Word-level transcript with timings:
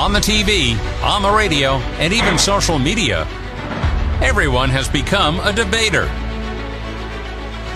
On 0.00 0.14
the 0.14 0.18
TV, 0.18 0.78
on 1.02 1.20
the 1.20 1.30
radio, 1.30 1.72
and 2.00 2.14
even 2.14 2.38
social 2.38 2.78
media, 2.78 3.26
everyone 4.22 4.70
has 4.70 4.88
become 4.88 5.38
a 5.40 5.52
debater. 5.52 6.06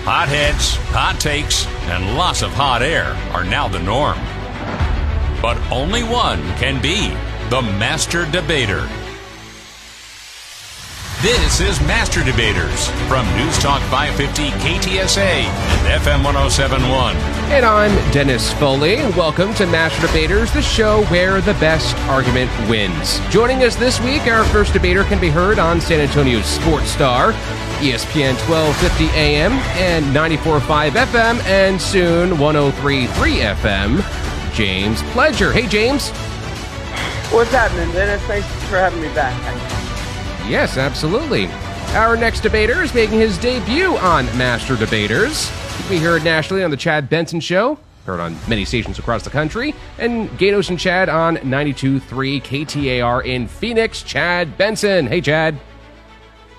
Hot 0.04 0.28
heads, 0.28 0.74
hot 0.86 1.20
takes, 1.20 1.66
and 1.90 2.16
lots 2.16 2.40
of 2.40 2.50
hot 2.52 2.80
air 2.80 3.08
are 3.34 3.44
now 3.44 3.68
the 3.68 3.78
norm. 3.78 4.16
But 5.42 5.58
only 5.70 6.02
one 6.02 6.40
can 6.56 6.80
be 6.80 7.08
the 7.50 7.60
master 7.60 8.24
debater. 8.30 8.88
This 11.24 11.58
is 11.58 11.80
Master 11.80 12.22
Debaters 12.22 12.88
from 13.08 13.24
News 13.34 13.56
Talk 13.56 13.80
550 13.90 14.50
KTSA 14.60 15.16
and 15.16 16.02
FM 16.02 16.22
1071. 16.22 17.16
And 17.50 17.64
I'm 17.64 18.12
Dennis 18.12 18.52
Foley, 18.52 18.96
and 18.96 19.16
welcome 19.16 19.54
to 19.54 19.64
Master 19.66 20.06
Debaters, 20.06 20.52
the 20.52 20.60
show 20.60 21.02
where 21.04 21.40
the 21.40 21.54
best 21.54 21.96
argument 22.10 22.50
wins. 22.68 23.20
Joining 23.30 23.64
us 23.64 23.74
this 23.74 23.98
week, 24.02 24.26
our 24.26 24.44
first 24.44 24.74
debater 24.74 25.02
can 25.04 25.18
be 25.18 25.30
heard 25.30 25.58
on 25.58 25.80
San 25.80 25.98
Antonio's 25.98 26.44
Sports 26.44 26.90
Star, 26.90 27.32
ESPN 27.80 28.36
1250 28.46 29.06
AM 29.18 29.52
and 29.78 30.04
94.5 30.14 30.90
FM, 30.90 31.42
and 31.46 31.80
soon 31.80 32.32
103.3 32.32 33.06
FM. 33.54 34.52
James 34.52 35.00
Pledger. 35.14 35.54
Hey, 35.54 35.66
James. 35.68 36.10
What's 37.32 37.50
happening, 37.50 37.90
Dennis? 37.94 38.20
Thanks 38.24 38.46
for 38.68 38.76
having 38.76 39.00
me 39.00 39.08
back. 39.14 39.83
Yes, 40.48 40.76
absolutely. 40.76 41.46
Our 41.94 42.16
next 42.16 42.40
debater 42.40 42.82
is 42.82 42.92
making 42.92 43.18
his 43.18 43.38
debut 43.38 43.96
on 43.96 44.26
Master 44.36 44.76
Debaters. 44.76 45.48
He 45.48 45.82
can 45.82 45.88
be 45.88 45.98
heard 45.98 46.22
nationally 46.22 46.62
on 46.62 46.70
The 46.70 46.76
Chad 46.76 47.08
Benson 47.08 47.40
Show, 47.40 47.78
heard 48.04 48.20
on 48.20 48.36
many 48.46 48.64
stations 48.64 48.98
across 48.98 49.22
the 49.22 49.30
country, 49.30 49.74
and 49.98 50.28
Gaydos 50.30 50.68
and 50.68 50.78
Chad 50.78 51.08
on 51.08 51.36
92.3 51.38 52.42
KTAR 52.42 53.24
in 53.24 53.48
Phoenix. 53.48 54.02
Chad 54.02 54.58
Benson. 54.58 55.06
Hey, 55.06 55.20
Chad. 55.20 55.58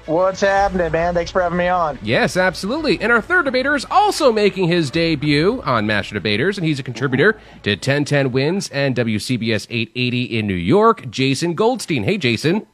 What's 0.08 0.42
happening, 0.42 0.92
man? 0.92 1.14
Thanks 1.14 1.32
for 1.32 1.42
having 1.42 1.58
me 1.58 1.68
on. 1.68 1.98
Yes, 2.02 2.38
absolutely. 2.38 3.00
And 3.02 3.12
our 3.12 3.22
third 3.22 3.46
debater 3.46 3.76
is 3.76 3.86
also 3.90 4.32
making 4.32 4.68
his 4.68 4.90
debut 4.90 5.62
on 5.64 5.86
Master 5.86 6.14
Debaters, 6.14 6.58
and 6.58 6.66
he's 6.66 6.80
a 6.80 6.84
contributor 6.84 7.34
to 7.64 7.72
1010 7.72 8.32
Wins 8.32 8.70
and 8.70 8.96
WCBS 8.96 9.68
880 9.70 10.38
in 10.38 10.48
New 10.48 10.54
York, 10.54 11.10
Jason 11.10 11.54
Goldstein. 11.54 12.04
Hey, 12.04 12.18
Jason. 12.18 12.66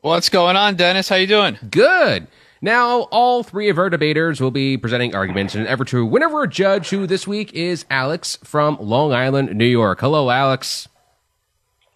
What's 0.00 0.28
going 0.28 0.54
on, 0.54 0.76
Dennis? 0.76 1.08
How 1.08 1.16
you 1.16 1.26
doing? 1.26 1.58
Good. 1.70 2.28
Now, 2.62 3.02
all 3.10 3.42
three 3.42 3.68
of 3.68 3.78
our 3.78 3.90
debaters 3.90 4.40
will 4.40 4.52
be 4.52 4.78
presenting 4.78 5.12
arguments 5.12 5.56
in 5.56 5.62
an 5.62 5.66
effort 5.66 5.88
to 5.88 6.06
win 6.06 6.22
over 6.22 6.44
a 6.44 6.48
judge 6.48 6.90
who 6.90 7.04
this 7.04 7.26
week 7.26 7.52
is 7.52 7.84
Alex 7.90 8.38
from 8.44 8.78
Long 8.80 9.12
Island, 9.12 9.56
New 9.56 9.66
York. 9.66 9.98
Hello, 10.00 10.30
Alex. 10.30 10.86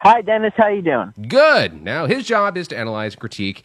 Hi, 0.00 0.20
Dennis. 0.20 0.52
How 0.56 0.66
you 0.66 0.82
doing? 0.82 1.14
Good. 1.28 1.80
Now, 1.80 2.06
his 2.06 2.26
job 2.26 2.56
is 2.56 2.66
to 2.68 2.76
analyze 2.76 3.14
and 3.14 3.20
critique 3.20 3.64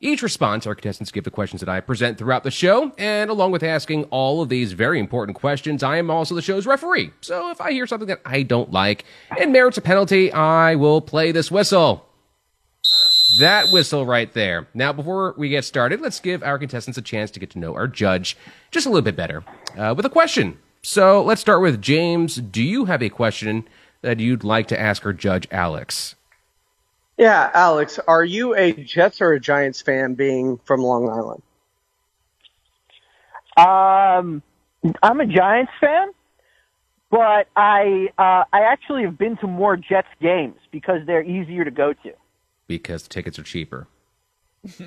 each 0.00 0.22
response 0.22 0.66
our 0.66 0.74
contestants 0.74 1.10
give 1.10 1.24
the 1.24 1.30
questions 1.30 1.60
that 1.60 1.68
I 1.68 1.80
present 1.80 2.18
throughout 2.18 2.44
the 2.44 2.50
show, 2.50 2.92
and 2.98 3.30
along 3.30 3.52
with 3.52 3.62
asking 3.62 4.04
all 4.04 4.42
of 4.42 4.50
these 4.50 4.72
very 4.72 5.00
important 5.00 5.36
questions, 5.36 5.82
I 5.82 5.96
am 5.96 6.10
also 6.10 6.34
the 6.34 6.42
show's 6.42 6.66
referee. 6.66 7.12
So 7.22 7.50
if 7.50 7.60
I 7.62 7.72
hear 7.72 7.86
something 7.86 8.08
that 8.08 8.20
I 8.24 8.42
don't 8.42 8.70
like 8.70 9.04
and 9.40 9.52
merits 9.52 9.78
a 9.78 9.80
penalty, 9.80 10.30
I 10.32 10.74
will 10.74 11.00
play 11.00 11.32
this 11.32 11.50
whistle. 11.50 12.05
That 13.38 13.68
whistle 13.70 14.06
right 14.06 14.32
there. 14.32 14.66
Now, 14.72 14.92
before 14.92 15.34
we 15.36 15.48
get 15.48 15.64
started, 15.64 16.00
let's 16.00 16.20
give 16.20 16.42
our 16.42 16.58
contestants 16.58 16.96
a 16.96 17.02
chance 17.02 17.30
to 17.32 17.40
get 17.40 17.50
to 17.50 17.58
know 17.58 17.74
our 17.74 17.88
judge 17.88 18.36
just 18.70 18.86
a 18.86 18.88
little 18.88 19.02
bit 19.02 19.16
better 19.16 19.44
uh, 19.76 19.94
with 19.96 20.06
a 20.06 20.10
question. 20.10 20.58
So 20.82 21.22
let's 21.22 21.40
start 21.40 21.60
with 21.60 21.82
James. 21.82 22.36
Do 22.36 22.62
you 22.62 22.84
have 22.84 23.02
a 23.02 23.08
question 23.08 23.66
that 24.02 24.20
you'd 24.20 24.44
like 24.44 24.68
to 24.68 24.80
ask 24.80 25.04
our 25.04 25.12
judge, 25.12 25.48
Alex? 25.50 26.14
Yeah, 27.18 27.50
Alex, 27.54 27.98
are 28.06 28.24
you 28.24 28.54
a 28.54 28.72
Jets 28.72 29.20
or 29.20 29.32
a 29.32 29.40
Giants 29.40 29.80
fan 29.80 30.14
being 30.14 30.58
from 30.64 30.80
Long 30.82 31.08
Island? 31.08 31.42
Um, 33.56 34.42
I'm 35.02 35.20
a 35.20 35.26
Giants 35.26 35.72
fan, 35.80 36.10
but 37.10 37.48
I 37.56 38.10
uh, 38.18 38.44
I 38.52 38.60
actually 38.60 39.04
have 39.04 39.16
been 39.16 39.36
to 39.38 39.46
more 39.46 39.76
Jets 39.76 40.08
games 40.20 40.58
because 40.70 41.06
they're 41.06 41.24
easier 41.24 41.64
to 41.64 41.70
go 41.70 41.94
to. 41.94 42.12
Because 42.68 43.02
the 43.04 43.08
tickets 43.08 43.38
are 43.38 43.42
cheaper. 43.42 43.86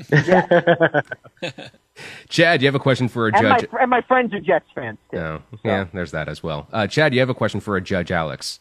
Chad, 2.30 2.62
you 2.62 2.68
have 2.68 2.76
a 2.76 2.80
question 2.80 3.08
for 3.08 3.28
a 3.28 3.36
And 3.38 3.48
my, 3.50 3.60
judge? 3.60 3.70
and 3.80 3.90
my 3.90 4.02
friends 4.02 4.34
are 4.34 4.40
Jets 4.40 4.66
fans 4.76 4.98
too. 5.12 5.18
Oh, 5.18 5.42
yeah, 5.64 5.86
there's 5.94 6.12
that 6.12 6.28
as 6.28 6.44
well. 6.44 6.68
Uh, 6.72 6.88
Chad, 6.88 7.14
you 7.14 7.20
have 7.20 7.30
a 7.30 7.34
question 7.34 7.60
for 7.60 7.76
a 7.78 7.82
judge, 7.82 8.12
Alex? 8.12 8.60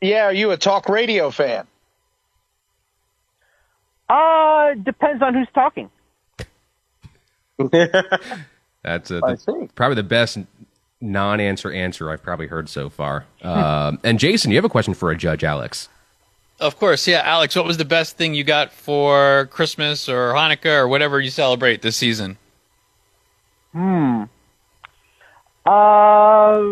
Yeah, 0.00 0.26
are 0.26 0.32
you 0.32 0.50
a 0.50 0.56
talk 0.56 0.88
radio 0.88 1.30
fan? 1.30 1.66
Uh, 4.08 4.74
depends 4.74 5.22
on 5.22 5.34
who's 5.34 5.48
talking. 5.54 5.90
That's 8.82 9.10
uh, 9.10 9.20
I 9.24 9.34
the, 9.34 9.68
probably 9.74 9.96
the 9.96 10.02
best 10.02 10.38
non-answer 11.00 11.72
answer 11.72 12.10
I've 12.10 12.22
probably 12.22 12.46
heard 12.46 12.68
so 12.68 12.88
far. 12.90 13.24
Um, 13.42 13.98
and 14.04 14.18
Jason, 14.18 14.50
you 14.50 14.56
have 14.58 14.64
a 14.64 14.68
question 14.70 14.94
for 14.94 15.10
a 15.10 15.16
judge, 15.16 15.42
Alex? 15.44 15.88
Of 16.58 16.78
course, 16.78 17.06
yeah. 17.06 17.22
Alex, 17.24 17.54
what 17.54 17.66
was 17.66 17.76
the 17.76 17.84
best 17.84 18.16
thing 18.16 18.34
you 18.34 18.42
got 18.42 18.72
for 18.72 19.46
Christmas 19.50 20.08
or 20.08 20.32
Hanukkah 20.32 20.80
or 20.80 20.88
whatever 20.88 21.20
you 21.20 21.30
celebrate 21.30 21.82
this 21.82 21.96
season? 21.96 22.38
Hmm. 23.72 24.22
Uh, 25.66 26.62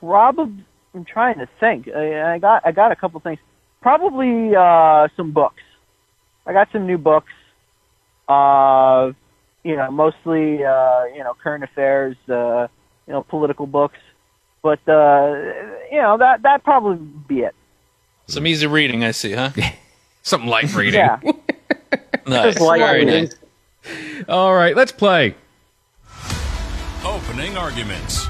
probably. 0.00 0.64
I'm 0.94 1.04
trying 1.04 1.38
to 1.38 1.48
think. 1.58 1.88
I, 1.88 2.34
I 2.34 2.38
got 2.38 2.62
I 2.66 2.72
got 2.72 2.92
a 2.92 2.96
couple 2.96 3.20
things. 3.20 3.38
Probably 3.80 4.54
uh, 4.54 5.08
some 5.16 5.32
books. 5.32 5.62
I 6.46 6.52
got 6.52 6.68
some 6.72 6.86
new 6.86 6.98
books. 6.98 7.32
Uh, 8.28 9.12
you 9.64 9.76
know, 9.76 9.90
mostly 9.90 10.64
uh, 10.64 11.04
you 11.14 11.22
know 11.22 11.34
current 11.42 11.64
affairs. 11.64 12.16
Uh, 12.28 12.68
you 13.06 13.12
know, 13.12 13.22
political 13.22 13.66
books. 13.66 13.98
But 14.62 14.80
uh, 14.88 15.34
you 15.90 16.00
know 16.00 16.16
that 16.18 16.42
that 16.42 16.64
probably 16.64 16.96
be 17.28 17.40
it. 17.40 17.54
Some 18.26 18.46
easy 18.46 18.66
reading, 18.66 19.04
I 19.04 19.10
see, 19.10 19.32
huh? 19.32 19.50
Something 20.22 20.48
light 20.48 20.72
reading. 20.74 21.00
Yeah. 21.00 21.18
nice. 22.26 22.60
light 22.60 22.78
Very 22.78 23.04
reading. 23.04 23.24
nice. 23.24 24.24
All 24.28 24.54
right, 24.54 24.76
let's 24.76 24.92
play. 24.92 25.34
Opening 27.04 27.56
arguments 27.56 28.28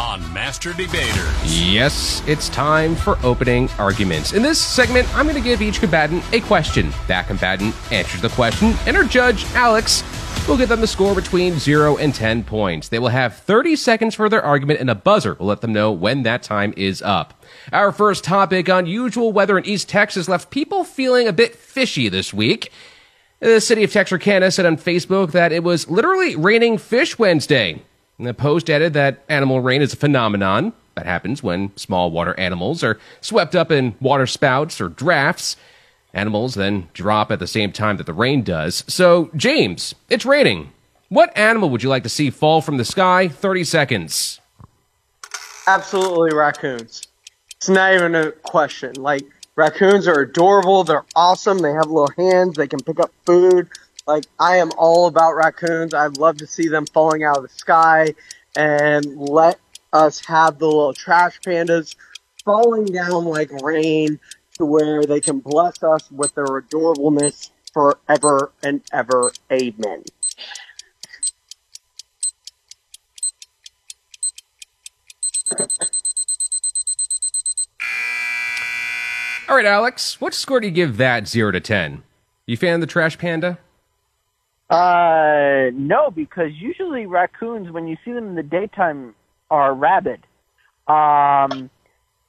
on 0.00 0.20
Master 0.32 0.72
Debaters. 0.72 1.70
Yes, 1.70 2.22
it's 2.26 2.48
time 2.48 2.94
for 2.94 3.18
opening 3.22 3.68
arguments. 3.78 4.32
In 4.32 4.42
this 4.42 4.60
segment, 4.60 5.06
I'm 5.14 5.26
going 5.26 5.36
to 5.36 5.42
give 5.42 5.60
each 5.60 5.80
combatant 5.80 6.24
a 6.32 6.40
question. 6.40 6.92
That 7.06 7.26
combatant 7.26 7.74
answers 7.92 8.22
the 8.22 8.30
question, 8.30 8.74
and 8.86 8.96
our 8.96 9.04
judge, 9.04 9.44
Alex, 9.54 10.02
will 10.48 10.56
give 10.56 10.68
them 10.68 10.80
the 10.80 10.86
score 10.86 11.14
between 11.14 11.58
0 11.58 11.96
and 11.96 12.14
10 12.14 12.44
points. 12.44 12.88
They 12.88 13.00
will 13.00 13.08
have 13.08 13.36
30 13.36 13.74
seconds 13.74 14.14
for 14.14 14.28
their 14.28 14.42
argument, 14.42 14.78
and 14.78 14.88
a 14.88 14.94
buzzer 14.94 15.34
will 15.34 15.46
let 15.46 15.60
them 15.60 15.72
know 15.72 15.90
when 15.90 16.22
that 16.22 16.44
time 16.44 16.72
is 16.76 17.02
up. 17.02 17.44
Our 17.72 17.90
first 17.90 18.22
topic 18.22 18.68
unusual 18.68 19.32
weather 19.32 19.58
in 19.58 19.66
East 19.66 19.88
Texas 19.88 20.28
left 20.28 20.50
people 20.50 20.84
feeling 20.84 21.26
a 21.26 21.32
bit 21.32 21.56
fishy 21.56 22.08
this 22.08 22.32
week. 22.32 22.70
The 23.40 23.60
city 23.60 23.82
of 23.82 23.92
Texarkana 23.92 24.52
said 24.52 24.66
on 24.66 24.76
Facebook 24.76 25.32
that 25.32 25.50
it 25.50 25.64
was 25.64 25.90
literally 25.90 26.36
raining 26.36 26.78
fish 26.78 27.18
Wednesday. 27.18 27.82
The 28.20 28.32
post 28.32 28.70
added 28.70 28.92
that 28.92 29.24
animal 29.28 29.60
rain 29.60 29.82
is 29.82 29.92
a 29.92 29.96
phenomenon 29.96 30.72
that 30.94 31.06
happens 31.06 31.42
when 31.42 31.76
small 31.76 32.10
water 32.10 32.38
animals 32.38 32.84
are 32.84 32.98
swept 33.20 33.56
up 33.56 33.72
in 33.72 33.96
water 34.00 34.26
spouts 34.26 34.80
or 34.80 34.88
drafts. 34.88 35.56
Animals 36.16 36.54
then 36.54 36.88
drop 36.94 37.30
at 37.30 37.40
the 37.40 37.46
same 37.46 37.72
time 37.72 37.98
that 37.98 38.06
the 38.06 38.14
rain 38.14 38.42
does. 38.42 38.84
So, 38.88 39.30
James, 39.36 39.94
it's 40.08 40.24
raining. 40.24 40.72
What 41.10 41.36
animal 41.36 41.68
would 41.68 41.82
you 41.82 41.90
like 41.90 42.04
to 42.04 42.08
see 42.08 42.30
fall 42.30 42.62
from 42.62 42.78
the 42.78 42.86
sky? 42.86 43.28
30 43.28 43.64
seconds. 43.64 44.40
Absolutely, 45.66 46.34
raccoons. 46.34 47.06
It's 47.56 47.68
not 47.68 47.92
even 47.92 48.14
a 48.14 48.32
question. 48.32 48.94
Like 48.94 49.24
raccoons 49.56 50.08
are 50.08 50.20
adorable. 50.20 50.84
They're 50.84 51.04
awesome. 51.14 51.58
They 51.58 51.72
have 51.72 51.90
little 51.90 52.10
hands. 52.16 52.56
They 52.56 52.66
can 52.66 52.80
pick 52.80 52.98
up 52.98 53.12
food. 53.26 53.68
Like 54.06 54.24
I 54.40 54.56
am 54.56 54.70
all 54.78 55.08
about 55.08 55.34
raccoons. 55.34 55.92
I'd 55.92 56.16
love 56.16 56.38
to 56.38 56.46
see 56.46 56.68
them 56.68 56.86
falling 56.86 57.24
out 57.24 57.36
of 57.36 57.42
the 57.42 57.50
sky 57.50 58.14
and 58.56 59.04
let 59.18 59.58
us 59.92 60.24
have 60.24 60.58
the 60.58 60.66
little 60.66 60.94
trash 60.94 61.38
pandas 61.42 61.94
falling 62.42 62.86
down 62.86 63.26
like 63.26 63.50
rain 63.62 64.18
to 64.58 64.64
where 64.64 65.04
they 65.04 65.20
can 65.20 65.40
bless 65.40 65.82
us 65.82 66.10
with 66.10 66.34
their 66.34 66.46
adorableness 66.46 67.50
forever 67.72 68.52
and 68.62 68.82
ever. 68.92 69.32
Amen. 69.52 70.02
All 79.48 79.54
right, 79.54 79.64
Alex, 79.64 80.20
what 80.20 80.34
score 80.34 80.58
do 80.60 80.66
you 80.66 80.72
give 80.72 80.96
that 80.96 81.28
0 81.28 81.52
to 81.52 81.60
10? 81.60 82.02
You 82.46 82.56
fan 82.56 82.74
of 82.74 82.80
the 82.80 82.86
Trash 82.86 83.16
Panda? 83.16 83.58
Uh, 84.68 85.70
no, 85.72 86.10
because 86.10 86.50
usually 86.58 87.06
raccoons, 87.06 87.70
when 87.70 87.86
you 87.86 87.96
see 88.04 88.12
them 88.12 88.26
in 88.28 88.34
the 88.34 88.42
daytime, 88.42 89.14
are 89.48 89.72
rabid, 89.72 90.26
um, 90.88 91.70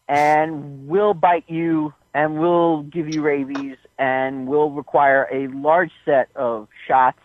and 0.07 0.87
will 0.87 1.15
bite 1.15 1.45
you 1.47 1.93
and 2.17 2.39
we'll 2.39 2.81
give 2.81 3.13
you 3.13 3.21
rabies 3.21 3.77
and 3.99 4.47
we'll 4.47 4.71
require 4.71 5.27
a 5.31 5.47
large 5.49 5.91
set 6.03 6.29
of 6.35 6.67
shots. 6.87 7.19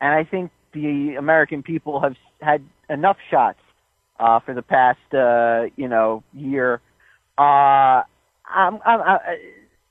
And 0.00 0.12
I 0.12 0.24
think 0.24 0.50
the 0.72 1.14
American 1.16 1.62
people 1.62 2.00
have 2.00 2.16
had 2.42 2.60
enough 2.90 3.16
shots 3.30 3.60
uh, 4.18 4.40
for 4.40 4.52
the 4.52 4.62
past, 4.62 4.98
uh, 5.14 5.66
you 5.76 5.86
know, 5.86 6.24
year. 6.32 6.80
Uh, 7.38 8.02
I'm, 8.52 8.80
I'm, 8.84 9.00
I, 9.02 9.38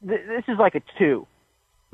this 0.02 0.44
is 0.50 0.58
like 0.60 0.76
a 0.76 0.82
two. 1.00 1.26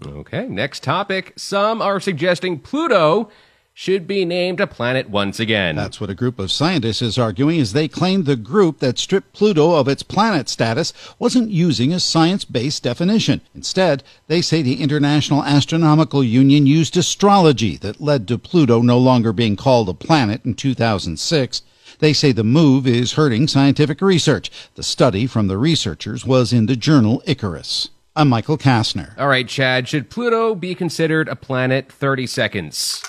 Okay, 0.03 0.47
next 0.47 0.81
topic. 0.81 1.33
Some 1.35 1.83
are 1.83 1.99
suggesting 1.99 2.57
Pluto 2.57 3.29
should 3.73 4.05
be 4.05 4.25
named 4.25 4.59
a 4.59 4.67
planet 4.67 5.09
once 5.09 5.39
again. 5.39 5.75
That's 5.75 6.01
what 6.01 6.09
a 6.09 6.15
group 6.15 6.37
of 6.37 6.51
scientists 6.51 7.01
is 7.01 7.17
arguing 7.17 7.61
as 7.61 7.71
they 7.71 7.87
claim 7.87 8.23
the 8.23 8.35
group 8.35 8.79
that 8.79 8.99
stripped 8.99 9.31
Pluto 9.31 9.75
of 9.75 9.87
its 9.87 10.03
planet 10.03 10.49
status 10.49 10.91
wasn't 11.17 11.49
using 11.49 11.93
a 11.93 11.99
science-based 11.99 12.83
definition. 12.83 13.39
Instead, 13.55 14.03
they 14.27 14.41
say 14.41 14.61
the 14.61 14.81
International 14.81 15.43
Astronomical 15.43 16.23
Union 16.23 16.65
used 16.65 16.97
astrology 16.97 17.77
that 17.77 18.01
led 18.01 18.27
to 18.27 18.37
Pluto 18.37 18.81
no 18.81 18.97
longer 18.97 19.31
being 19.31 19.55
called 19.55 19.87
a 19.87 19.93
planet 19.93 20.43
in 20.43 20.55
2006. 20.55 21.61
They 21.99 22.13
say 22.13 22.31
the 22.31 22.43
move 22.43 22.85
is 22.85 23.13
hurting 23.13 23.47
scientific 23.47 24.01
research. 24.01 24.51
The 24.75 24.83
study 24.83 25.25
from 25.25 25.47
the 25.47 25.57
researchers 25.57 26.25
was 26.25 26.51
in 26.51 26.65
the 26.65 26.75
journal 26.75 27.21
Icarus. 27.25 27.89
I'm 28.15 28.27
Michael 28.27 28.57
Kastner. 28.57 29.17
All 29.17 29.29
right, 29.29 29.47
Chad, 29.47 29.87
should 29.87 30.09
Pluto 30.09 30.53
be 30.53 30.75
considered 30.75 31.29
a 31.29 31.35
planet? 31.37 31.89
30 31.89 32.27
seconds. 32.27 33.03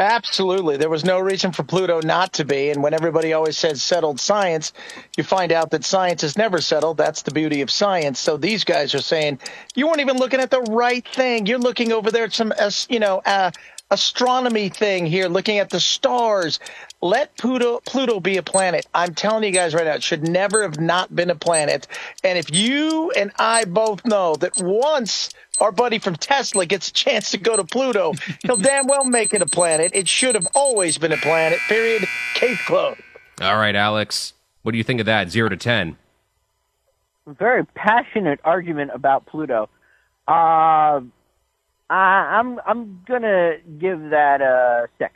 Absolutely. 0.00 0.78
There 0.78 0.88
was 0.88 1.04
no 1.04 1.18
reason 1.18 1.52
for 1.52 1.62
Pluto 1.62 2.00
not 2.00 2.32
to 2.34 2.44
be. 2.46 2.70
And 2.70 2.82
when 2.82 2.94
everybody 2.94 3.34
always 3.34 3.58
says 3.58 3.82
settled 3.82 4.18
science, 4.18 4.72
you 5.18 5.22
find 5.22 5.52
out 5.52 5.70
that 5.72 5.84
science 5.84 6.24
is 6.24 6.38
never 6.38 6.62
settled. 6.62 6.96
That's 6.96 7.20
the 7.20 7.32
beauty 7.32 7.60
of 7.60 7.70
science. 7.70 8.18
So 8.18 8.38
these 8.38 8.64
guys 8.64 8.94
are 8.94 9.02
saying, 9.02 9.40
you 9.74 9.86
weren't 9.86 10.00
even 10.00 10.16
looking 10.16 10.40
at 10.40 10.50
the 10.50 10.62
right 10.62 11.06
thing. 11.06 11.44
You're 11.44 11.58
looking 11.58 11.92
over 11.92 12.10
there 12.10 12.24
at 12.24 12.32
some, 12.32 12.50
you 12.88 12.98
know, 12.98 13.20
uh, 13.26 13.50
astronomy 13.90 14.70
thing 14.70 15.04
here, 15.04 15.28
looking 15.28 15.58
at 15.58 15.68
the 15.68 15.80
stars. 15.80 16.60
Let 17.02 17.36
Pluto 17.36 17.80
Pluto 17.84 18.20
be 18.20 18.38
a 18.38 18.42
planet. 18.42 18.86
I'm 18.94 19.14
telling 19.14 19.44
you 19.44 19.50
guys 19.50 19.74
right 19.74 19.84
now, 19.84 19.94
it 19.94 20.02
should 20.02 20.26
never 20.26 20.62
have 20.62 20.80
not 20.80 21.14
been 21.14 21.28
a 21.28 21.34
planet. 21.34 21.86
And 22.24 22.38
if 22.38 22.50
you 22.54 23.10
and 23.10 23.32
I 23.38 23.66
both 23.66 24.06
know 24.06 24.34
that 24.36 24.62
once 24.62 25.30
our 25.60 25.72
buddy 25.72 25.98
from 25.98 26.16
Tesla 26.16 26.66
gets 26.66 26.88
a 26.88 26.92
chance 26.92 27.30
to 27.32 27.38
go 27.38 27.56
to 27.56 27.64
Pluto, 27.64 28.14
he'll 28.42 28.56
damn 28.56 28.86
well 28.86 29.04
make 29.04 29.34
it 29.34 29.42
a 29.42 29.46
planet. 29.46 29.92
It 29.94 30.08
should 30.08 30.34
have 30.34 30.48
always 30.54 30.98
been 30.98 31.12
a 31.12 31.16
planet. 31.18 31.58
Period. 31.68 32.04
Case 32.34 32.60
closed. 32.66 33.00
All 33.40 33.56
right, 33.56 33.74
Alex. 33.74 34.34
What 34.62 34.72
do 34.72 34.78
you 34.78 34.84
think 34.84 35.00
of 35.00 35.06
that? 35.06 35.30
Zero 35.30 35.48
to 35.48 35.56
ten. 35.56 35.96
Very 37.26 37.64
passionate 37.64 38.40
argument 38.44 38.90
about 38.94 39.26
Pluto. 39.26 39.68
Uh, 40.26 41.00
I, 41.90 42.38
I'm 42.38 42.60
I'm 42.66 43.02
gonna 43.06 43.56
give 43.78 44.10
that 44.10 44.40
a 44.40 44.88
six. 44.98 45.12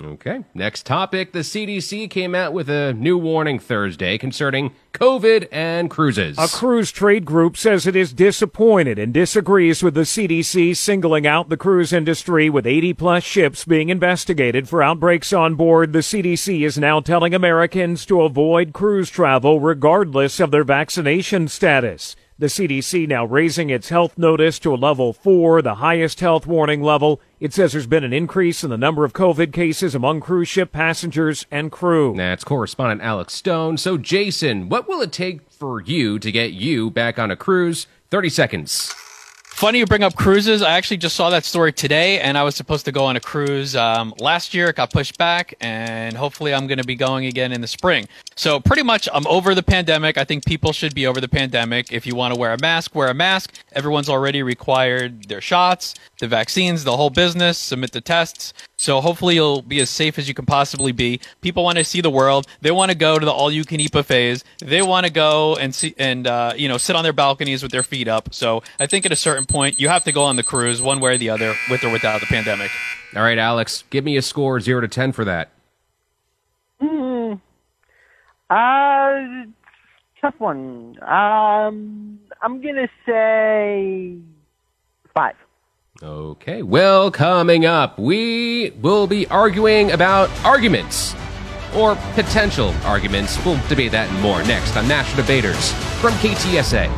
Okay. 0.00 0.44
Next 0.54 0.86
topic. 0.86 1.32
The 1.32 1.40
CDC 1.40 2.08
came 2.08 2.34
out 2.34 2.54
with 2.54 2.70
a 2.70 2.94
new 2.94 3.18
warning 3.18 3.58
Thursday 3.58 4.16
concerning 4.16 4.72
COVID 4.94 5.48
and 5.52 5.90
cruises. 5.90 6.38
A 6.38 6.48
cruise 6.48 6.90
trade 6.90 7.26
group 7.26 7.58
says 7.58 7.86
it 7.86 7.94
is 7.94 8.14
disappointed 8.14 8.98
and 8.98 9.12
disagrees 9.12 9.82
with 9.82 9.92
the 9.92 10.02
CDC 10.02 10.74
singling 10.78 11.26
out 11.26 11.50
the 11.50 11.58
cruise 11.58 11.92
industry 11.92 12.48
with 12.48 12.66
80 12.66 12.94
plus 12.94 13.22
ships 13.22 13.66
being 13.66 13.90
investigated 13.90 14.66
for 14.66 14.82
outbreaks 14.82 15.30
on 15.30 15.56
board. 15.56 15.92
The 15.92 15.98
CDC 15.98 16.64
is 16.64 16.78
now 16.78 17.00
telling 17.00 17.34
Americans 17.34 18.06
to 18.06 18.22
avoid 18.22 18.72
cruise 18.72 19.10
travel 19.10 19.60
regardless 19.60 20.40
of 20.40 20.50
their 20.50 20.64
vaccination 20.64 21.48
status. 21.48 22.16
The 22.42 22.48
CDC 22.48 23.06
now 23.06 23.24
raising 23.24 23.70
its 23.70 23.90
health 23.90 24.18
notice 24.18 24.58
to 24.58 24.74
a 24.74 24.76
level 24.76 25.12
four, 25.12 25.62
the 25.62 25.76
highest 25.76 26.18
health 26.18 26.44
warning 26.44 26.82
level. 26.82 27.20
It 27.38 27.54
says 27.54 27.70
there's 27.70 27.86
been 27.86 28.02
an 28.02 28.12
increase 28.12 28.64
in 28.64 28.70
the 28.70 28.76
number 28.76 29.04
of 29.04 29.12
COVID 29.12 29.52
cases 29.52 29.94
among 29.94 30.22
cruise 30.22 30.48
ship 30.48 30.72
passengers 30.72 31.46
and 31.52 31.70
crew. 31.70 32.14
That's 32.16 32.42
correspondent 32.42 33.00
Alex 33.00 33.34
Stone. 33.34 33.76
So, 33.76 33.96
Jason, 33.96 34.68
what 34.68 34.88
will 34.88 35.00
it 35.02 35.12
take 35.12 35.48
for 35.52 35.82
you 35.82 36.18
to 36.18 36.32
get 36.32 36.50
you 36.52 36.90
back 36.90 37.16
on 37.16 37.30
a 37.30 37.36
cruise? 37.36 37.86
30 38.10 38.28
seconds. 38.28 38.92
Funny 39.62 39.78
you 39.78 39.86
bring 39.86 40.02
up 40.02 40.16
cruises. 40.16 40.60
I 40.60 40.72
actually 40.72 40.96
just 40.96 41.14
saw 41.14 41.30
that 41.30 41.44
story 41.44 41.72
today, 41.72 42.18
and 42.18 42.36
I 42.36 42.42
was 42.42 42.56
supposed 42.56 42.84
to 42.86 42.90
go 42.90 43.04
on 43.04 43.14
a 43.14 43.20
cruise 43.20 43.76
um, 43.76 44.12
last 44.18 44.54
year. 44.54 44.70
It 44.70 44.74
got 44.74 44.92
pushed 44.92 45.16
back, 45.18 45.54
and 45.60 46.16
hopefully, 46.16 46.52
I'm 46.52 46.66
going 46.66 46.80
to 46.80 46.84
be 46.84 46.96
going 46.96 47.26
again 47.26 47.52
in 47.52 47.60
the 47.60 47.68
spring. 47.68 48.08
So, 48.34 48.58
pretty 48.58 48.82
much, 48.82 49.08
I'm 49.14 49.24
over 49.28 49.54
the 49.54 49.62
pandemic. 49.62 50.18
I 50.18 50.24
think 50.24 50.44
people 50.44 50.72
should 50.72 50.96
be 50.96 51.06
over 51.06 51.20
the 51.20 51.28
pandemic. 51.28 51.92
If 51.92 52.08
you 52.08 52.16
want 52.16 52.34
to 52.34 52.40
wear 52.40 52.52
a 52.52 52.58
mask, 52.60 52.96
wear 52.96 53.06
a 53.06 53.14
mask. 53.14 53.54
Everyone's 53.70 54.08
already 54.08 54.42
required 54.42 55.28
their 55.28 55.40
shots, 55.40 55.94
the 56.18 56.26
vaccines, 56.26 56.82
the 56.82 56.96
whole 56.96 57.10
business, 57.10 57.56
submit 57.56 57.92
the 57.92 58.00
tests. 58.00 58.52
So 58.82 59.00
hopefully 59.00 59.36
you'll 59.36 59.62
be 59.62 59.78
as 59.78 59.88
safe 59.88 60.18
as 60.18 60.26
you 60.26 60.34
can 60.34 60.44
possibly 60.44 60.90
be. 60.90 61.20
People 61.40 61.62
want 61.62 61.78
to 61.78 61.84
see 61.84 62.00
the 62.00 62.10
world. 62.10 62.48
They 62.62 62.72
want 62.72 62.90
to 62.90 62.96
go 62.96 63.16
to 63.16 63.24
the 63.24 63.30
all-you-can-eat 63.30 63.92
buffets. 63.92 64.42
They 64.58 64.82
want 64.82 65.06
to 65.06 65.12
go 65.12 65.54
and 65.54 65.72
see 65.72 65.94
and 65.98 66.26
uh, 66.26 66.54
you 66.56 66.66
know 66.68 66.78
sit 66.78 66.96
on 66.96 67.04
their 67.04 67.12
balconies 67.12 67.62
with 67.62 67.70
their 67.70 67.84
feet 67.84 68.08
up. 68.08 68.34
So 68.34 68.64
I 68.80 68.86
think 68.86 69.06
at 69.06 69.12
a 69.12 69.16
certain 69.16 69.44
point 69.44 69.78
you 69.78 69.88
have 69.88 70.02
to 70.02 70.10
go 70.10 70.24
on 70.24 70.34
the 70.34 70.42
cruise, 70.42 70.82
one 70.82 70.98
way 70.98 71.14
or 71.14 71.16
the 71.16 71.30
other, 71.30 71.54
with 71.70 71.84
or 71.84 71.92
without 71.92 72.18
the 72.18 72.26
pandemic. 72.26 72.72
All 73.14 73.22
right, 73.22 73.38
Alex, 73.38 73.84
give 73.90 74.02
me 74.02 74.16
a 74.16 74.22
score 74.22 74.58
zero 74.58 74.80
to 74.80 74.88
ten 74.88 75.12
for 75.12 75.24
that. 75.26 75.50
Hmm. 76.80 77.34
Uh, 78.50 79.46
tough 80.20 80.34
one. 80.38 80.98
Um, 81.02 82.18
I'm 82.42 82.60
gonna 82.60 82.88
say 83.06 84.16
five. 85.14 85.36
Okay, 86.02 86.62
well, 86.62 87.12
coming 87.12 87.64
up, 87.64 87.96
we 87.96 88.70
will 88.80 89.06
be 89.06 89.24
arguing 89.28 89.92
about 89.92 90.28
arguments 90.44 91.14
or 91.76 91.94
potential 92.14 92.74
arguments. 92.82 93.38
We'll 93.44 93.60
debate 93.68 93.92
that 93.92 94.10
and 94.10 94.20
more 94.20 94.42
next 94.42 94.76
on 94.76 94.88
National 94.88 95.22
Debaters 95.22 95.70
from 96.00 96.10
KTSA. 96.14 96.90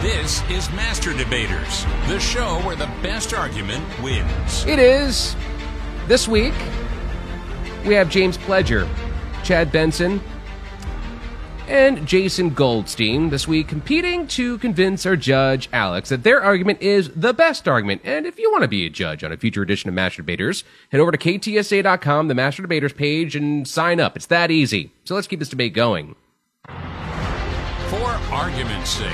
This 0.00 0.48
is 0.48 0.70
Master 0.74 1.12
Debaters, 1.12 1.84
the 2.06 2.20
show 2.20 2.60
where 2.60 2.76
the 2.76 2.86
best 3.02 3.34
argument 3.34 3.84
wins. 4.00 4.64
It 4.64 4.78
is. 4.78 5.34
This 6.06 6.28
week, 6.28 6.54
we 7.84 7.94
have 7.94 8.08
James 8.08 8.38
Pledger, 8.38 8.88
Chad 9.42 9.72
Benson, 9.72 10.20
and 11.68 12.06
Jason 12.06 12.50
Goldstein 12.50 13.30
this 13.30 13.48
week 13.48 13.68
competing 13.68 14.26
to 14.28 14.58
convince 14.58 15.06
our 15.06 15.16
judge, 15.16 15.68
Alex, 15.72 16.08
that 16.08 16.22
their 16.22 16.42
argument 16.42 16.80
is 16.80 17.10
the 17.10 17.32
best 17.32 17.66
argument. 17.68 18.02
And 18.04 18.26
if 18.26 18.38
you 18.38 18.50
want 18.50 18.62
to 18.62 18.68
be 18.68 18.86
a 18.86 18.90
judge 18.90 19.24
on 19.24 19.32
a 19.32 19.36
future 19.36 19.62
edition 19.62 19.88
of 19.88 19.94
Master 19.94 20.22
Debaters, 20.22 20.64
head 20.90 21.00
over 21.00 21.12
to 21.12 21.18
ktsa.com, 21.18 22.28
the 22.28 22.34
Master 22.34 22.62
Debaters 22.62 22.92
page, 22.92 23.36
and 23.36 23.66
sign 23.66 24.00
up. 24.00 24.16
It's 24.16 24.26
that 24.26 24.50
easy. 24.50 24.92
So 25.04 25.14
let's 25.14 25.26
keep 25.26 25.38
this 25.38 25.48
debate 25.48 25.74
going. 25.74 26.14
For 26.66 28.10
argument's 28.32 28.90
sake, 28.90 29.12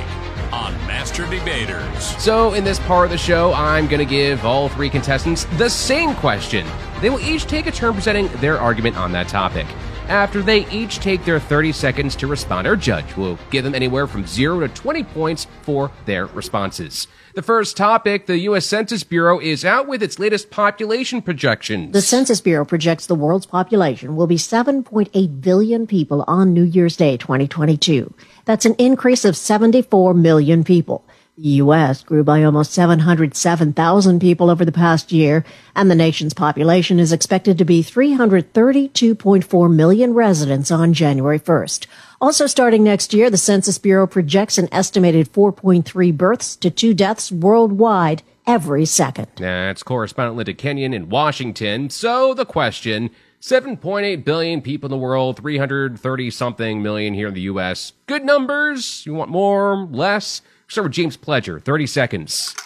on 0.52 0.74
Master 0.86 1.26
Debaters. 1.28 2.04
So, 2.22 2.52
in 2.52 2.62
this 2.62 2.78
part 2.80 3.06
of 3.06 3.10
the 3.10 3.18
show, 3.18 3.52
I'm 3.54 3.88
going 3.88 4.06
to 4.06 4.10
give 4.10 4.44
all 4.44 4.68
three 4.68 4.90
contestants 4.90 5.44
the 5.56 5.70
same 5.70 6.14
question. 6.16 6.66
They 7.00 7.10
will 7.10 7.20
each 7.20 7.46
take 7.46 7.66
a 7.66 7.72
turn 7.72 7.94
presenting 7.94 8.28
their 8.40 8.60
argument 8.60 8.96
on 8.96 9.12
that 9.12 9.28
topic. 9.28 9.66
After 10.08 10.42
they 10.42 10.68
each 10.70 10.98
take 10.98 11.24
their 11.24 11.38
30 11.38 11.72
seconds 11.72 12.16
to 12.16 12.26
respond, 12.26 12.66
our 12.66 12.76
judge 12.76 13.16
will 13.16 13.38
give 13.50 13.64
them 13.64 13.74
anywhere 13.74 14.06
from 14.06 14.26
0 14.26 14.60
to 14.60 14.68
20 14.68 15.04
points 15.04 15.46
for 15.62 15.90
their 16.06 16.26
responses. 16.26 17.06
The 17.34 17.42
first 17.42 17.78
topic, 17.78 18.26
the 18.26 18.38
U.S. 18.40 18.66
Census 18.66 19.04
Bureau 19.04 19.38
is 19.38 19.64
out 19.64 19.86
with 19.86 20.02
its 20.02 20.18
latest 20.18 20.50
population 20.50 21.22
projections. 21.22 21.92
The 21.92 22.02
Census 22.02 22.42
Bureau 22.42 22.66
projects 22.66 23.06
the 23.06 23.14
world's 23.14 23.46
population 23.46 24.16
will 24.16 24.26
be 24.26 24.36
7.8 24.36 25.40
billion 25.40 25.86
people 25.86 26.24
on 26.26 26.52
New 26.52 26.64
Year's 26.64 26.96
Day 26.96 27.16
2022. 27.16 28.12
That's 28.44 28.66
an 28.66 28.74
increase 28.74 29.24
of 29.24 29.36
74 29.36 30.12
million 30.12 30.62
people. 30.62 31.06
The 31.38 31.48
U.S. 31.48 32.02
grew 32.02 32.22
by 32.22 32.44
almost 32.44 32.74
707,000 32.74 34.20
people 34.20 34.50
over 34.50 34.66
the 34.66 34.70
past 34.70 35.12
year, 35.12 35.46
and 35.74 35.90
the 35.90 35.94
nation's 35.94 36.34
population 36.34 37.00
is 37.00 37.10
expected 37.10 37.56
to 37.56 37.64
be 37.64 37.82
332.4 37.82 39.74
million 39.74 40.12
residents 40.12 40.70
on 40.70 40.92
January 40.92 41.40
1st. 41.40 41.86
Also 42.20 42.46
starting 42.46 42.84
next 42.84 43.14
year, 43.14 43.30
the 43.30 43.38
Census 43.38 43.78
Bureau 43.78 44.06
projects 44.06 44.58
an 44.58 44.68
estimated 44.72 45.32
4.3 45.32 46.14
births 46.14 46.54
to 46.56 46.70
two 46.70 46.92
deaths 46.92 47.32
worldwide 47.32 48.22
every 48.46 48.84
second. 48.84 49.28
That's 49.36 49.82
correspondent 49.82 50.36
Linda 50.36 50.52
Kenyon 50.52 50.92
in 50.92 51.08
Washington. 51.08 51.88
So 51.88 52.34
the 52.34 52.44
question 52.44 53.08
7.8 53.40 54.22
billion 54.22 54.60
people 54.60 54.88
in 54.88 54.90
the 54.90 54.98
world, 54.98 55.38
330 55.38 56.30
something 56.30 56.82
million 56.82 57.14
here 57.14 57.28
in 57.28 57.34
the 57.34 57.40
U.S. 57.42 57.94
Good 58.06 58.22
numbers? 58.22 59.06
You 59.06 59.14
want 59.14 59.30
more? 59.30 59.88
Less? 59.90 60.42
Start 60.72 60.86
with 60.86 60.94
James 60.94 61.18
Pledger, 61.18 61.62
30 61.62 61.86
seconds. 61.86 62.56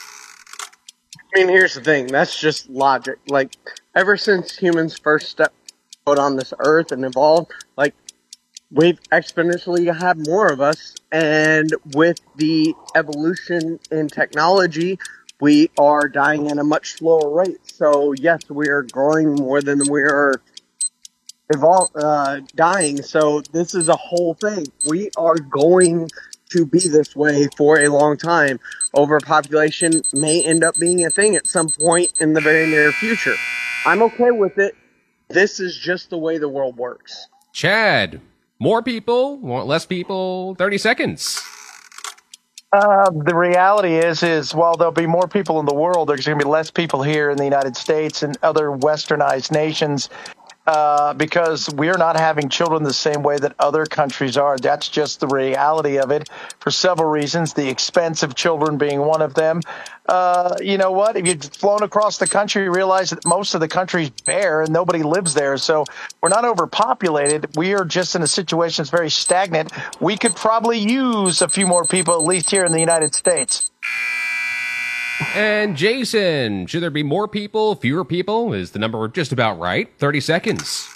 I 1.34 1.38
mean, 1.40 1.48
here's 1.48 1.75
the 1.75 1.80
thing. 1.80 2.06
That's 2.06 2.38
just 2.38 2.70
logic. 2.70 3.18
Like, 3.26 3.56
ever 3.96 4.16
since 4.16 4.56
humans 4.56 4.96
first 4.96 5.28
stepped 5.28 5.72
foot 6.04 6.16
on 6.16 6.36
this 6.36 6.54
earth 6.60 6.92
and 6.92 7.04
evolved, 7.04 7.50
like, 7.76 7.96
we've 8.70 9.00
exponentially 9.10 9.92
had 9.92 10.25
more 10.25 10.46
of 10.46 10.60
us. 10.60 10.94
And 11.10 11.68
with 11.94 12.20
the 12.36 12.76
evolution 12.94 13.80
in 13.90 14.06
technology, 14.06 15.00
we 15.40 15.72
are 15.76 16.08
dying 16.08 16.48
at 16.48 16.58
a 16.58 16.64
much 16.64 16.92
slower 16.92 17.28
rate. 17.28 17.58
So 17.64 18.12
yes, 18.12 18.48
we 18.48 18.68
are 18.68 18.82
growing 18.82 19.34
more 19.34 19.60
than 19.60 19.80
we 19.90 20.02
are 20.02 20.40
evol- 21.52 21.90
uh, 21.96 22.42
dying. 22.54 23.02
So 23.02 23.40
this 23.40 23.75
is 23.75 23.88
a 23.88 23.96
whole 23.96 24.34
thing. 24.34 24.68
We 24.88 25.10
are 25.16 25.34
going 25.34 26.08
to 26.50 26.66
be 26.66 26.80
this 26.80 27.14
way 27.16 27.48
for 27.56 27.78
a 27.78 27.88
long 27.88 28.16
time. 28.16 28.60
Overpopulation 28.94 30.02
may 30.12 30.42
end 30.42 30.64
up 30.64 30.76
being 30.76 31.04
a 31.04 31.10
thing 31.10 31.36
at 31.36 31.46
some 31.46 31.68
point 31.68 32.12
in 32.20 32.32
the 32.32 32.40
very 32.40 32.66
near 32.66 32.92
future. 32.92 33.34
I'm 33.84 34.02
okay 34.02 34.30
with 34.30 34.58
it. 34.58 34.74
This 35.28 35.60
is 35.60 35.76
just 35.76 36.10
the 36.10 36.18
way 36.18 36.38
the 36.38 36.48
world 36.48 36.76
works. 36.76 37.28
Chad, 37.52 38.20
more 38.58 38.82
people, 38.82 39.38
want 39.38 39.66
less 39.66 39.86
people, 39.86 40.54
30 40.56 40.78
seconds. 40.78 41.42
Uh, 42.72 43.10
the 43.10 43.34
reality 43.34 43.94
is, 43.94 44.22
is 44.22 44.54
while 44.54 44.76
there'll 44.76 44.92
be 44.92 45.06
more 45.06 45.28
people 45.28 45.60
in 45.60 45.66
the 45.66 45.74
world, 45.74 46.08
there's 46.08 46.26
going 46.26 46.38
to 46.38 46.44
be 46.44 46.50
less 46.50 46.70
people 46.70 47.02
here 47.02 47.30
in 47.30 47.36
the 47.36 47.44
United 47.44 47.76
States 47.76 48.22
and 48.22 48.36
other 48.42 48.70
westernized 48.70 49.50
nations 49.50 50.10
uh, 50.66 51.14
because 51.14 51.70
we're 51.70 51.96
not 51.96 52.18
having 52.18 52.49
children 52.49 52.82
the 52.82 52.92
same 52.92 53.23
way 53.23 53.38
that 53.38 53.54
other 53.58 53.87
countries 53.87 54.37
are. 54.37 54.56
That's 54.58 54.88
just 54.88 55.20
the 55.20 55.28
reality 55.28 55.99
of 55.99 56.11
it 56.11 56.28
for 56.58 56.70
several 56.70 57.08
reasons. 57.08 57.54
The 57.54 57.68
expense 57.68 58.23
of 58.23 58.35
children 58.35 58.78
being 58.78 59.00
one 59.00 59.23
of 59.23 59.35
them. 59.35 59.61
Uh, 60.06 60.56
you 60.61 60.78
know 60.78 60.90
what? 60.92 61.16
If 61.16 61.26
you've 61.26 61.42
flown 61.42 61.82
across 61.82 62.18
the 62.18 62.26
country, 62.26 62.64
you 62.64 62.73
realize 62.73 63.11
that 63.11 63.25
most 63.25 63.54
of 63.54 63.61
the 63.61 63.68
country's 63.68 64.11
bare 64.11 64.62
and 64.62 64.73
nobody 64.73 65.02
lives 65.02 65.35
there. 65.35 65.56
So 65.56 65.85
we're 66.20 66.28
not 66.28 66.44
overpopulated. 66.44 67.56
We 67.56 67.75
are 67.75 67.85
just 67.85 68.14
in 68.14 68.23
a 68.23 68.26
situation 68.26 68.82
that's 68.82 68.90
very 68.90 69.11
stagnant. 69.11 69.73
We 70.00 70.16
could 70.16 70.37
probably 70.37 70.78
use 70.78 71.42
a 71.42 71.49
few 71.49 71.66
more 71.66 71.85
people, 71.85 72.14
at 72.14 72.23
least 72.23 72.50
here 72.50 72.64
in 72.64 72.73
the 72.73 72.80
United 72.80 73.14
States. 73.14 73.70
And 75.35 75.76
Jason, 75.76 76.66
should 76.66 76.82
there 76.82 76.90
be 76.90 77.02
more 77.02 77.28
people, 77.28 77.75
fewer 77.75 78.04
people? 78.04 78.52
Is 78.52 78.73
the 78.73 78.78
number 78.78 79.06
just 79.08 79.32
about 79.32 79.58
right? 79.58 79.88
30 79.99 80.20
seconds. 80.20 80.88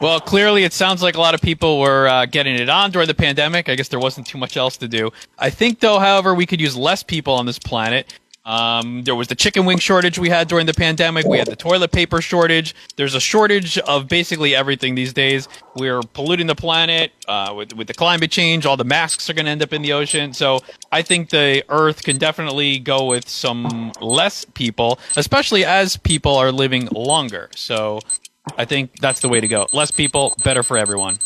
Well, 0.00 0.20
clearly, 0.20 0.62
it 0.62 0.72
sounds 0.72 1.02
like 1.02 1.16
a 1.16 1.20
lot 1.20 1.34
of 1.34 1.40
people 1.40 1.80
were 1.80 2.06
uh, 2.06 2.26
getting 2.26 2.54
it 2.54 2.68
on 2.68 2.92
during 2.92 3.08
the 3.08 3.14
pandemic. 3.14 3.68
I 3.68 3.74
guess 3.74 3.88
there 3.88 3.98
wasn't 3.98 4.28
too 4.28 4.38
much 4.38 4.56
else 4.56 4.76
to 4.76 4.86
do. 4.86 5.10
I 5.38 5.50
think, 5.50 5.80
though, 5.80 5.98
however, 5.98 6.34
we 6.34 6.46
could 6.46 6.60
use 6.60 6.76
less 6.76 7.02
people 7.02 7.34
on 7.34 7.46
this 7.46 7.58
planet. 7.58 8.14
Um, 8.48 9.02
there 9.02 9.14
was 9.14 9.28
the 9.28 9.34
chicken 9.34 9.66
wing 9.66 9.76
shortage 9.76 10.18
we 10.18 10.30
had 10.30 10.48
during 10.48 10.64
the 10.64 10.72
pandemic. 10.72 11.26
We 11.26 11.36
had 11.36 11.48
the 11.48 11.54
toilet 11.54 11.92
paper 11.92 12.22
shortage. 12.22 12.74
There's 12.96 13.14
a 13.14 13.20
shortage 13.20 13.76
of 13.76 14.08
basically 14.08 14.54
everything 14.54 14.94
these 14.94 15.12
days. 15.12 15.48
We're 15.76 16.00
polluting 16.00 16.46
the 16.46 16.54
planet 16.54 17.12
uh, 17.28 17.52
with 17.54 17.74
with 17.74 17.88
the 17.88 17.94
climate 17.94 18.30
change. 18.30 18.64
All 18.64 18.78
the 18.78 18.84
masks 18.84 19.28
are 19.28 19.34
going 19.34 19.44
to 19.44 19.50
end 19.50 19.62
up 19.62 19.74
in 19.74 19.82
the 19.82 19.92
ocean. 19.92 20.32
So 20.32 20.60
I 20.90 21.02
think 21.02 21.28
the 21.28 21.62
Earth 21.68 22.02
can 22.02 22.16
definitely 22.16 22.78
go 22.78 23.04
with 23.04 23.28
some 23.28 23.92
less 24.00 24.46
people, 24.46 24.98
especially 25.14 25.66
as 25.66 25.98
people 25.98 26.34
are 26.34 26.50
living 26.50 26.88
longer. 26.90 27.50
So 27.54 28.00
I 28.56 28.64
think 28.64 28.98
that's 28.98 29.20
the 29.20 29.28
way 29.28 29.42
to 29.42 29.48
go. 29.48 29.66
Less 29.74 29.90
people, 29.90 30.34
better 30.42 30.62
for 30.62 30.78
everyone. 30.78 31.18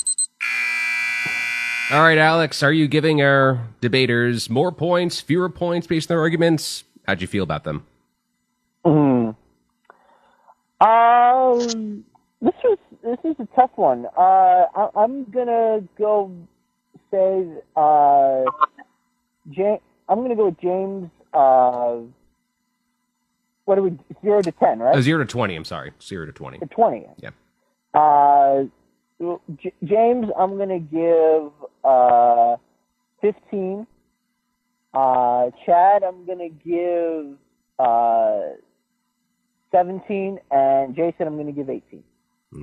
All 1.92 2.02
right, 2.02 2.18
Alex, 2.18 2.64
are 2.64 2.72
you 2.72 2.88
giving 2.88 3.22
our 3.22 3.60
debaters 3.80 4.50
more 4.50 4.72
points, 4.72 5.20
fewer 5.20 5.48
points 5.48 5.86
based 5.86 6.10
on 6.10 6.16
their 6.16 6.20
arguments? 6.20 6.82
How'd 7.06 7.20
you 7.20 7.26
feel 7.26 7.42
about 7.44 7.64
them? 7.64 7.84
Hmm. 8.84 9.30
Um, 10.80 12.04
this 12.40 12.54
was 12.64 12.78
this 13.02 13.18
is 13.24 13.36
a 13.38 13.48
tough 13.54 13.70
one. 13.76 14.06
Uh, 14.16 14.20
I, 14.74 14.88
I'm 14.96 15.24
gonna 15.30 15.82
go 15.98 16.30
say 17.10 17.46
uh, 17.76 18.42
James. 19.50 19.80
I'm 20.08 20.22
gonna 20.22 20.36
go 20.36 20.46
with 20.46 20.60
James. 20.60 21.10
Uh, 21.32 21.98
what 23.64 23.78
are 23.78 23.82
we? 23.82 23.96
Zero 24.22 24.42
to 24.42 24.52
ten, 24.52 24.80
right? 24.80 24.96
Uh, 24.96 25.00
zero 25.02 25.18
to 25.18 25.24
20, 25.24 25.54
I'm 25.54 25.64
sorry. 25.64 25.92
Zero 26.02 26.26
to 26.26 26.32
20. 26.32 26.58
To 26.58 26.66
twenty. 26.66 27.06
Yeah. 27.18 27.30
Uh, 27.94 28.64
J- 29.62 29.72
James, 29.84 30.26
I'm 30.36 30.58
gonna 30.58 30.80
give 30.80 31.52
uh, 31.84 32.56
fifteen. 33.20 33.86
Uh, 34.94 35.50
Chad, 35.64 36.02
I'm 36.02 36.26
gonna 36.26 36.48
give 36.48 37.38
uh, 37.78 38.56
seventeen, 39.70 40.38
and 40.50 40.94
Jason, 40.94 41.26
I'm 41.26 41.36
gonna 41.36 41.52
give 41.52 41.70
eighteen. 41.70 42.04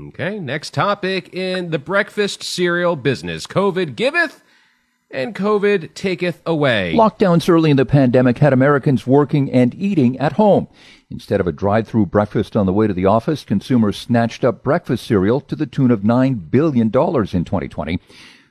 Okay, 0.09 0.39
next 0.39 0.73
topic 0.73 1.33
in 1.33 1.71
the 1.71 1.79
breakfast 1.79 2.43
cereal 2.43 2.95
business. 2.95 3.47
COVID 3.47 3.95
giveth 3.95 4.43
and 5.11 5.33
COVID 5.33 5.95
taketh 5.95 6.41
away. 6.45 6.93
Lockdowns 6.95 7.49
early 7.49 7.71
in 7.71 7.77
the 7.77 7.85
pandemic 7.85 8.37
had 8.37 8.53
Americans 8.53 9.07
working 9.07 9.51
and 9.51 9.73
eating 9.73 10.19
at 10.19 10.33
home. 10.33 10.67
Instead 11.09 11.39
of 11.39 11.47
a 11.47 11.51
drive-through 11.51 12.05
breakfast 12.05 12.55
on 12.55 12.67
the 12.67 12.73
way 12.73 12.85
to 12.85 12.93
the 12.93 13.07
office, 13.07 13.43
consumers 13.43 13.97
snatched 13.97 14.43
up 14.43 14.63
breakfast 14.63 15.07
cereal 15.07 15.41
to 15.41 15.55
the 15.55 15.65
tune 15.65 15.89
of 15.89 16.01
$9 16.01 16.51
billion 16.51 16.85
in 16.85 16.91
2020. 16.91 17.99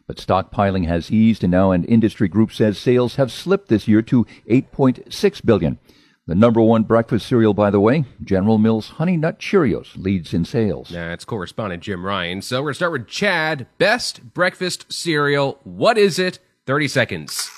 But 0.09 0.17
stockpiling 0.17 0.87
has 0.87 1.13
eased 1.13 1.45
and 1.45 1.51
now 1.51 1.71
an 1.71 1.85
industry 1.85 2.29
group 2.29 2.51
says 2.51 2.79
sales 2.79 3.17
have 3.17 3.31
slipped 3.31 3.69
this 3.69 3.87
year 3.87 4.01
to 4.03 4.25
8.6 4.49 5.45
billion. 5.45 5.79
The 6.27 6.35
number 6.35 6.63
one 6.63 6.83
breakfast 6.83 7.27
cereal, 7.27 7.53
by 7.53 7.71
the 7.71 7.79
way, 7.79 8.07
General 8.25 8.57
Mills 8.57 8.89
Honey 8.91 9.19
Nut 9.19 9.39
Cheerios 9.39 9.97
leads 9.97 10.33
in 10.33 10.47
sales. 10.47 10.89
That's 10.89 11.27
correspondent 11.27 11.83
Jim 11.83 12.05
Ryan. 12.05 12.41
So 12.41 12.57
we're 12.57 12.69
going 12.69 12.73
to 12.73 12.77
start 12.77 12.93
with 12.93 13.07
Chad. 13.07 13.67
Best 13.77 14.35
breakfast 14.35 14.91
cereal. 14.91 15.61
What 15.65 15.99
is 15.99 16.19
it? 16.19 16.39
30 16.67 16.89
seconds. 16.89 17.51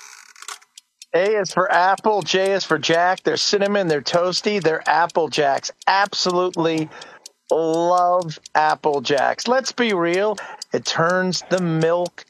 A 1.15 1.37
is 1.37 1.53
for 1.53 1.71
apple, 1.71 2.23
J 2.23 2.53
is 2.53 2.65
for 2.65 2.79
Jack. 2.79 3.23
They're 3.25 3.37
cinnamon, 3.37 3.89
they're 3.89 4.03
toasty, 4.03 4.63
they're 4.63 4.89
apple 4.89 5.29
jacks. 5.29 5.73
Absolutely 5.89 6.89
love 7.51 8.39
apple 8.55 9.01
jacks. 9.01 9.49
Let's 9.49 9.73
be 9.73 9.93
real, 9.93 10.37
it 10.73 10.85
turns 10.85 11.43
the 11.51 11.61
milk 11.61 12.25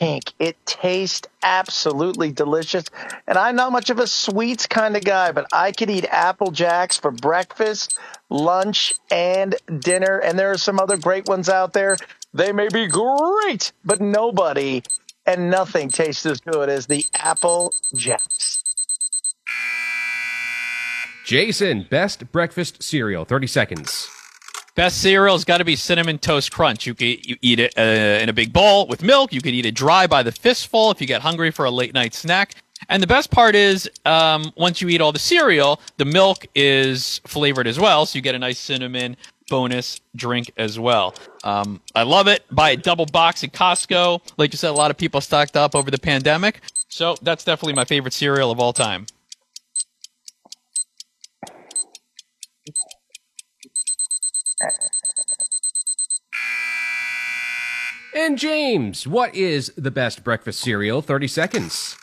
It 0.00 0.56
tastes 0.64 1.28
absolutely 1.42 2.32
delicious. 2.32 2.86
And 3.26 3.36
I'm 3.36 3.56
not 3.56 3.72
much 3.72 3.90
of 3.90 3.98
a 3.98 4.06
sweets 4.06 4.66
kind 4.66 4.96
of 4.96 5.04
guy, 5.04 5.32
but 5.32 5.46
I 5.52 5.72
could 5.72 5.90
eat 5.90 6.06
apple 6.10 6.50
jacks 6.50 6.96
for 6.96 7.10
breakfast, 7.10 7.98
lunch, 8.30 8.94
and 9.10 9.54
dinner. 9.78 10.18
And 10.18 10.38
there 10.38 10.50
are 10.52 10.58
some 10.58 10.80
other 10.80 10.96
great 10.96 11.28
ones 11.28 11.48
out 11.50 11.74
there. 11.74 11.98
They 12.32 12.52
may 12.52 12.68
be 12.68 12.86
great, 12.86 13.72
but 13.84 14.00
nobody 14.00 14.82
and 15.26 15.50
nothing 15.50 15.90
tastes 15.90 16.24
as 16.24 16.40
good 16.40 16.70
as 16.70 16.86
the 16.86 17.04
apple 17.14 17.74
jacks. 17.94 18.62
Jason, 21.24 21.86
best 21.88 22.32
breakfast 22.32 22.82
cereal. 22.82 23.24
30 23.24 23.46
seconds. 23.46 24.08
Best 24.74 25.00
cereal's 25.00 25.44
got 25.44 25.58
to 25.58 25.64
be 25.64 25.76
cinnamon 25.76 26.18
toast 26.18 26.52
crunch. 26.52 26.86
You 26.86 26.94
can 26.94 27.16
you 27.22 27.36
eat 27.42 27.58
it 27.60 27.76
uh, 27.76 28.22
in 28.22 28.28
a 28.28 28.32
big 28.32 28.52
bowl 28.52 28.86
with 28.86 29.02
milk. 29.02 29.32
You 29.32 29.40
can 29.40 29.54
eat 29.54 29.66
it 29.66 29.74
dry 29.74 30.06
by 30.06 30.22
the 30.22 30.32
fistful 30.32 30.90
if 30.90 31.00
you 31.00 31.06
get 31.06 31.22
hungry 31.22 31.50
for 31.50 31.64
a 31.64 31.70
late 31.70 31.94
night 31.94 32.14
snack. 32.14 32.54
And 32.88 33.02
the 33.02 33.06
best 33.06 33.30
part 33.30 33.54
is, 33.54 33.90
um, 34.06 34.52
once 34.56 34.80
you 34.80 34.88
eat 34.88 35.00
all 35.00 35.12
the 35.12 35.18
cereal, 35.18 35.80
the 35.98 36.04
milk 36.04 36.46
is 36.54 37.20
flavored 37.26 37.66
as 37.66 37.78
well, 37.78 38.06
so 38.06 38.16
you 38.16 38.22
get 38.22 38.34
a 38.34 38.38
nice 38.38 38.58
cinnamon 38.58 39.16
bonus 39.48 40.00
drink 40.16 40.50
as 40.56 40.78
well. 40.78 41.14
Um, 41.44 41.80
I 41.94 42.04
love 42.04 42.26
it. 42.26 42.44
Buy 42.50 42.70
a 42.70 42.76
double 42.76 43.06
box 43.06 43.44
at 43.44 43.52
Costco. 43.52 44.22
Like 44.38 44.52
you 44.52 44.56
said, 44.56 44.70
a 44.70 44.72
lot 44.72 44.90
of 44.90 44.96
people 44.96 45.20
stocked 45.20 45.56
up 45.56 45.74
over 45.74 45.90
the 45.90 45.98
pandemic, 45.98 46.62
so 46.88 47.16
that's 47.20 47.44
definitely 47.44 47.74
my 47.74 47.84
favorite 47.84 48.14
cereal 48.14 48.50
of 48.50 48.58
all 48.58 48.72
time. 48.72 49.06
And 58.14 58.38
James, 58.38 59.06
what 59.06 59.34
is 59.34 59.72
the 59.76 59.90
best 59.90 60.24
breakfast 60.24 60.60
cereal? 60.60 61.00
30 61.00 61.28
seconds. 61.28 61.96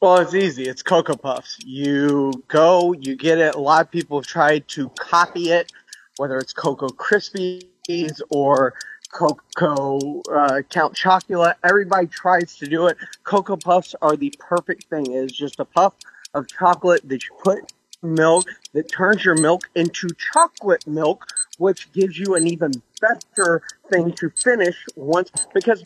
Well, 0.00 0.18
it's 0.18 0.34
easy. 0.34 0.64
It's 0.64 0.82
Cocoa 0.82 1.16
Puffs. 1.16 1.58
You 1.64 2.32
go, 2.48 2.92
you 2.92 3.16
get 3.16 3.38
it. 3.38 3.54
A 3.54 3.60
lot 3.60 3.82
of 3.82 3.90
people 3.90 4.18
have 4.18 4.26
tried 4.26 4.66
to 4.68 4.88
copy 4.98 5.50
it, 5.50 5.72
whether 6.16 6.36
it's 6.38 6.52
Cocoa 6.52 6.88
Krispies 6.88 8.20
or 8.30 8.74
Cocoa 9.12 10.22
uh, 10.32 10.62
Count 10.68 10.94
Chocula. 10.94 11.54
Everybody 11.62 12.06
tries 12.08 12.56
to 12.56 12.66
do 12.66 12.86
it. 12.86 12.96
Cocoa 13.22 13.56
Puffs 13.56 13.94
are 14.02 14.16
the 14.16 14.34
perfect 14.38 14.84
thing. 14.90 15.12
It 15.12 15.24
is 15.24 15.32
just 15.32 15.60
a 15.60 15.64
puff 15.64 15.94
of 16.34 16.48
chocolate 16.48 17.08
that 17.08 17.22
you 17.24 17.30
put 17.42 17.72
milk 18.02 18.46
that 18.72 18.90
turns 18.92 19.24
your 19.24 19.36
milk 19.36 19.70
into 19.74 20.08
chocolate 20.32 20.86
milk, 20.86 21.26
which 21.58 21.92
gives 21.92 22.18
you 22.18 22.34
an 22.34 22.46
even 22.46 22.72
better 23.00 23.62
thing 23.90 24.12
to 24.12 24.30
finish 24.30 24.76
once 24.96 25.30
because 25.52 25.82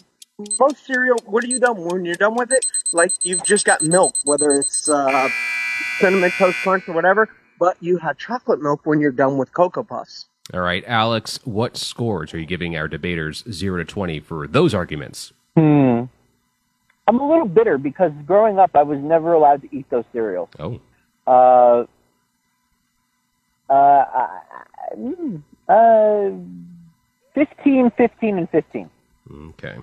most 0.60 0.86
cereal, 0.86 1.16
what 1.26 1.42
are 1.44 1.48
you 1.48 1.58
done 1.58 1.84
when 1.84 2.04
you're 2.04 2.14
done 2.14 2.36
with 2.36 2.52
it? 2.52 2.64
Like 2.92 3.12
you've 3.22 3.44
just 3.44 3.64
got 3.64 3.82
milk, 3.82 4.14
whether 4.24 4.52
it's 4.52 4.88
uh, 4.88 5.28
cinnamon 5.98 6.30
toast 6.38 6.58
crunch 6.58 6.88
or 6.88 6.94
whatever, 6.94 7.28
but 7.58 7.76
you 7.80 7.98
have 7.98 8.18
chocolate 8.18 8.62
milk 8.62 8.82
when 8.84 9.00
you're 9.00 9.10
done 9.10 9.36
with 9.36 9.52
Cocoa 9.52 9.82
Puffs. 9.82 10.26
All 10.54 10.60
right, 10.60 10.82
Alex, 10.86 11.40
what 11.44 11.76
scores 11.76 12.32
are 12.32 12.38
you 12.38 12.46
giving 12.46 12.76
our 12.76 12.88
debaters 12.88 13.44
0 13.50 13.78
to 13.78 13.84
20 13.84 14.20
for 14.20 14.46
those 14.46 14.74
arguments? 14.74 15.32
Hmm. 15.56 16.04
I'm 17.06 17.18
a 17.18 17.28
little 17.28 17.48
bitter 17.48 17.76
because 17.76 18.12
growing 18.26 18.58
up, 18.58 18.70
I 18.74 18.82
was 18.82 18.98
never 19.00 19.32
allowed 19.32 19.62
to 19.62 19.76
eat 19.76 19.90
those 19.90 20.04
cereals. 20.12 20.48
Oh. 20.58 20.80
Uh, 21.26 21.84
uh, 23.68 24.26
uh, 25.68 26.30
15, 27.34 27.90
15, 27.96 28.38
and 28.38 28.50
15. 28.50 28.90
Okay. 29.48 29.76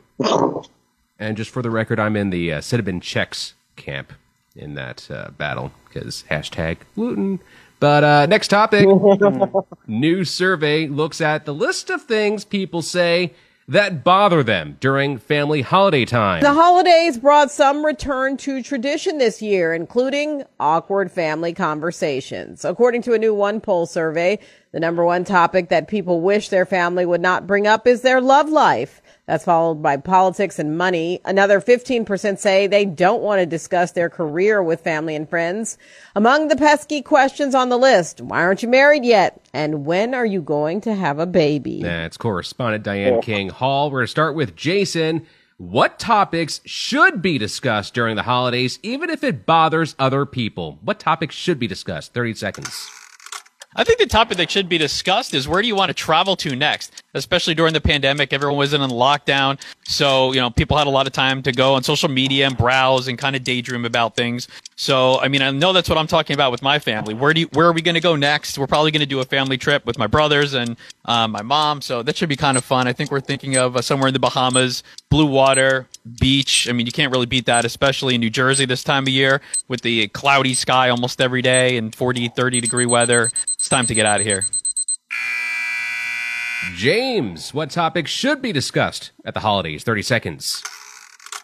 And 1.19 1.37
just 1.37 1.51
for 1.51 1.61
the 1.61 1.69
record, 1.69 1.99
I'm 1.99 2.15
in 2.15 2.29
the 2.29 2.53
uh, 2.53 2.61
cinnamon 2.61 2.99
Chex 2.99 3.53
camp 3.75 4.13
in 4.55 4.73
that 4.75 5.09
uh, 5.09 5.29
battle 5.37 5.71
because 5.85 6.23
hashtag 6.29 6.77
gluten. 6.95 7.39
But 7.79 8.03
uh, 8.03 8.25
next 8.25 8.47
topic 8.47 8.87
new 9.87 10.23
survey 10.23 10.87
looks 10.87 11.21
at 11.21 11.45
the 11.45 11.53
list 11.53 11.89
of 11.89 12.01
things 12.03 12.45
people 12.45 12.81
say 12.81 13.33
that 13.67 14.03
bother 14.03 14.43
them 14.43 14.77
during 14.79 15.17
family 15.17 15.61
holiday 15.61 16.05
time. 16.05 16.41
The 16.41 16.53
holidays 16.53 17.17
brought 17.17 17.49
some 17.51 17.83
return 17.83 18.37
to 18.37 18.61
tradition 18.61 19.17
this 19.17 19.41
year, 19.41 19.73
including 19.73 20.43
awkward 20.59 21.11
family 21.11 21.53
conversations. 21.53 22.63
According 22.63 23.01
to 23.03 23.13
a 23.13 23.17
new 23.17 23.35
OnePoll 23.35 23.87
survey, 23.87 24.39
the 24.75 24.81
number 24.81 25.05
one 25.05 25.23
topic 25.23 25.69
that 25.69 25.87
people 25.87 26.19
wish 26.19 26.49
their 26.49 26.65
family 26.65 27.05
would 27.05 27.21
not 27.21 27.47
bring 27.47 27.65
up 27.65 27.87
is 27.87 28.01
their 28.01 28.19
love 28.19 28.49
life. 28.49 29.01
That's 29.25 29.45
followed 29.45 29.75
by 29.75 29.95
politics 29.95 30.59
and 30.59 30.77
money. 30.77 31.21
Another 31.23 31.61
15% 31.61 32.37
say 32.37 32.67
they 32.67 32.83
don't 32.83 33.21
want 33.21 33.39
to 33.39 33.45
discuss 33.45 33.93
their 33.93 34.09
career 34.09 34.61
with 34.61 34.81
family 34.81 35.15
and 35.15 35.29
friends. 35.29 35.77
Among 36.13 36.49
the 36.49 36.57
pesky 36.57 37.01
questions 37.01 37.55
on 37.55 37.69
the 37.69 37.77
list, 37.77 38.19
why 38.19 38.41
aren't 38.41 38.63
you 38.63 38.67
married 38.67 39.05
yet? 39.05 39.41
And 39.53 39.85
when 39.85 40.13
are 40.13 40.25
you 40.25 40.41
going 40.41 40.81
to 40.81 40.93
have 40.93 41.19
a 41.19 41.25
baby? 41.25 41.81
That's 41.81 42.17
correspondent 42.17 42.83
Diane 42.83 43.21
King 43.21 43.47
Hall. 43.47 43.89
We're 43.89 43.99
going 43.99 44.07
to 44.07 44.11
start 44.11 44.35
with 44.35 44.57
Jason. 44.57 45.25
What 45.55 45.99
topics 45.99 46.59
should 46.65 47.21
be 47.21 47.37
discussed 47.37 47.93
during 47.93 48.17
the 48.17 48.23
holidays, 48.23 48.77
even 48.83 49.09
if 49.09 49.23
it 49.23 49.45
bothers 49.45 49.95
other 49.97 50.25
people? 50.25 50.79
What 50.81 50.99
topics 50.99 51.33
should 51.33 51.59
be 51.59 51.67
discussed? 51.67 52.13
30 52.13 52.33
seconds. 52.33 52.89
I 53.77 53.83
think 53.83 53.99
the 53.99 54.05
topic 54.05 54.37
that 54.37 54.49
should 54.49 54.69
be 54.69 54.77
discussed 54.77 55.33
is 55.33 55.49
where 55.49 55.61
do 55.61 55.67
you 55.67 55.75
want 55.75 55.89
to 55.89 55.93
travel 55.93 56.37
to 56.37 56.55
next? 56.55 57.03
Especially 57.15 57.55
during 57.55 57.73
the 57.73 57.81
pandemic, 57.81 58.33
everyone 58.33 58.57
was 58.57 58.73
in 58.73 58.81
lockdown. 58.81 59.59
So, 59.85 60.33
you 60.33 60.41
know, 60.41 60.49
people 60.49 60.77
had 60.77 60.85
a 60.85 60.89
lot 60.89 61.07
of 61.07 61.13
time 61.13 61.41
to 61.43 61.51
go 61.51 61.73
on 61.73 61.83
social 61.83 62.09
media 62.09 62.45
and 62.45 62.57
browse 62.57 63.07
and 63.07 63.17
kind 63.17 63.35
of 63.35 63.43
daydream 63.43 63.85
about 63.85 64.15
things. 64.15 64.47
So, 64.75 65.19
I 65.21 65.29
mean, 65.29 65.41
I 65.41 65.49
know 65.51 65.71
that's 65.71 65.87
what 65.87 65.97
I'm 65.97 66.07
talking 66.07 66.33
about 66.33 66.51
with 66.51 66.61
my 66.61 66.77
family. 66.77 67.13
Where 67.13 67.33
do 67.33 67.39
you, 67.41 67.47
where 67.53 67.67
are 67.67 67.71
we 67.71 67.81
going 67.81 67.95
to 67.95 68.01
go 68.01 68.15
next? 68.15 68.57
We're 68.57 68.67
probably 68.67 68.91
going 68.91 68.99
to 68.99 69.05
do 69.05 69.21
a 69.21 69.25
family 69.25 69.57
trip 69.57 69.85
with 69.85 69.97
my 69.97 70.07
brothers 70.07 70.53
and 70.53 70.75
uh, 71.05 71.27
my 71.27 71.41
mom. 71.41 71.81
So 71.81 72.03
that 72.03 72.17
should 72.17 72.29
be 72.29 72.35
kind 72.35 72.57
of 72.57 72.65
fun. 72.65 72.87
I 72.87 72.93
think 72.93 73.11
we're 73.11 73.21
thinking 73.21 73.55
of 73.55 73.77
uh, 73.77 73.81
somewhere 73.81 74.09
in 74.09 74.13
the 74.13 74.19
Bahamas, 74.19 74.83
blue 75.09 75.25
water, 75.25 75.87
beach. 76.19 76.67
I 76.69 76.73
mean, 76.73 76.85
you 76.85 76.91
can't 76.91 77.11
really 77.13 77.25
beat 77.25 77.45
that, 77.45 77.63
especially 77.63 78.15
in 78.15 78.21
New 78.21 78.29
Jersey 78.29 78.65
this 78.65 78.83
time 78.83 79.03
of 79.03 79.09
year 79.09 79.39
with 79.69 79.81
the 79.81 80.09
cloudy 80.09 80.53
sky 80.53 80.89
almost 80.89 81.21
every 81.21 81.41
day 81.41 81.77
and 81.77 81.95
40, 81.95 82.27
30 82.29 82.59
degree 82.59 82.85
weather. 82.85 83.31
It's 83.53 83.69
time 83.69 83.85
to 83.87 83.95
get 83.95 84.05
out 84.05 84.19
of 84.19 84.25
here. 84.25 84.45
James, 86.73 87.53
what 87.53 87.69
topics 87.69 88.11
should 88.11 88.41
be 88.41 88.51
discussed 88.51 89.11
at 89.23 89.33
the 89.33 89.39
holidays? 89.39 89.83
30 89.83 90.01
seconds. 90.01 90.63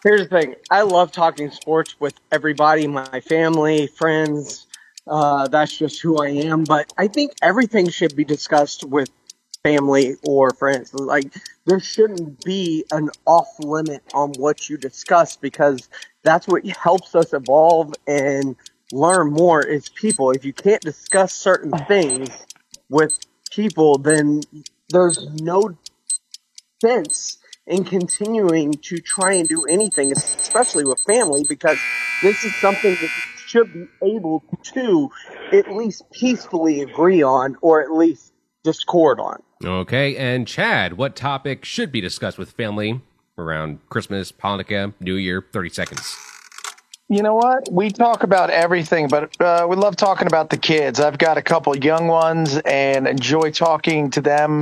Here's 0.03 0.27
the 0.27 0.27
thing. 0.27 0.55
I 0.71 0.81
love 0.81 1.12
talking 1.12 1.51
sports 1.51 1.95
with 1.99 2.15
everybody, 2.31 2.88
my 2.88 3.21
family, 3.21 3.88
friends. 3.88 4.65
Uh, 5.07 5.47
that's 5.47 5.77
just 5.77 6.01
who 6.01 6.23
I 6.23 6.29
am. 6.29 6.63
But 6.63 6.91
I 6.97 7.07
think 7.07 7.34
everything 7.41 7.89
should 7.89 8.15
be 8.15 8.23
discussed 8.23 8.84
with 8.84 9.10
family 9.63 10.15
or 10.23 10.51
friends. 10.51 10.93
Like 10.93 11.34
there 11.65 11.79
shouldn't 11.79 12.43
be 12.43 12.86
an 12.91 13.10
off 13.25 13.47
limit 13.60 14.01
on 14.13 14.31
what 14.38 14.69
you 14.69 14.77
discuss 14.77 15.38
because 15.38 15.88
that's 16.23 16.47
what 16.47 16.65
helps 16.65 17.13
us 17.15 17.34
evolve 17.34 17.93
and 18.07 18.55
learn 18.91 19.31
more 19.31 19.65
as 19.65 19.89
people. 19.89 20.31
If 20.31 20.45
you 20.45 20.53
can't 20.53 20.81
discuss 20.81 21.34
certain 21.34 21.71
things 21.86 22.29
with 22.89 23.17
people, 23.51 23.97
then 23.97 24.41
there's 24.91 25.27
no 25.41 25.77
sense 26.82 27.38
in 27.67 27.84
continuing 27.84 28.73
to 28.73 28.97
try 28.97 29.34
and 29.34 29.47
do 29.47 29.63
anything, 29.65 30.12
especially 30.12 30.84
with 30.84 30.99
family, 31.06 31.45
because 31.47 31.77
this 32.21 32.43
is 32.43 32.56
something 32.56 32.95
that 32.95 33.10
should 33.45 33.71
be 33.73 33.88
able 34.04 34.43
to 34.63 35.10
at 35.51 35.71
least 35.71 36.10
peacefully 36.12 36.82
agree 36.82 37.21
on 37.21 37.58
or 37.62 37.82
at 37.82 37.91
least 37.91 38.34
discord 38.63 39.19
on. 39.19 39.41
Okay, 39.63 40.15
and 40.15 40.47
Chad, 40.47 40.93
what 40.97 41.15
topic 41.15 41.65
should 41.65 41.91
be 41.91 42.01
discussed 42.01 42.38
with 42.38 42.51
family 42.51 43.01
around 43.38 43.80
Christmas, 43.89 44.32
Hanukkah, 44.32 44.93
New 44.99 45.15
Year? 45.15 45.45
30 45.51 45.69
seconds. 45.69 46.30
You 47.12 47.24
know 47.24 47.36
what? 47.36 47.69
We 47.69 47.89
talk 47.89 48.24
about 48.24 48.52
everything, 48.52 49.10
but 49.10 49.36
uh, 49.41 49.67
we 49.69 49.76
love 49.76 49.97
talking 49.97 50.28
about 50.28 50.50
the 50.50 50.56
kids. 50.56 50.97
I've 51.02 51.17
got 51.17 51.38
a 51.38 51.41
couple 51.41 51.76
young 51.76 52.08
ones 52.08 52.56
and 52.60 53.06
enjoy 53.06 53.52
talking 53.52 54.12
to 54.12 54.21
them 54.21 54.62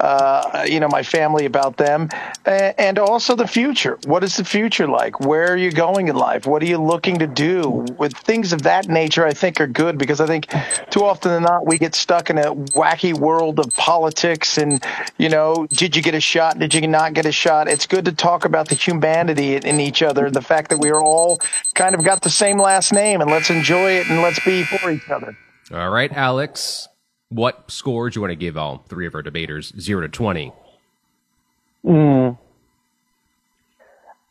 uh, 0.00 0.66
you 0.68 0.80
know, 0.80 0.88
my 0.88 1.02
family 1.02 1.46
about 1.46 1.76
them, 1.76 2.08
and 2.44 2.98
also 2.98 3.34
the 3.34 3.46
future. 3.46 3.98
What 4.04 4.22
is 4.24 4.36
the 4.36 4.44
future 4.44 4.86
like? 4.86 5.20
Where 5.20 5.52
are 5.52 5.56
you 5.56 5.72
going 5.72 6.08
in 6.08 6.16
life? 6.16 6.46
What 6.46 6.62
are 6.62 6.66
you 6.66 6.78
looking 6.78 7.18
to 7.20 7.26
do? 7.26 7.86
With 7.98 8.14
things 8.16 8.52
of 8.52 8.62
that 8.62 8.88
nature, 8.88 9.26
I 9.26 9.32
think 9.32 9.60
are 9.60 9.66
good 9.66 9.98
because 9.98 10.20
I 10.20 10.26
think 10.26 10.48
too 10.90 11.04
often 11.04 11.32
than 11.32 11.42
not 11.44 11.66
we 11.66 11.78
get 11.78 11.94
stuck 11.94 12.30
in 12.30 12.38
a 12.38 12.54
wacky 12.54 13.14
world 13.14 13.58
of 13.58 13.72
politics 13.74 14.58
and 14.58 14.84
you 15.16 15.28
know, 15.28 15.66
did 15.70 15.96
you 15.96 16.02
get 16.02 16.14
a 16.14 16.20
shot? 16.20 16.58
Did 16.58 16.74
you 16.74 16.86
not 16.86 17.14
get 17.14 17.26
a 17.26 17.32
shot? 17.32 17.68
It's 17.68 17.86
good 17.86 18.04
to 18.04 18.12
talk 18.12 18.44
about 18.44 18.68
the 18.68 18.74
humanity 18.74 19.56
in 19.56 19.80
each 19.80 20.02
other, 20.02 20.30
the 20.30 20.42
fact 20.42 20.70
that 20.70 20.78
we 20.78 20.90
are 20.90 21.02
all 21.02 21.40
kind 21.74 21.94
of 21.94 22.04
got 22.04 22.22
the 22.22 22.30
same 22.30 22.58
last 22.58 22.92
name, 22.92 23.20
and 23.20 23.30
let's 23.30 23.50
enjoy 23.50 23.92
it 23.92 24.08
and 24.10 24.20
let's 24.22 24.44
be 24.44 24.64
for 24.64 24.90
each 24.90 25.08
other. 25.08 25.36
All 25.72 25.90
right, 25.90 26.12
Alex. 26.12 26.88
What 27.28 27.70
scores 27.70 28.14
do 28.14 28.18
you 28.18 28.22
want 28.22 28.32
to 28.32 28.36
give 28.36 28.56
all 28.56 28.84
three 28.88 29.06
of 29.06 29.14
our 29.14 29.22
debaters, 29.22 29.72
zero 29.78 30.02
to 30.02 30.08
twenty? 30.08 30.52
Mm. 31.84 32.38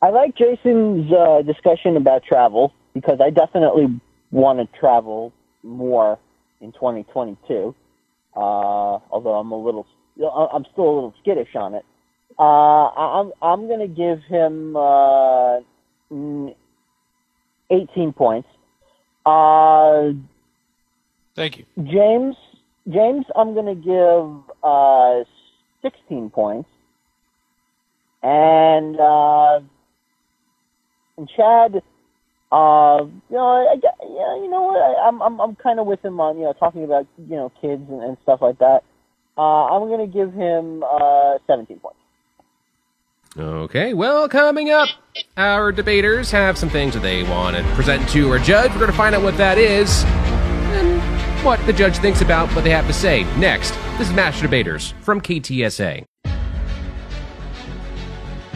I 0.02 0.10
like 0.10 0.36
Jason's 0.36 1.12
uh, 1.12 1.42
discussion 1.42 1.98
about 1.98 2.24
travel 2.24 2.74
because 2.94 3.20
I 3.22 3.30
definitely 3.32 4.00
want 4.32 4.60
to 4.60 4.80
travel 4.80 5.34
more 5.64 6.20
in 6.62 6.72
2022. 6.74 7.74
Uh, 8.36 8.40
although 8.40 9.36
I'm 9.36 9.52
a 9.52 9.58
little, 9.58 9.88
I'm 10.18 10.66
still 10.72 10.84
a 10.84 10.96
little 10.96 11.14
skittish 11.22 11.56
on 11.56 11.74
it. 11.74 11.86
Uh, 12.38 12.44
I'm 12.44 13.32
I'm 13.42 13.68
gonna 13.68 13.88
give 13.88 14.22
him 14.24 14.76
uh, 14.76 15.60
18 17.72 18.14
points. 18.14 18.48
Uh, 19.26 20.12
Thank 21.36 21.58
you, 21.58 21.66
James. 21.84 22.36
James, 22.88 23.26
I'm 23.36 23.54
going 23.54 23.66
to 23.66 23.76
give 23.76 24.56
uh, 24.64 25.24
16 25.82 26.30
points. 26.30 26.70
And, 28.22 29.00
uh, 29.00 29.60
and 31.18 31.30
Chad, 31.36 31.82
uh, 32.52 33.04
you 33.30 33.36
know, 33.36 33.68
I, 33.68 33.76
yeah, 33.82 34.36
you 34.42 34.50
know 34.50 34.62
what? 34.64 34.78
I, 34.78 35.08
I'm 35.08 35.22
I'm 35.22 35.42
I'm 35.42 35.56
kind 35.56 35.80
of 35.80 35.88
with 35.88 36.04
him 36.06 36.20
on 36.22 36.38
you 36.38 36.44
know 36.44 36.54
talking 36.54 36.84
about 36.84 37.08
you 37.18 37.36
know 37.36 37.52
kids 37.62 37.84
and, 37.90 38.02
and 38.02 38.18
stuff 38.24 38.42
like 38.42 38.60
that. 38.60 38.84
Uh, 39.38 39.66
I'm 39.66 39.88
going 39.90 40.10
to 40.10 40.14
give 40.18 40.32
him 40.32 40.82
uh, 40.84 41.40
17 41.48 41.80
points. 41.80 42.00
Okay, 43.38 43.94
well, 43.94 44.30
coming 44.30 44.70
up, 44.70 44.88
our 45.36 45.74
debaters 45.74 46.32
have 46.32 46.58
some 46.58 46.70
things 46.70 46.94
that 46.94 47.02
they 47.02 47.24
want 47.24 47.58
to 47.58 47.64
present 47.74 48.08
to 48.10 48.32
our 48.32 48.40
judge. 48.40 48.72
We're 48.72 48.80
going 48.80 48.92
to 48.92 48.98
find 48.98 49.14
out 49.14 49.24
what 49.24 49.36
that 49.36 49.58
is 49.58 50.06
what 51.46 51.64
the 51.68 51.74
judge 51.74 51.98
thinks 52.00 52.22
about 52.22 52.50
what 52.56 52.64
they 52.64 52.72
have 52.72 52.88
to 52.88 52.94
say. 52.94 53.24
Next, 53.38 53.70
this 54.00 54.10
is 54.10 54.14
Master 54.14 54.42
Debaters 54.42 54.96
from 55.02 55.22
KTSA. 55.22 56.04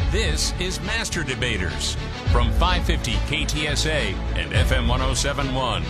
This 0.10 0.60
is 0.60 0.82
Master 0.82 1.23
Debaters 1.23 1.95
from 2.32 2.52
550 2.54 3.12
KTSA 3.12 4.15
and 4.36 4.52
FM 4.54 4.88
1071. 4.88 5.84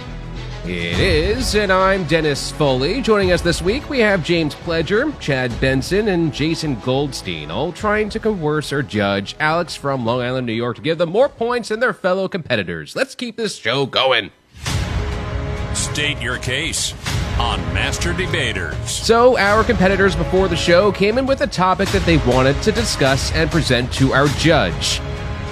It 0.65 0.99
is, 0.99 1.55
and 1.55 1.71
I'm 1.71 2.03
Dennis 2.03 2.51
Foley. 2.51 3.01
Joining 3.01 3.31
us 3.31 3.41
this 3.41 3.61
week, 3.61 3.89
we 3.89 3.99
have 3.99 4.21
James 4.21 4.53
Pledger, 4.55 5.17
Chad 5.21 5.57
Benson, 5.61 6.09
and 6.09 6.33
Jason 6.33 6.77
Goldstein, 6.81 7.49
all 7.49 7.71
trying 7.71 8.09
to 8.09 8.19
coerce 8.19 8.73
our 8.73 8.83
judge, 8.83 9.37
Alex 9.39 9.73
from 9.73 10.05
Long 10.05 10.19
Island, 10.19 10.45
New 10.45 10.51
York, 10.51 10.75
to 10.75 10.81
give 10.81 10.97
them 10.97 11.11
more 11.11 11.29
points 11.29 11.69
than 11.69 11.79
their 11.79 11.93
fellow 11.93 12.27
competitors. 12.27 12.93
Let's 12.93 13.15
keep 13.15 13.37
this 13.37 13.55
show 13.55 13.85
going. 13.85 14.31
State 15.73 16.19
your 16.19 16.37
case 16.37 16.93
on 17.39 17.59
Master 17.73 18.11
Debaters. 18.13 18.75
So, 18.89 19.37
our 19.37 19.63
competitors 19.63 20.15
before 20.15 20.47
the 20.47 20.55
show 20.55 20.91
came 20.91 21.17
in 21.17 21.25
with 21.25 21.41
a 21.41 21.47
topic 21.47 21.89
that 21.89 22.05
they 22.05 22.17
wanted 22.17 22.61
to 22.63 22.71
discuss 22.71 23.31
and 23.33 23.49
present 23.51 23.93
to 23.93 24.11
our 24.11 24.27
judge. 24.39 24.99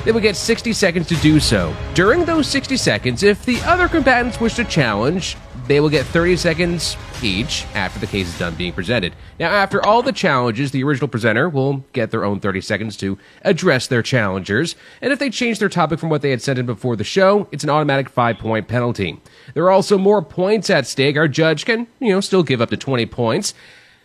They 0.03 0.11
would 0.11 0.23
get 0.23 0.35
60 0.35 0.73
seconds 0.73 1.07
to 1.07 1.15
do 1.17 1.39
so. 1.39 1.75
During 1.93 2.25
those 2.25 2.47
60 2.47 2.77
seconds, 2.77 3.23
if 3.23 3.45
the 3.45 3.61
other 3.61 3.87
combatants 3.87 4.39
wish 4.39 4.55
to 4.55 4.63
challenge, 4.63 5.37
they 5.67 5.79
will 5.79 5.89
get 5.89 6.05
30 6.05 6.37
seconds 6.37 6.95
each 7.21 7.65
after 7.73 7.99
the 7.99 8.07
case 8.07 8.27
is 8.27 8.39
done 8.39 8.55
being 8.55 8.73
presented. 8.73 9.13
Now, 9.39 9.49
after 9.49 9.85
all 9.85 10.01
the 10.01 10.11
challenges, 10.11 10.71
the 10.71 10.83
original 10.83 11.07
presenter 11.07 11.49
will 11.49 11.83
get 11.93 12.11
their 12.11 12.23
own 12.23 12.39
30 12.39 12.61
seconds 12.61 12.97
to 12.97 13.17
address 13.43 13.87
their 13.87 14.01
challengers. 14.01 14.75
And 15.01 15.11
if 15.11 15.19
they 15.19 15.29
change 15.29 15.59
their 15.59 15.69
topic 15.69 15.99
from 15.99 16.09
what 16.09 16.21
they 16.21 16.31
had 16.31 16.41
sent 16.41 16.59
in 16.59 16.65
before 16.65 16.95
the 16.95 17.03
show, 17.03 17.47
it's 17.51 17.63
an 17.63 17.69
automatic 17.69 18.09
five 18.09 18.37
point 18.37 18.67
penalty. 18.67 19.19
There 19.53 19.65
are 19.65 19.71
also 19.71 19.97
more 19.97 20.21
points 20.21 20.69
at 20.69 20.87
stake. 20.87 21.17
Our 21.17 21.27
judge 21.27 21.65
can, 21.65 21.87
you 21.99 22.09
know, 22.09 22.21
still 22.21 22.43
give 22.43 22.61
up 22.61 22.69
to 22.69 22.77
20 22.77 23.05
points 23.07 23.53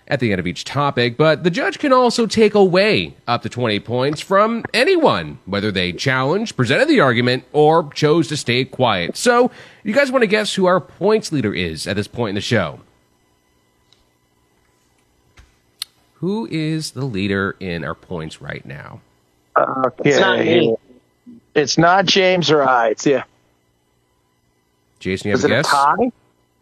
at 0.09 0.21
the 0.21 0.33
end 0.33 0.41
of 0.41 0.47
each 0.47 0.65
topic, 0.65 1.17
but 1.17 1.45
the 1.45 1.51
judge 1.51 1.79
can 1.79 1.93
also 1.93 2.27
take 2.27 2.55
away 2.55 3.15
up 3.27 3.43
to 3.43 3.49
20 3.49 3.81
points 3.81 4.21
from 4.21 4.65
anyone, 4.75 5.39
whether 5.47 5.71
they 5.71 5.93
challenged, 5.93 6.57
presented 6.57 6.89
the 6.89 7.01
argument, 7.01 7.45
or 7.53 7.91
chose 7.93 8.29
to 8.29 8.37
stay 8.37 8.65
quiet. 8.65 9.17
So, 9.17 9.51
you 9.85 9.95
guys 9.95 10.11
want 10.13 10.23
to 10.23 10.27
guess 10.27 10.55
who 10.55 10.67
our 10.67 10.81
points 10.81 11.33
leader 11.33 11.55
is 11.55 11.87
at 11.87 11.97
this 11.97 12.09
point 12.09 12.31
in 12.31 12.35
the 12.35 12.41
show? 12.41 12.81
Who 16.17 16.47
is 16.51 16.93
the 16.93 17.05
leader 17.05 17.57
in 17.59 17.85
our 17.85 17.95
points 17.95 18.41
right 18.41 18.65
now? 18.65 19.01
Okay. 19.59 20.11
It's 20.11 20.21
not 20.21 20.39
me. 20.39 20.77
It's 21.55 21.77
not 21.79 22.07
James 22.07 22.51
or 22.51 22.63
I. 22.63 22.89
It's 22.91 23.05
yeah. 23.07 23.25
Jason, 25.01 25.29
you 25.29 25.33
have 25.33 25.41
Is 25.41 25.45
a 25.45 25.49
it 25.49 25.51
a 25.51 25.55
guess? 25.57 25.69
tie? 25.69 26.13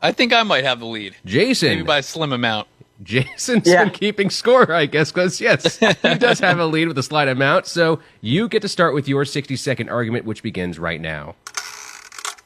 I 0.03 0.13
think 0.13 0.33
I 0.33 0.43
might 0.45 0.65
have 0.65 0.81
the 0.81 0.87
lead. 0.87 1.15
Jason. 1.27 1.69
Maybe 1.71 1.83
by 1.83 1.99
a 1.99 2.03
slim 2.03 2.33
amount. 2.33 2.69
Jason's 3.03 3.67
Yeah. 3.67 3.85
been 3.85 3.93
keeping 3.95 4.31
score, 4.31 4.71
I 4.73 4.87
guess, 4.87 5.11
because 5.13 5.41
yes, 5.41 5.79
he 5.79 6.15
does 6.17 6.39
have 6.41 6.59
a 6.59 6.67
lead 6.67 6.89
with 6.89 6.99
a 6.99 7.03
slight 7.03 7.29
amount. 7.29 7.67
So 7.67 8.01
you 8.21 8.49
get 8.49 8.63
to 8.63 8.69
start 8.69 8.95
with 8.95 9.09
your 9.09 9.25
60 9.25 9.57
second 9.57 9.89
argument, 9.89 10.25
which 10.25 10.43
begins 10.43 10.79
right 10.79 11.01
now. 11.01 11.35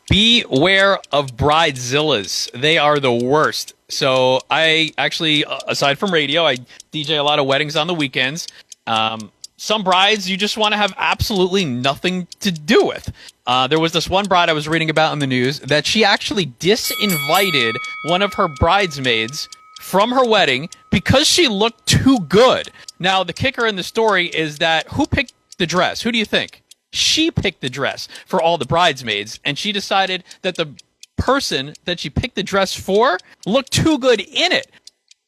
Beware 0.09 0.99
of 1.13 1.35
bridezillas. 1.37 2.51
They 2.53 2.77
are 2.79 3.01
the 3.01 3.13
worst. 3.13 3.73
So 3.89 4.41
I 4.51 4.93
actually, 4.99 5.45
uh, 5.45 5.59
aside 5.67 5.99
from 5.99 6.11
radio, 6.13 6.45
I 6.47 6.57
DJ 6.93 7.19
a 7.19 7.23
lot 7.23 7.39
of 7.39 7.47
weddings 7.47 7.75
on 7.75 7.87
the 7.87 7.95
weekends. 7.95 8.47
Um, 8.87 9.33
some 9.57 9.83
brides 9.83 10.29
you 10.29 10.37
just 10.37 10.59
want 10.59 10.73
to 10.73 10.77
have 10.79 10.93
absolutely 10.99 11.65
nothing 11.65 12.27
to 12.41 12.53
do 12.53 12.85
with. 12.85 13.11
Uh, 13.47 13.67
there 13.67 13.81
was 13.81 13.93
this 13.93 14.09
one 14.09 14.27
bride 14.27 14.51
I 14.51 14.53
was 14.53 14.69
reading 14.69 14.91
about 14.91 15.13
in 15.15 15.21
the 15.21 15.27
news 15.27 15.61
that 15.61 15.87
she 15.87 16.05
actually 16.05 16.47
disinvited 16.47 17.75
one 18.09 18.21
of 18.21 18.35
her 18.35 18.49
bridesmaids 18.61 19.49
from 19.85 20.13
her 20.13 20.25
wedding 20.25 20.69
because 20.91 21.27
she 21.27 21.47
looked 21.47 21.87
too 21.87 22.19
good. 22.21 22.71
Now, 22.99 23.23
the 23.23 23.35
kicker 23.35 23.67
in 23.67 23.77
the 23.77 23.83
story 23.83 24.27
is 24.29 24.57
that 24.59 24.89
who 24.89 25.07
picked 25.07 25.35
the 25.59 25.67
dress? 25.67 26.01
Who 26.01 26.11
do 26.11 26.17
you 26.17 26.25
think? 26.25 26.63
She 26.93 27.31
picked 27.31 27.61
the 27.61 27.69
dress 27.69 28.09
for 28.25 28.41
all 28.41 28.57
the 28.57 28.65
bridesmaids, 28.65 29.41
and 29.45 29.59
she 29.59 29.73
decided 29.73 30.25
that 30.41 30.57
the 30.57 30.75
person 31.19 31.75
that 31.85 32.01
she 32.01 32.09
picked 32.09 32.35
the 32.35 32.43
dress 32.43 32.75
for 32.75 33.19
looked 33.45 33.73
too 33.73 33.99
good 33.99 34.21
in 34.21 34.53
it 34.53 34.71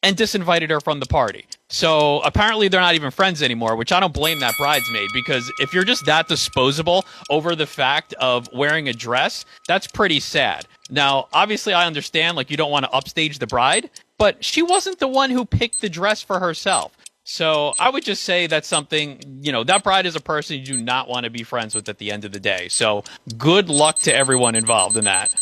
and 0.01 0.17
disinvited 0.17 0.69
her 0.71 0.81
from 0.81 0.99
the 0.99 1.05
party. 1.05 1.45
So 1.69 2.21
apparently 2.21 2.67
they're 2.67 2.81
not 2.81 2.95
even 2.95 3.11
friends 3.11 3.43
anymore, 3.43 3.75
which 3.75 3.91
I 3.91 3.99
don't 3.99 4.13
blame 4.13 4.39
that 4.39 4.55
bridesmaid 4.57 5.09
because 5.13 5.51
if 5.59 5.73
you're 5.73 5.83
just 5.83 6.05
that 6.05 6.27
disposable 6.27 7.05
over 7.29 7.55
the 7.55 7.67
fact 7.67 8.13
of 8.15 8.49
wearing 8.53 8.89
a 8.89 8.93
dress, 8.93 9.45
that's 9.67 9.85
pretty 9.85 10.19
sad. 10.19 10.65
Now, 10.89 11.27
obviously 11.33 11.73
I 11.73 11.85
understand 11.85 12.37
like 12.37 12.49
you 12.49 12.57
don't 12.57 12.71
want 12.71 12.85
to 12.85 12.91
upstage 12.91 13.39
the 13.39 13.47
bride, 13.47 13.89
but 14.17 14.43
she 14.43 14.61
wasn't 14.61 14.99
the 14.99 15.07
one 15.07 15.29
who 15.29 15.45
picked 15.45 15.81
the 15.81 15.89
dress 15.89 16.21
for 16.21 16.39
herself. 16.39 16.95
So 17.23 17.73
I 17.77 17.89
would 17.89 18.05
just 18.05 18.23
say 18.23 18.47
that's 18.47 18.69
something, 18.69 19.19
you 19.41 19.51
know, 19.51 19.65
that 19.65 19.83
bride 19.83 20.05
is 20.05 20.15
a 20.15 20.21
person 20.21 20.57
you 20.59 20.65
do 20.65 20.77
not 20.77 21.09
want 21.09 21.25
to 21.25 21.29
be 21.29 21.43
friends 21.43 21.75
with 21.75 21.89
at 21.89 21.97
the 21.97 22.09
end 22.09 22.23
of 22.23 22.31
the 22.31 22.39
day. 22.39 22.69
So 22.69 23.03
good 23.37 23.69
luck 23.69 23.99
to 23.99 24.15
everyone 24.15 24.55
involved 24.55 24.95
in 24.95 25.03
that. 25.05 25.35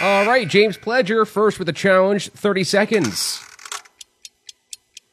All 0.00 0.26
right, 0.26 0.46
James 0.46 0.76
Pledger, 0.76 1.26
first 1.26 1.58
with 1.58 1.68
a 1.68 1.72
challenge, 1.72 2.28
30 2.30 2.64
seconds. 2.64 3.42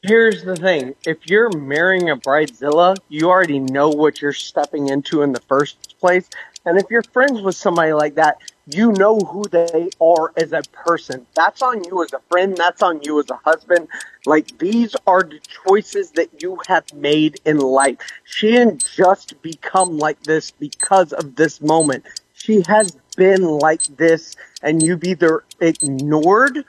Here's 0.04 0.44
the 0.44 0.58
thing. 0.58 0.94
If 1.08 1.26
you're 1.28 1.50
marrying 1.58 2.10
a 2.10 2.18
bridezilla, 2.18 2.98
you 3.08 3.30
already 3.30 3.60
know 3.60 3.90
what 3.90 4.22
you're 4.22 4.34
stepping 4.34 4.90
into 4.90 5.22
in 5.22 5.32
the 5.32 5.40
first 5.42 5.98
place. 6.00 6.30
And 6.66 6.78
if 6.78 6.86
you're 6.90 7.04
friends 7.04 7.42
with 7.42 7.56
somebody 7.56 7.94
like 7.94 8.16
that, 8.16 8.38
you 8.68 8.94
know 8.94 9.20
who 9.20 9.44
they 9.50 9.90
are 10.00 10.32
as 10.38 10.54
a 10.54 10.62
person. 10.72 11.26
That's 11.36 11.62
on 11.62 11.84
you 11.84 12.04
as 12.04 12.14
a 12.14 12.20
friend. 12.32 12.56
That's 12.56 12.82
on 12.82 13.02
you 13.04 13.20
as 13.20 13.30
a 13.30 13.36
husband. 13.36 13.90
Like 14.26 14.58
these 14.58 14.96
are 15.06 15.24
the 15.24 15.40
choices 15.68 16.12
that 16.12 16.42
you 16.42 16.60
have 16.68 16.94
made 16.94 17.42
in 17.46 17.58
life. 17.58 17.98
She 18.24 18.52
didn't 18.52 18.86
just 18.96 19.42
become 19.42 19.98
like 19.98 20.24
this 20.24 20.52
because 20.52 21.12
of 21.12 21.36
this 21.36 21.60
moment. 21.60 22.06
She 22.34 22.62
has 22.68 22.92
been 23.18 23.44
like 23.44 23.84
this 23.98 24.36
and 24.62 24.82
you've 24.82 25.04
either 25.04 25.44
ignored 25.60 26.64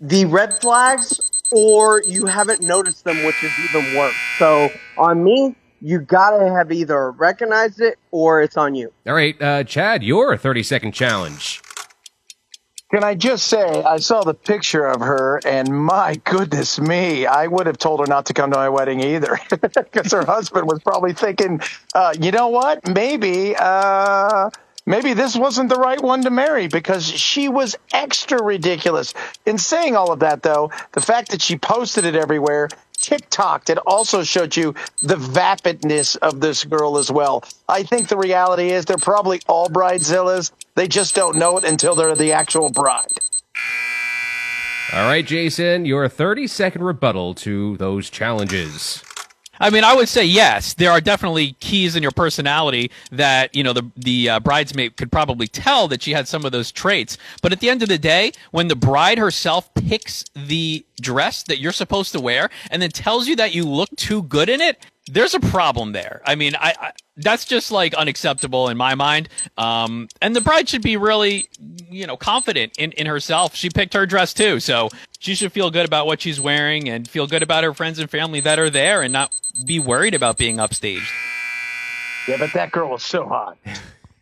the 0.00 0.24
red 0.26 0.60
flags 0.60 1.20
or 1.50 2.02
you 2.06 2.26
haven't 2.26 2.62
noticed 2.62 3.04
them, 3.04 3.24
which 3.24 3.42
is 3.42 3.52
even 3.64 3.96
worse. 3.96 4.14
So 4.38 4.70
on 4.96 5.22
me, 5.22 5.56
you 5.84 6.00
gotta 6.00 6.48
have 6.48 6.72
either 6.72 7.10
recognized 7.10 7.78
it 7.78 7.98
or 8.10 8.40
it's 8.40 8.56
on 8.56 8.74
you. 8.74 8.90
All 9.06 9.12
right, 9.12 9.40
uh, 9.40 9.64
Chad, 9.64 10.02
your 10.02 10.34
30 10.34 10.62
second 10.62 10.92
challenge. 10.92 11.60
Can 12.90 13.04
I 13.04 13.14
just 13.14 13.48
say, 13.48 13.82
I 13.82 13.98
saw 13.98 14.22
the 14.22 14.32
picture 14.32 14.86
of 14.86 15.00
her, 15.00 15.40
and 15.44 15.68
my 15.68 16.14
goodness 16.24 16.80
me, 16.80 17.26
I 17.26 17.48
would 17.48 17.66
have 17.66 17.76
told 17.76 18.00
her 18.00 18.06
not 18.06 18.26
to 18.26 18.32
come 18.32 18.50
to 18.52 18.56
my 18.56 18.70
wedding 18.70 19.00
either, 19.00 19.38
because 19.50 20.12
her 20.12 20.24
husband 20.24 20.68
was 20.68 20.80
probably 20.82 21.12
thinking, 21.12 21.60
uh, 21.94 22.14
you 22.18 22.30
know 22.30 22.48
what, 22.48 22.88
maybe, 22.88 23.54
uh, 23.54 24.48
maybe 24.86 25.12
this 25.12 25.36
wasn't 25.36 25.68
the 25.68 25.76
right 25.76 26.00
one 26.00 26.22
to 26.22 26.30
marry, 26.30 26.68
because 26.68 27.04
she 27.06 27.48
was 27.48 27.76
extra 27.92 28.42
ridiculous. 28.42 29.12
In 29.44 29.58
saying 29.58 29.96
all 29.96 30.12
of 30.12 30.20
that, 30.20 30.42
though, 30.42 30.70
the 30.92 31.02
fact 31.02 31.32
that 31.32 31.42
she 31.42 31.58
posted 31.58 32.06
it 32.06 32.14
everywhere. 32.14 32.68
TikTok 33.04 33.66
that 33.66 33.76
also 33.78 34.22
showed 34.22 34.56
you 34.56 34.74
the 35.02 35.16
vapidness 35.16 36.16
of 36.16 36.40
this 36.40 36.64
girl 36.64 36.96
as 36.96 37.12
well. 37.12 37.44
I 37.68 37.82
think 37.82 38.08
the 38.08 38.16
reality 38.16 38.70
is 38.70 38.86
they're 38.86 38.96
probably 38.96 39.40
all 39.46 39.68
bridezillas. 39.68 40.52
They 40.74 40.88
just 40.88 41.14
don't 41.14 41.36
know 41.36 41.58
it 41.58 41.64
until 41.64 41.94
they're 41.94 42.16
the 42.16 42.32
actual 42.32 42.70
bride. 42.70 43.12
All 44.94 45.06
right, 45.06 45.26
Jason, 45.26 45.84
your 45.84 46.08
30 46.08 46.46
second 46.46 46.82
rebuttal 46.82 47.34
to 47.34 47.76
those 47.76 48.08
challenges. 48.08 49.02
I 49.60 49.70
mean, 49.70 49.84
I 49.84 49.94
would 49.94 50.08
say 50.08 50.24
yes. 50.24 50.74
There 50.74 50.90
are 50.90 51.00
definitely 51.00 51.52
keys 51.60 51.96
in 51.96 52.02
your 52.02 52.12
personality 52.12 52.90
that 53.12 53.54
you 53.54 53.62
know 53.62 53.72
the 53.72 53.90
the 53.96 54.28
uh, 54.30 54.40
bridesmaid 54.40 54.96
could 54.96 55.12
probably 55.12 55.46
tell 55.46 55.88
that 55.88 56.02
she 56.02 56.12
had 56.12 56.28
some 56.28 56.44
of 56.44 56.52
those 56.52 56.72
traits. 56.72 57.16
But 57.42 57.52
at 57.52 57.60
the 57.60 57.70
end 57.70 57.82
of 57.82 57.88
the 57.88 57.98
day, 57.98 58.32
when 58.50 58.68
the 58.68 58.76
bride 58.76 59.18
herself 59.18 59.72
picks 59.74 60.24
the 60.34 60.84
dress 61.00 61.42
that 61.44 61.58
you're 61.58 61.72
supposed 61.72 62.12
to 62.12 62.20
wear 62.20 62.50
and 62.70 62.80
then 62.82 62.90
tells 62.90 63.28
you 63.28 63.36
that 63.36 63.54
you 63.54 63.64
look 63.64 63.90
too 63.96 64.22
good 64.22 64.48
in 64.48 64.60
it, 64.60 64.84
there's 65.06 65.34
a 65.34 65.40
problem 65.40 65.92
there. 65.92 66.22
I 66.24 66.34
mean, 66.34 66.54
I, 66.56 66.74
I 66.80 66.92
that's 67.16 67.44
just 67.44 67.70
like 67.70 67.94
unacceptable 67.94 68.68
in 68.68 68.76
my 68.76 68.94
mind. 68.94 69.28
Um, 69.56 70.08
and 70.20 70.34
the 70.34 70.40
bride 70.40 70.68
should 70.68 70.82
be 70.82 70.96
really, 70.96 71.48
you 71.90 72.06
know, 72.06 72.16
confident 72.16 72.72
in, 72.78 72.92
in 72.92 73.06
herself. 73.06 73.54
She 73.54 73.70
picked 73.70 73.94
her 73.94 74.06
dress 74.06 74.34
too, 74.34 74.60
so 74.60 74.88
she 75.18 75.34
should 75.34 75.52
feel 75.52 75.70
good 75.70 75.86
about 75.86 76.06
what 76.06 76.20
she's 76.20 76.40
wearing 76.40 76.88
and 76.88 77.08
feel 77.08 77.26
good 77.26 77.42
about 77.42 77.64
her 77.64 77.74
friends 77.74 77.98
and 77.98 78.10
family 78.10 78.40
that 78.40 78.58
are 78.58 78.70
there 78.70 79.02
and 79.02 79.12
not 79.12 79.34
be 79.64 79.78
worried 79.78 80.14
about 80.14 80.38
being 80.38 80.56
upstaged. 80.56 81.08
Yeah, 82.26 82.38
but 82.38 82.52
that 82.54 82.72
girl 82.72 82.90
was 82.90 83.02
so 83.02 83.26
hot. 83.26 83.58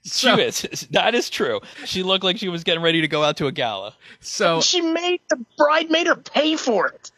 She 0.04 0.28
is. 0.28 0.88
That 0.90 1.14
is 1.14 1.30
true. 1.30 1.60
She 1.84 2.02
looked 2.02 2.24
like 2.24 2.36
she 2.36 2.48
was 2.48 2.64
getting 2.64 2.82
ready 2.82 3.02
to 3.02 3.08
go 3.08 3.22
out 3.22 3.36
to 3.36 3.46
a 3.46 3.52
gala. 3.52 3.94
So 4.20 4.60
she 4.60 4.80
made 4.80 5.20
the 5.30 5.44
bride 5.56 5.90
made 5.90 6.08
her 6.08 6.16
pay 6.16 6.56
for 6.56 6.88
it. 6.88 7.12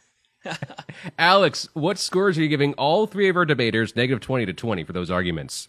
Alex, 1.19 1.69
what 1.75 1.99
scores 1.99 2.39
are 2.39 2.43
you 2.43 2.49
giving 2.49 2.75
all 2.75 3.07
three 3.07 3.29
of 3.29 3.37
our 3.37 3.45
debaters 3.45 3.97
negative 3.97 4.21
20 4.21 4.47
to 4.47 4.53
20 4.53 4.85
for 4.85 4.93
those 4.93 5.11
arguments? 5.11 5.69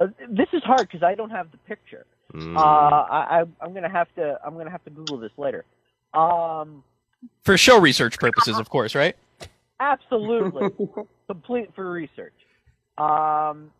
Uh, 0.00 0.08
this 0.28 0.48
is 0.52 0.62
hard 0.64 0.80
because 0.80 1.02
I 1.02 1.14
don't 1.14 1.30
have 1.30 1.50
the 1.50 1.58
picture. 1.58 2.06
Mm. 2.32 2.56
Uh, 2.56 2.60
I, 2.60 3.40
I, 3.40 3.44
I'm 3.60 3.74
gonna 3.74 3.88
have 3.88 4.12
to. 4.16 4.38
I'm 4.44 4.56
gonna 4.56 4.70
have 4.70 4.82
to 4.84 4.90
Google 4.90 5.18
this 5.18 5.30
later. 5.36 5.64
Um, 6.14 6.82
For 7.42 7.56
show 7.56 7.78
research 7.78 8.18
purposes, 8.18 8.58
of 8.58 8.70
course, 8.70 8.94
right? 8.94 9.16
absolutely. 9.80 10.68
complete 11.26 11.70
for 11.74 11.90
research. 11.90 12.34
Um, 12.98 13.70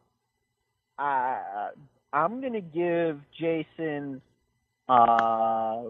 I, 0.99 1.71
I'm 2.13 2.41
going 2.41 2.53
to 2.55 2.61
give 2.61 3.21
Jason. 3.39 4.21
Uh, 4.89 5.85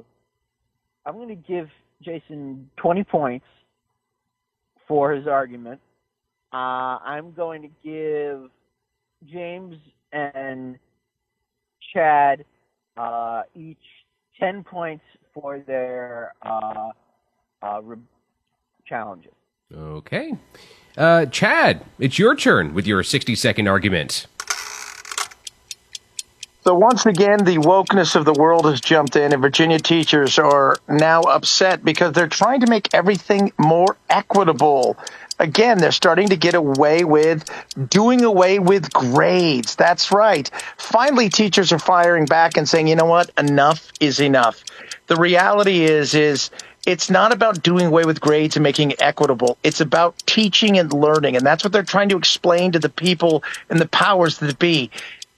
I'm 1.07 1.14
going 1.14 1.28
to 1.28 1.35
give 1.35 1.68
Jason 2.02 2.70
20 2.76 3.04
points 3.04 3.46
for 4.87 5.12
his 5.12 5.27
argument. 5.27 5.81
Uh, 6.53 6.99
I'm 7.05 7.33
going 7.33 7.62
to 7.62 7.68
give 7.83 8.51
James 9.31 9.77
and 10.12 10.79
Chad 11.92 12.44
uh, 12.97 13.42
each 13.55 13.79
10 14.40 14.64
points 14.64 15.05
for 15.33 15.59
their 15.61 16.33
uh, 16.42 16.90
uh, 17.62 17.81
re- 17.83 17.97
challenges. 18.87 19.33
Okay. 19.75 20.37
Uh, 20.97 21.27
Chad, 21.27 21.85
it's 21.99 22.18
your 22.18 22.37
turn 22.37 22.75
with 22.75 22.87
your 22.87 23.03
60 23.03 23.35
second 23.35 23.66
argument. 23.66 24.27
So 26.64 26.74
once 26.74 27.05
again, 27.05 27.44
the 27.44 27.59
wokeness 27.59 28.16
of 28.16 28.24
the 28.24 28.33
world 28.33 28.64
has 28.64 28.81
jumped 28.81 29.16
in, 29.16 29.35
and 29.35 29.42
Virginia 29.42 29.79
teachers 29.79 30.38
are 30.38 30.79
now 30.88 31.20
upset 31.20 31.85
because 31.85 32.14
they're 32.14 32.27
trying 32.27 32.61
to 32.61 32.66
make 32.66 32.94
everything 32.94 33.53
more 33.59 33.98
equitable. 34.09 34.96
Again, 35.38 35.77
they're 35.77 35.92
starting 35.92 36.29
to 36.29 36.37
get 36.37 36.55
away 36.55 37.05
with 37.05 37.44
doing 37.90 38.24
away 38.24 38.61
with 38.61 38.90
grades. 38.94 39.77
That's 39.77 40.11
right. 40.11 40.50
Finally, 40.79 41.29
teachers 41.29 41.70
are 41.70 41.79
firing 41.79 42.24
back 42.24 42.57
and 42.57 42.66
saying, 42.66 42.88
you 42.88 42.96
know 42.96 43.05
what? 43.05 43.31
Enough 43.37 43.92
is 44.00 44.18
enough. 44.18 44.64
The 45.09 45.16
reality 45.16 45.85
is, 45.85 46.14
is 46.14 46.50
it's 46.87 47.11
not 47.11 47.31
about 47.31 47.62
doing 47.62 47.87
away 47.87 48.07
with 48.07 48.22
grades 48.22 48.57
and 48.57 48.62
making 48.62 48.92
it 48.92 49.03
equitable. 49.03 49.59
It's 49.64 49.83
about 49.83 50.16
teaching 50.24 50.79
and 50.79 50.90
learning. 50.94 51.37
And 51.37 51.44
that's 51.44 51.62
what 51.62 51.74
they're 51.74 51.83
trying 51.83 52.09
to 52.09 52.16
explain 52.16 52.72
to 52.72 52.79
the 52.79 52.88
people 52.88 53.44
and 53.68 53.79
the 53.79 53.88
powers 53.88 54.38
that 54.38 54.59
be 54.59 54.90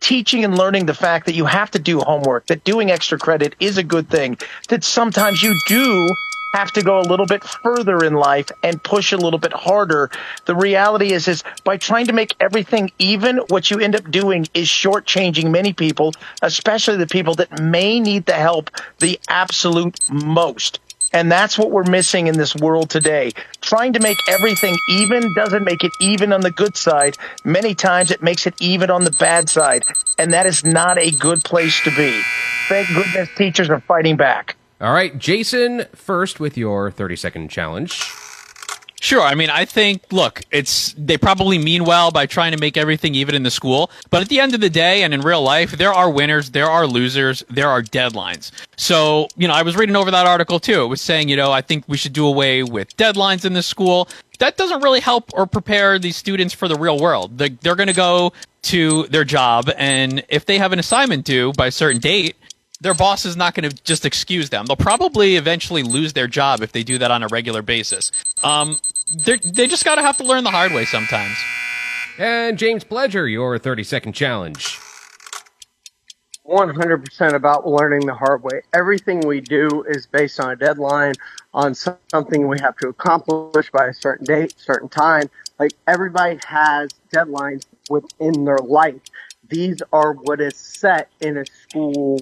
teaching 0.07 0.45
and 0.45 0.57
learning 0.57 0.87
the 0.87 0.95
fact 0.95 1.27
that 1.27 1.35
you 1.35 1.47
have 1.47 1.69
to 1.69 1.81
do 1.81 1.99
homework, 1.99 2.47
that 2.47 2.63
doing 2.63 2.93
extra 2.93 3.19
credit 3.19 3.57
is 3.59 3.77
a 3.77 3.83
good 3.83 4.09
thing, 4.09 4.39
that 4.69 4.85
sometimes 4.85 5.43
you 5.43 5.53
do 5.67 6.09
have 6.55 6.71
to 6.71 6.81
go 6.81 7.01
a 7.01 7.03
little 7.03 7.27
bit 7.27 7.43
further 7.43 8.05
in 8.05 8.15
life 8.15 8.53
and 8.63 8.81
push 8.85 9.11
a 9.11 9.17
little 9.17 9.41
bit 9.41 9.53
harder. 9.53 10.09
The 10.45 10.55
reality 10.55 11.13
is, 11.13 11.27
is 11.27 11.43
by 11.65 11.77
trying 11.77 12.07
to 12.07 12.13
make 12.13 12.37
everything 12.39 12.93
even, 13.01 13.39
what 13.49 13.69
you 13.69 13.81
end 13.81 13.97
up 13.97 14.09
doing 14.09 14.47
is 14.55 14.69
shortchanging 14.69 15.51
many 15.51 15.73
people, 15.73 16.13
especially 16.41 16.99
the 16.99 17.09
people 17.09 17.35
that 17.35 17.61
may 17.61 17.99
need 17.99 18.27
the 18.27 18.35
help 18.35 18.71
the 19.01 19.19
absolute 19.29 19.99
most. 20.09 20.79
And 21.13 21.31
that's 21.31 21.59
what 21.59 21.71
we're 21.71 21.85
missing 21.85 22.27
in 22.27 22.37
this 22.37 22.55
world 22.55 22.91
today. 22.91 23.33
Trying 23.61 23.93
to 23.95 24.01
make 24.01 24.19
everything 24.29 24.77
even 24.91 25.33
doesn't 25.35 25.65
make 25.65 25.85
it 25.85 25.93
even 26.01 26.33
on 26.33 26.41
the 26.41 26.51
good 26.51 26.77
side. 26.77 27.17
Many 27.45 27.75
times 27.75 28.11
it 28.11 28.23
makes 28.23 28.47
it 28.47 28.55
even 28.61 28.91
on 28.91 29.05
the 29.05 29.13
bad 29.13 29.49
side. 29.49 29.85
And 30.19 30.33
that 30.33 30.47
is 30.47 30.65
not 30.65 30.99
a 30.99 31.11
good 31.11 31.45
place 31.45 31.81
to 31.85 31.91
be. 31.91 32.21
Thank 32.69 32.89
goodness 32.89 33.29
teachers 33.37 33.71
are 33.71 33.81
fighting 33.81 34.17
back. 34.17 34.57
All 34.81 34.93
right, 34.93 35.17
Jason, 35.17 35.87
first 35.95 36.39
with 36.41 36.59
your 36.59 36.91
30 36.91 37.17
second 37.17 37.49
challenge. 37.49 38.03
Sure. 39.07 39.23
I 39.23 39.37
mean, 39.37 39.51
I 39.51 39.65
think, 39.67 40.03
look, 40.11 40.43
it's, 40.51 40.93
they 40.99 41.17
probably 41.17 41.59
mean 41.59 41.85
well 41.85 42.11
by 42.11 42.27
trying 42.27 42.51
to 42.51 42.59
make 42.59 42.77
everything 42.77 43.15
even 43.15 43.37
in 43.37 43.45
the 43.45 43.53
school. 43.53 43.89
But 44.11 44.21
at 44.21 44.29
the 44.29 44.41
end 44.41 44.53
of 44.53 44.61
the 44.61 44.69
day 44.69 45.05
and 45.05 45.15
in 45.15 45.21
real 45.21 45.43
life, 45.43 45.71
there 45.71 45.93
are 45.93 46.11
winners, 46.11 46.51
there 46.51 46.69
are 46.69 46.89
losers, 46.89 47.45
there 47.49 47.69
are 47.69 47.83
deadlines. 47.83 48.51
So, 48.77 49.29
you 49.37 49.47
know, 49.47 49.55
I 49.55 49.63
was 49.63 49.77
reading 49.77 49.95
over 49.95 50.11
that 50.11 50.27
article 50.27 50.59
too. 50.59 50.83
It 50.83 50.89
was 50.89 51.01
saying, 51.01 51.29
you 51.29 51.37
know, 51.37 51.53
I 51.53 51.61
think 51.61 51.85
we 51.87 51.97
should 51.97 52.15
do 52.15 52.27
away 52.27 52.65
with 52.65 52.97
deadlines 52.97 53.45
in 53.45 53.53
the 53.53 53.63
school. 53.63 54.09
That 54.41 54.57
doesn't 54.57 54.83
really 54.83 54.99
help 54.99 55.31
or 55.35 55.47
prepare 55.47 56.01
these 56.01 56.17
students 56.17 56.53
for 56.53 56.67
the 56.67 56.75
real 56.75 56.99
world. 56.99 57.39
They're, 57.39 57.77
going 57.77 57.87
to 57.87 57.95
go 57.95 58.33
to 58.63 59.05
their 59.05 59.23
job 59.23 59.71
and 59.77 60.25
if 60.29 60.47
they 60.47 60.59
have 60.59 60.73
an 60.73 60.81
assignment 60.81 61.25
due 61.25 61.53
by 61.53 61.69
a 61.69 61.71
certain 61.71 62.01
date, 62.01 62.35
their 62.81 62.95
boss 62.95 63.25
is 63.25 63.37
not 63.37 63.55
going 63.55 63.71
to 63.71 63.85
just 63.85 64.05
excuse 64.05 64.51
them. 64.51 64.67
They'll 64.67 64.77
probably 64.77 65.37
eventually 65.37 65.83
lose 65.83 66.13
their 66.13 66.27
job 66.27 66.61
if 66.61 66.73
they 66.73 66.83
do 66.83 66.99
that 66.99 67.11
on 67.11 67.23
a 67.23 67.29
regular 67.29 67.63
basis. 67.63 68.13
Um, 68.43 68.79
they 69.11 69.67
just 69.67 69.85
got 69.85 69.97
to 69.97 70.03
have 70.03 70.17
to 70.17 70.25
learn 70.25 70.45
the 70.45 70.51
hard 70.51 70.73
way 70.73 70.85
sometimes. 70.85 71.37
And 72.19 72.59
James 72.59 72.85
Pledger, 72.85 73.31
your 73.31 73.59
30 73.59 73.85
second 73.85 74.13
challenge. 74.15 74.81
100% 76.47 77.33
about 77.35 77.67
learning 77.67 78.07
the 78.07 78.15
hard 78.15 78.43
way. 78.43 78.63
Everything 78.73 79.21
we 79.21 79.41
do 79.41 79.85
is 79.89 80.07
based 80.07 80.39
on 80.39 80.51
a 80.51 80.57
deadline, 80.57 81.15
on 81.53 81.75
something 81.75 82.47
we 82.47 82.59
have 82.61 82.77
to 82.77 82.89
accomplish 82.89 83.71
by 83.71 83.87
a 83.87 83.95
certain 83.95 84.25
date, 84.25 84.55
certain 84.57 84.89
time. 84.89 85.29
Like 85.59 85.73
everybody 85.87 86.39
has 86.47 86.91
deadlines 87.13 87.65
within 87.91 88.45
their 88.45 88.59
life. 88.59 89.01
These 89.49 89.83
are 89.93 90.13
what 90.13 90.41
is 90.41 90.57
set 90.57 91.11
in 91.21 91.39
a 91.39 91.45
school 91.47 92.21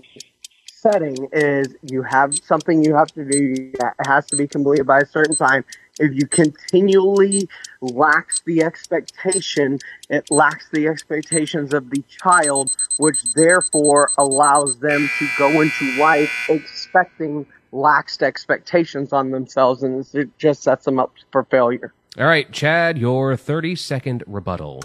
setting 0.66 1.28
is 1.32 1.74
you 1.82 2.02
have 2.02 2.34
something 2.44 2.84
you 2.84 2.94
have 2.94 3.08
to 3.08 3.24
do. 3.24 3.72
that 3.78 3.94
has 4.06 4.26
to 4.26 4.36
be 4.36 4.46
completed 4.46 4.86
by 4.86 5.00
a 5.00 5.06
certain 5.06 5.34
time 5.34 5.64
if 5.98 6.12
you 6.14 6.26
continually 6.26 7.48
lacks 7.80 8.40
the 8.40 8.62
expectation, 8.62 9.78
it 10.10 10.30
lacks 10.30 10.68
the 10.72 10.88
expectations 10.88 11.72
of 11.72 11.90
the 11.90 12.02
child, 12.08 12.74
which 12.98 13.22
therefore 13.34 14.10
allows 14.18 14.78
them 14.78 15.08
to 15.18 15.28
go 15.38 15.60
into 15.60 16.00
life 16.00 16.32
expecting 16.48 17.46
laxed 17.72 18.22
expectations 18.22 19.12
on 19.12 19.30
themselves, 19.30 19.82
and 19.82 20.06
it 20.14 20.36
just 20.38 20.62
sets 20.62 20.84
them 20.84 20.98
up 20.98 21.12
for 21.32 21.44
failure. 21.44 21.92
All 22.18 22.26
right, 22.26 22.50
Chad, 22.52 22.98
your 22.98 23.36
30 23.36 23.74
second 23.74 24.22
rebuttal. 24.26 24.82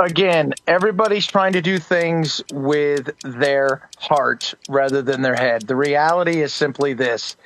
Again, 0.00 0.52
everybody's 0.66 1.24
trying 1.24 1.52
to 1.52 1.60
do 1.60 1.78
things 1.78 2.42
with 2.52 3.10
their 3.22 3.88
heart 3.98 4.52
rather 4.68 5.02
than 5.02 5.22
their 5.22 5.36
head. 5.36 5.68
The 5.68 5.76
reality 5.76 6.42
is 6.42 6.52
simply 6.52 6.94
this 6.94 7.36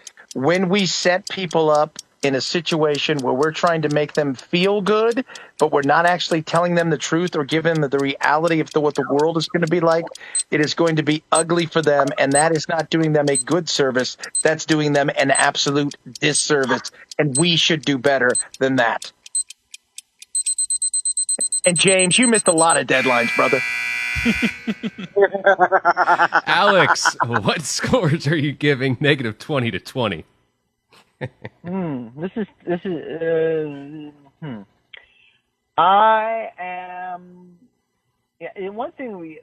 when 0.43 0.69
we 0.69 0.87
set 0.87 1.29
people 1.29 1.71
up 1.71 1.99
in 2.23 2.35
a 2.35 2.41
situation 2.41 3.19
where 3.19 3.35
we're 3.35 3.53
trying 3.53 3.83
to 3.83 3.89
make 3.91 4.15
them 4.15 4.35
feel 4.35 4.81
good, 4.81 5.25
but 5.59 5.71
we're 5.71 5.83
not 5.83 6.05
actually 6.05 6.43
telling 6.43 6.75
them 6.75 6.91
the 6.91 6.99
truth 6.99 7.37
or 7.37 7.45
giving 7.45 7.81
them 7.81 7.91
the 7.91 7.99
reality 7.99 8.59
of 8.61 8.71
the, 8.73 8.81
what 8.81 8.95
the 8.97 9.07
world 9.09 9.37
is 9.37 9.49
going 9.49 9.65
to 9.65 9.71
be 9.71 9.81
like, 9.81 10.05
it 10.51 10.61
is 10.61 10.75
going 10.75 10.97
to 10.97 11.03
be 11.03 11.23
ugly 11.31 11.67
for 11.67 11.81
them. 11.81 12.09
And 12.19 12.33
that 12.33 12.53
is 12.53 12.69
not 12.69 12.91
doing 12.91 13.13
them 13.13 13.29
a 13.29 13.37
good 13.37 13.69
service. 13.69 14.17
That's 14.43 14.65
doing 14.65 14.93
them 14.93 15.11
an 15.17 15.31
absolute 15.31 15.95
disservice. 16.21 16.91
And 17.19 17.37
we 17.37 17.57
should 17.57 17.83
do 17.83 17.99
better 17.99 18.33
than 18.59 18.77
that. 18.77 19.13
And 21.65 21.79
James, 21.79 22.19
you 22.19 22.27
missed 22.27 22.49
a 22.49 22.53
lot 22.53 22.77
of 22.77 22.87
deadlines, 22.87 23.35
brother. 23.37 23.61
Alex, 26.47 27.17
what 27.27 27.63
scores 27.63 28.27
are 28.27 28.37
you 28.37 28.53
giving 28.53 28.97
negative 29.01 29.39
20 29.39 29.71
to 29.73 29.81
20? 29.81 30.25
hmm, 31.65 32.09
this 32.21 32.31
is, 32.37 32.47
this 32.67 32.81
is, 32.85 32.97
uh, 33.21 34.45
hmm. 34.45 34.63
I 35.77 36.49
am, 36.59 37.57
yeah, 38.41 38.49
and 38.57 38.77
one 38.77 38.93
thing 38.93 39.19
we 39.19 39.41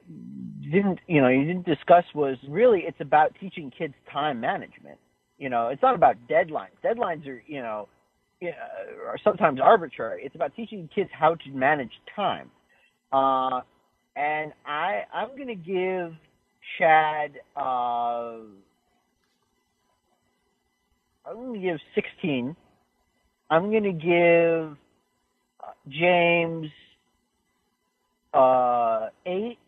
didn't, 0.62 1.00
you 1.06 1.20
know, 1.20 1.28
you 1.28 1.44
didn't 1.44 1.66
discuss 1.66 2.04
was 2.14 2.36
really 2.48 2.80
it's 2.86 3.00
about 3.00 3.34
teaching 3.40 3.72
kids 3.76 3.94
time 4.12 4.40
management. 4.40 4.98
You 5.38 5.48
know, 5.50 5.68
it's 5.68 5.82
not 5.82 5.94
about 5.94 6.16
deadlines. 6.28 6.70
Deadlines 6.84 7.26
are, 7.26 7.42
you 7.46 7.60
know, 7.60 7.88
are 8.42 9.18
sometimes 9.22 9.60
arbitrary. 9.60 10.22
It's 10.24 10.34
about 10.34 10.54
teaching 10.54 10.88
kids 10.94 11.10
how 11.12 11.34
to 11.34 11.50
manage 11.50 11.92
time. 12.14 12.50
Uh, 13.12 13.60
and 14.16 14.52
I 14.64 15.04
I'm 15.12 15.36
gonna 15.36 15.54
give 15.54 16.14
Chad 16.78 17.38
uh, 17.56 18.38
I'm 21.28 21.46
gonna 21.46 21.58
give 21.58 21.78
16. 21.94 22.56
I'm 23.50 23.72
gonna 23.72 23.92
give 23.92 24.76
uh, 25.60 25.72
James 25.88 26.70
uh, 28.32 29.08
eight 29.26 29.58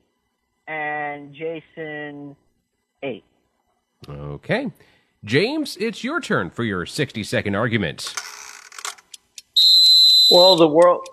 and 0.67 1.35
Jason 1.35 2.37
eight. 3.03 3.25
Okay. 4.09 4.71
James, 5.25 5.77
it's 5.81 6.05
your 6.05 6.21
turn 6.21 6.51
for 6.51 6.63
your 6.63 6.87
60 6.87 7.25
second 7.25 7.55
argument. 7.57 8.15
Well, 10.31 10.57
the 10.57 10.69
world 10.69 11.09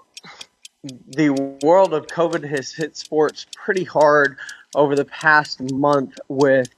the 0.85 1.57
world 1.63 1.93
of 1.93 2.07
COVID 2.07 2.47
has 2.47 2.71
hit 2.71 2.95
sports 2.95 3.47
pretty 3.55 3.83
hard 3.83 4.37
over 4.75 4.95
the 4.95 5.05
past 5.05 5.59
month 5.71 6.17
with 6.27 6.69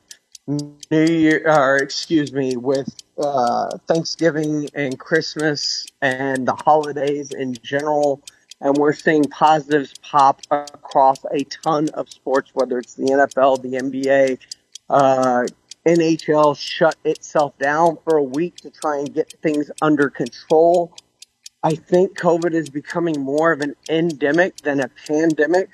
New 0.48 1.06
Year, 1.06 1.43
or 1.46 1.78
excuse 1.78 2.32
me, 2.32 2.56
with 2.56 2.89
uh, 3.17 3.78
Thanksgiving 3.88 4.70
and 4.74 4.98
Christmas 4.98 5.86
and 6.02 6.48
the 6.48 6.54
holidays 6.54 7.32
in 7.32 7.56
general. 7.56 8.22
And 8.62 8.78
we're 8.78 8.93
seeing 8.93 9.26
positives 9.26 9.93
pop 10.02 10.41
across 10.50 11.17
a 11.32 11.43
ton 11.43 11.89
of 11.89 12.10
sports, 12.10 12.52
whether 12.54 12.80
it's 12.80 12.93
the 12.93 13.04
NFL, 13.04 13.62
the 13.62 13.74
NBA, 13.74 14.39
uh, 14.89 15.46
NHL 15.86 16.58
shut 16.58 16.96
itself 17.04 17.58
down 17.60 17.98
for 18.04 18.17
a 18.17 18.24
week 18.24 18.56
to 18.58 18.72
try 18.72 19.00
and 19.00 19.13
get 19.13 19.34
things 19.41 19.70
under 19.82 20.10
control 20.10 20.93
I 21.63 21.76
think 21.76 22.17
COVID 22.17 22.54
is 22.54 22.70
becoming 22.70 23.20
more 23.20 23.52
of 23.52 23.62
an 23.62 23.76
endemic 23.89 24.58
than 24.58 24.80
a 24.80 24.89
pandemic. 25.08 25.70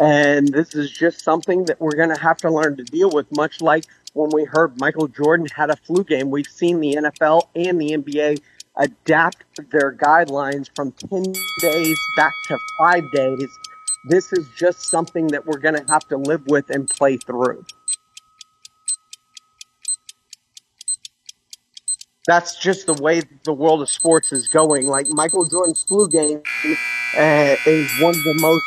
And 0.00 0.48
this 0.48 0.74
is 0.74 0.90
just 0.90 1.22
something 1.22 1.64
that 1.66 1.80
we're 1.80 1.94
going 1.94 2.14
to 2.14 2.20
have 2.20 2.38
to 2.38 2.50
learn 2.50 2.76
to 2.78 2.84
deal 2.84 3.10
with, 3.10 3.26
much 3.36 3.60
like 3.60 3.84
when 4.14 4.30
we 4.32 4.44
heard 4.44 4.78
Michael 4.80 5.08
Jordan 5.08 5.46
had 5.54 5.70
a 5.70 5.76
flu 5.76 6.02
game. 6.04 6.30
We've 6.30 6.46
seen 6.46 6.80
the 6.80 6.94
NFL 6.94 7.48
and 7.54 7.80
the 7.80 7.90
NBA 7.90 8.40
adapt 8.76 9.44
their 9.70 9.92
guidelines 9.92 10.68
from 10.74 10.92
10 10.92 11.22
days 11.60 11.98
back 12.16 12.32
to 12.48 12.58
five 12.78 13.04
days. 13.12 13.58
This 14.08 14.32
is 14.32 14.48
just 14.56 14.86
something 14.86 15.28
that 15.28 15.46
we're 15.46 15.58
going 15.58 15.76
to 15.76 15.92
have 15.92 16.08
to 16.08 16.16
live 16.16 16.46
with 16.46 16.70
and 16.70 16.88
play 16.88 17.18
through. 17.18 17.64
That's 22.30 22.54
just 22.54 22.86
the 22.86 22.94
way 22.94 23.22
the 23.42 23.52
world 23.52 23.82
of 23.82 23.90
sports 23.90 24.30
is 24.30 24.46
going. 24.46 24.86
Like 24.86 25.08
Michael 25.08 25.44
Jordan's 25.46 25.82
flu 25.82 26.08
game 26.08 26.40
uh, 27.18 27.56
is 27.66 27.90
one 28.00 28.14
of 28.14 28.22
the 28.22 28.38
most 28.38 28.64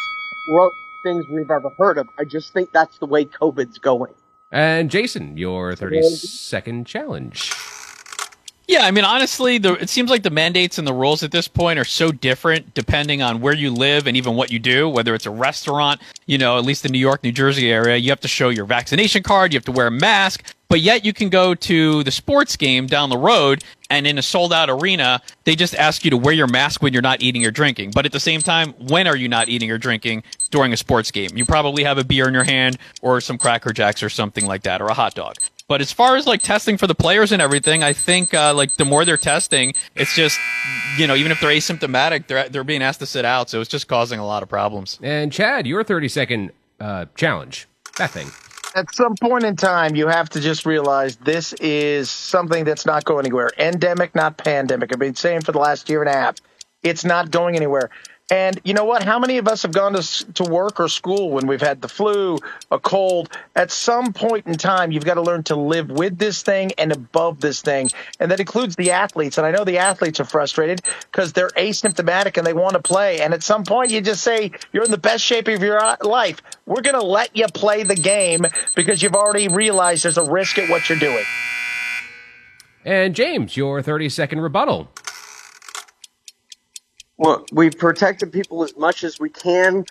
rough 0.50 0.74
things 1.04 1.26
we've 1.30 1.50
ever 1.50 1.70
heard 1.78 1.98
of. 1.98 2.10
I 2.20 2.26
just 2.26 2.52
think 2.52 2.74
that's 2.74 2.98
the 2.98 3.06
way 3.06 3.24
COVID's 3.24 3.78
going. 3.78 4.14
And 4.52 4.92
Jason, 4.92 5.38
your 5.38 5.78
30 5.78 6.02
second 6.10 6.88
challenge. 6.88 7.54
Yeah, 8.66 8.86
I 8.86 8.92
mean, 8.92 9.04
honestly, 9.04 9.58
the, 9.58 9.74
it 9.74 9.90
seems 9.90 10.10
like 10.10 10.24
the 10.24 10.30
mandates 10.30 10.78
and 10.78 10.88
the 10.88 10.94
rules 10.94 11.22
at 11.22 11.32
this 11.32 11.50
point 11.50 11.78
are 11.78 11.86
so 11.86 12.12
different 12.12 12.74
depending 12.74 13.22
on 13.22 13.42
where 13.42 13.54
you 13.54 13.70
live 13.70 14.08
and 14.08 14.16
even 14.16 14.36
what 14.36 14.52
you 14.52 14.60
do. 14.60 14.88
Whether 14.88 15.14
it's 15.14 15.26
a 15.26 15.32
restaurant, 15.32 16.00
you 16.28 16.38
know, 16.38 16.58
at 16.58 16.64
least 16.64 16.84
the 16.84 16.90
New 16.90 17.00
York, 17.00 17.24
New 17.24 17.34
Jersey 17.34 17.70
area, 17.72 17.98
you 17.98 18.10
have 18.10 18.22
to 18.22 18.28
show 18.30 18.50
your 18.50 18.66
vaccination 18.66 19.22
card, 19.22 19.52
you 19.52 19.58
have 19.58 19.66
to 19.66 19.74
wear 19.74 19.88
a 19.88 19.92
mask, 19.92 20.44
but 20.70 20.80
yet 20.80 21.04
you 21.04 21.12
can 21.12 21.30
go 21.30 21.54
to 21.54 22.04
the 22.04 22.12
sports 22.12 22.56
game 22.56 22.88
down 22.88 23.10
the 23.10 23.18
road 23.18 23.66
and 23.90 24.08
in 24.08 24.18
a 24.18 24.22
sold 24.22 24.54
out 24.54 24.70
arena, 24.70 25.22
they 25.44 25.56
just 25.56 25.76
ask 25.76 26.06
you 26.06 26.10
to 26.12 26.18
wear 26.18 26.34
your 26.34 26.48
mask 26.48 26.82
when 26.82 26.94
you're 26.94 27.02
not 27.02 27.22
eating 27.22 27.46
or 27.46 27.52
drinking. 27.52 27.92
But 27.94 28.06
at 28.06 28.14
the 28.14 28.20
same 28.20 28.42
time, 28.42 28.74
when 28.80 29.08
are 29.08 29.16
you 29.16 29.28
not 29.28 29.50
eating 29.50 29.70
or 29.72 29.78
drinking 29.78 30.24
during 30.50 30.72
a 30.72 30.78
sports 30.78 31.12
game? 31.12 31.30
You 31.36 31.46
probably 31.46 31.84
have 31.84 31.98
a 31.98 32.04
beer 32.04 32.28
in 32.28 32.34
your 32.34 32.46
hand 32.46 32.78
or 33.02 33.20
some 33.22 33.38
Cracker 33.38 33.74
Jacks 33.74 34.02
or 34.02 34.10
something 34.10 34.46
like 34.46 34.64
that 34.64 34.82
or 34.82 34.88
a 34.88 34.94
hot 34.94 35.14
dog. 35.14 35.36
But 35.68 35.82
as 35.82 35.92
far 35.92 36.16
as 36.16 36.28
like 36.28 36.42
testing 36.42 36.78
for 36.78 36.88
the 36.88 36.96
players 36.96 37.32
and 37.32 37.42
everything, 37.42 37.84
I 37.84 37.94
think 37.94 38.34
uh, 38.34 38.54
like 38.54 38.74
the 38.74 38.86
more 38.86 39.06
they're 39.06 39.18
testing, 39.18 39.74
it's 39.96 40.16
just 40.16 40.40
you 40.98 41.08
know 41.08 41.16
even 41.16 41.32
if 41.32 41.40
they're 41.40 41.52
asymptomatic, 41.52 42.28
they're 42.28 42.50
they're 42.50 42.64
being 42.64 42.84
asked 42.84 43.00
to 43.00 43.06
sit 43.06 43.26
out, 43.26 43.50
so 43.50 43.62
it's 43.62 43.70
just 43.70 43.88
causing 43.88 44.20
a 44.20 44.26
lot 44.26 44.44
of 44.44 44.50
problems. 44.50 45.00
And 45.02 45.32
Chad, 45.32 45.66
your 45.66 45.84
thirty 45.84 46.10
second 46.10 46.52
uh, 46.80 47.06
challenge, 47.16 47.68
that 47.98 48.12
thing. 48.12 48.28
At 48.76 48.94
some 48.96 49.16
point 49.16 49.44
in 49.44 49.56
time, 49.56 49.96
you 49.96 50.08
have 50.08 50.30
to 50.30 50.40
just 50.40 50.66
realize 50.66 51.16
this 51.18 51.54
is 51.54 52.10
something 52.10 52.64
that's 52.66 52.88
not 52.88 53.06
going 53.06 53.26
anywhere. 53.26 53.52
Endemic, 53.58 54.16
not 54.16 54.38
pandemic. 54.38 54.92
I've 54.92 55.00
been 55.00 55.14
saying 55.16 55.42
for 55.42 55.52
the 55.52 55.60
last 55.60 55.90
year 55.90 56.02
and 56.02 56.10
a 56.10 56.14
half, 56.14 56.36
it's 56.82 57.06
not 57.06 57.30
going 57.30 57.56
anywhere. 57.56 57.92
And 58.34 58.60
you 58.64 58.74
know 58.74 58.84
what? 58.84 59.04
How 59.04 59.20
many 59.20 59.38
of 59.38 59.48
us 59.48 59.62
have 59.62 59.74
gone 59.74 59.94
to, 59.94 60.34
to 60.34 60.44
work 60.44 60.80
or 60.80 60.88
school 60.88 61.30
when 61.30 61.46
we've 61.46 61.62
had 61.62 61.84
the 61.84 61.88
flu, 61.88 62.40
a 62.72 62.80
cold? 62.80 63.30
At 63.56 63.70
some 63.70 64.12
point 64.12 64.48
in 64.48 64.56
time, 64.56 64.92
you've 64.92 65.06
got 65.06 65.14
to 65.14 65.22
learn 65.22 65.44
to 65.44 65.56
live 65.56 65.92
with 65.92 66.18
this 66.18 66.42
thing 66.42 66.72
and 66.80 66.92
above 66.92 67.42
this 67.42 67.62
thing. 67.62 67.92
And 68.20 68.32
that 68.32 68.40
includes 68.40 68.76
the 68.76 68.90
athletes. 68.90 69.38
And 69.38 69.46
I 69.46 69.52
know 69.52 69.64
the 69.64 69.78
athletes 69.78 70.20
are 70.20 70.26
frustrated 70.26 70.82
because 71.12 71.34
they're 71.34 71.50
asymptomatic 71.50 72.36
and 72.36 72.48
they 72.48 72.54
want 72.54 72.74
to 72.74 72.82
play. 72.82 73.22
And 73.22 73.36
at 73.36 73.44
some 73.44 73.66
point, 73.66 73.92
you 73.92 74.02
just 74.02 74.24
say, 74.24 74.50
you're 74.72 74.84
in 74.84 74.90
the 74.90 74.98
best 74.98 75.24
shape 75.24 75.48
of 75.48 75.62
your 75.62 75.80
uh, 75.80 75.98
life. 76.02 76.42
We're 76.66 76.82
going 76.82 77.00
to 77.00 77.06
let 77.06 77.38
you 77.38 77.46
play 77.54 77.84
the 77.84 77.94
game 77.94 78.48
because 78.76 79.04
you've 79.04 79.14
already 79.14 79.48
realized 79.48 80.06
there's 80.06 80.18
a 80.18 80.24
risk 80.28 80.58
at 80.58 80.72
what 80.72 80.90
you're 80.90 80.98
doing. 80.98 81.24
And 82.84 83.14
James, 83.14 83.56
your 83.56 83.84
30 83.84 84.10
second 84.10 84.42
rebuttal. 84.42 84.90
Well, 87.24 87.46
we've 87.54 87.78
protected 87.78 88.34
people 88.34 88.66
as 88.66 88.76
much 88.76 89.06
as 89.06 89.18
we 89.18 89.30
can 89.30 89.86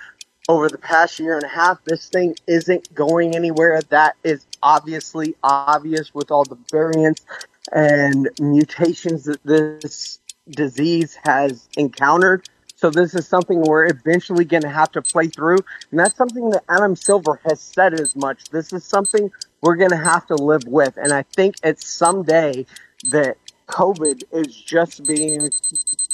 over 0.50 0.68
the 0.68 0.76
past 0.76 1.18
year 1.18 1.34
and 1.34 1.42
a 1.42 1.48
half. 1.48 1.82
This 1.84 2.10
thing 2.10 2.34
isn't 2.46 2.92
going 2.92 3.34
anywhere. 3.34 3.80
That 3.88 4.16
is 4.22 4.44
obviously 4.62 5.34
obvious 5.42 6.14
with 6.14 6.30
all 6.30 6.44
the 6.44 6.58
variants 6.70 7.24
and 7.72 8.28
mutations 8.38 9.24
that 9.24 9.42
this 9.44 10.18
disease 10.50 11.16
has 11.24 11.70
encountered. 11.78 12.46
So 12.76 12.90
this 12.90 13.14
is 13.14 13.26
something 13.26 13.62
we're 13.62 13.86
eventually 13.86 14.44
going 14.44 14.64
to 14.64 14.68
have 14.68 14.92
to 14.92 15.00
play 15.00 15.28
through. 15.28 15.60
And 15.90 15.98
that's 15.98 16.16
something 16.16 16.50
that 16.50 16.64
Adam 16.68 16.94
Silver 16.96 17.40
has 17.46 17.62
said 17.62 17.98
as 17.98 18.14
much. 18.14 18.50
This 18.50 18.74
is 18.74 18.84
something 18.84 19.30
we're 19.62 19.76
going 19.76 19.92
to 19.92 19.96
have 19.96 20.26
to 20.26 20.34
live 20.34 20.64
with. 20.66 20.98
And 20.98 21.14
I 21.14 21.22
think 21.22 21.54
it's 21.64 21.88
someday 21.88 22.66
that 23.04 23.38
COVID 23.72 24.22
is 24.32 24.54
just 24.54 25.04
being 25.06 25.48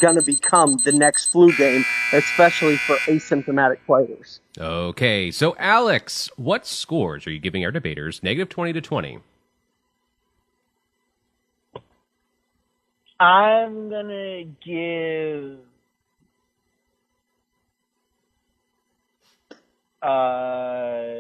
going 0.01 0.15
to 0.15 0.23
become 0.23 0.77
the 0.85 0.93
next 0.93 1.33
flu 1.33 1.53
game, 1.57 1.85
especially 2.13 2.77
for 2.77 2.97
asymptomatic 3.07 3.79
players. 3.85 4.41
Okay, 4.57 5.31
so 5.33 5.57
Alex, 5.59 6.31
what 6.37 6.67
scores 6.67 7.27
are 7.27 7.31
you 7.31 7.41
giving 7.41 7.65
our 7.65 7.73
debaters? 7.73 8.23
Negative 8.23 8.49
20 8.49 8.73
to 8.75 8.81
20. 8.81 9.19
I'm 13.21 13.89
going 13.89 14.07
to 14.07 14.45
give 14.65 15.59
uh 20.01 21.19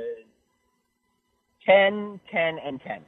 10, 1.66 2.20
10, 2.30 2.58
and 2.64 2.80
10. 2.80 3.00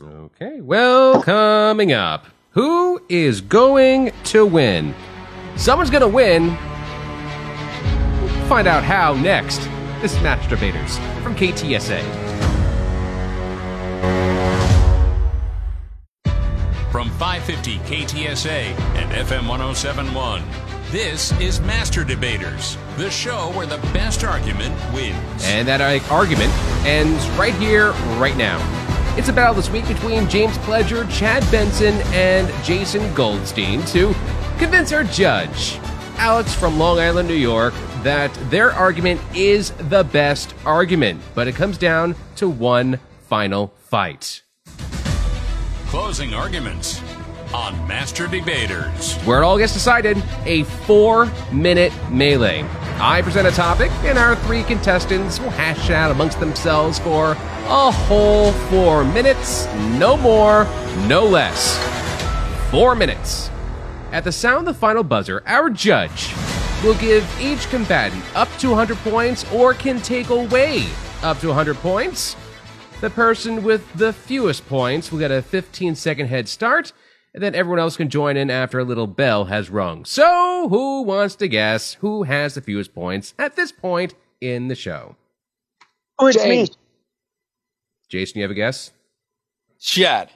Okay, 0.00 0.60
well, 0.60 1.20
coming 1.24 1.92
up, 1.92 2.26
who 2.50 3.02
is 3.08 3.40
going 3.40 4.12
to 4.24 4.46
win? 4.46 4.94
Someone's 5.56 5.90
going 5.90 6.02
to 6.02 6.08
win. 6.08 6.50
Find 8.46 8.68
out 8.68 8.84
how 8.84 9.14
next. 9.14 9.58
This 10.00 10.14
is 10.14 10.22
Master 10.22 10.50
Debaters 10.50 10.98
from 11.20 11.34
KTSA. 11.34 12.00
From 16.92 17.10
550 17.10 17.78
KTSA 17.78 18.78
and 18.94 19.10
FM 19.10 19.48
1071. 19.48 20.44
This 20.92 21.32
is 21.40 21.60
Master 21.62 22.04
Debaters, 22.04 22.78
the 22.98 23.10
show 23.10 23.50
where 23.56 23.66
the 23.66 23.78
best 23.92 24.22
argument 24.22 24.76
wins. 24.94 25.44
And 25.44 25.66
that 25.66 25.80
argument 26.08 26.52
ends 26.86 27.28
right 27.30 27.54
here, 27.54 27.90
right 28.20 28.36
now. 28.36 28.77
It's 29.18 29.28
a 29.28 29.32
battle 29.32 29.54
this 29.54 29.68
week 29.68 29.88
between 29.88 30.28
James 30.28 30.56
Pledger, 30.58 31.10
Chad 31.10 31.44
Benson, 31.50 31.94
and 32.14 32.46
Jason 32.64 33.12
Goldstein 33.14 33.84
to 33.86 34.14
convince 34.58 34.92
our 34.92 35.02
judge, 35.02 35.80
Alex 36.18 36.54
from 36.54 36.78
Long 36.78 37.00
Island, 37.00 37.26
New 37.26 37.34
York, 37.34 37.74
that 38.04 38.32
their 38.48 38.70
argument 38.70 39.20
is 39.34 39.72
the 39.72 40.04
best 40.04 40.54
argument. 40.64 41.20
But 41.34 41.48
it 41.48 41.56
comes 41.56 41.78
down 41.78 42.14
to 42.36 42.48
one 42.48 43.00
final 43.22 43.74
fight. 43.86 44.44
Closing 45.88 46.32
arguments 46.32 47.02
on 47.52 47.74
Master 47.88 48.28
Debaters. 48.28 49.16
Where 49.24 49.42
it 49.42 49.44
all 49.44 49.58
gets 49.58 49.72
decided 49.72 50.22
a 50.44 50.62
four 50.62 51.28
minute 51.50 51.92
melee. 52.08 52.64
I 53.00 53.22
present 53.22 53.48
a 53.48 53.52
topic, 53.52 53.90
and 54.04 54.16
our 54.16 54.36
three 54.36 54.62
contestants 54.62 55.40
will 55.40 55.50
hash 55.50 55.90
it 55.90 55.94
out 55.94 56.12
amongst 56.12 56.38
themselves 56.38 57.00
for 57.00 57.36
a 57.68 57.90
whole 57.90 58.50
four 58.70 59.04
minutes, 59.04 59.66
no 59.98 60.16
more, 60.16 60.64
no 61.06 61.26
less. 61.26 61.76
Four 62.70 62.94
minutes. 62.94 63.50
At 64.10 64.24
the 64.24 64.32
sound 64.32 64.66
of 64.66 64.74
the 64.74 64.80
final 64.80 65.02
buzzer, 65.02 65.42
our 65.44 65.68
judge 65.68 66.32
will 66.82 66.94
give 66.94 67.28
each 67.38 67.68
combatant 67.68 68.24
up 68.34 68.48
to 68.60 68.70
100 68.70 68.96
points 68.98 69.44
or 69.52 69.74
can 69.74 70.00
take 70.00 70.30
away 70.30 70.86
up 71.22 71.40
to 71.40 71.48
100 71.48 71.76
points. 71.76 72.36
The 73.02 73.10
person 73.10 73.62
with 73.62 73.92
the 73.92 74.14
fewest 74.14 74.66
points 74.66 75.12
will 75.12 75.18
get 75.18 75.30
a 75.30 75.42
15 75.42 75.94
second 75.94 76.28
head 76.28 76.48
start, 76.48 76.94
and 77.34 77.42
then 77.42 77.54
everyone 77.54 77.80
else 77.80 77.98
can 77.98 78.08
join 78.08 78.38
in 78.38 78.50
after 78.50 78.78
a 78.78 78.84
little 78.84 79.06
bell 79.06 79.44
has 79.44 79.68
rung. 79.68 80.06
So, 80.06 80.68
who 80.70 81.02
wants 81.02 81.36
to 81.36 81.48
guess 81.48 81.94
who 81.94 82.22
has 82.22 82.54
the 82.54 82.62
fewest 82.62 82.94
points 82.94 83.34
at 83.38 83.56
this 83.56 83.72
point 83.72 84.14
in 84.40 84.68
the 84.68 84.74
show? 84.74 85.16
Oh, 86.18 86.28
it's 86.28 86.42
me. 86.42 86.66
Jason, 88.08 88.38
you 88.38 88.42
have 88.42 88.50
a 88.50 88.54
guess? 88.54 88.92
Chad. 89.78 90.30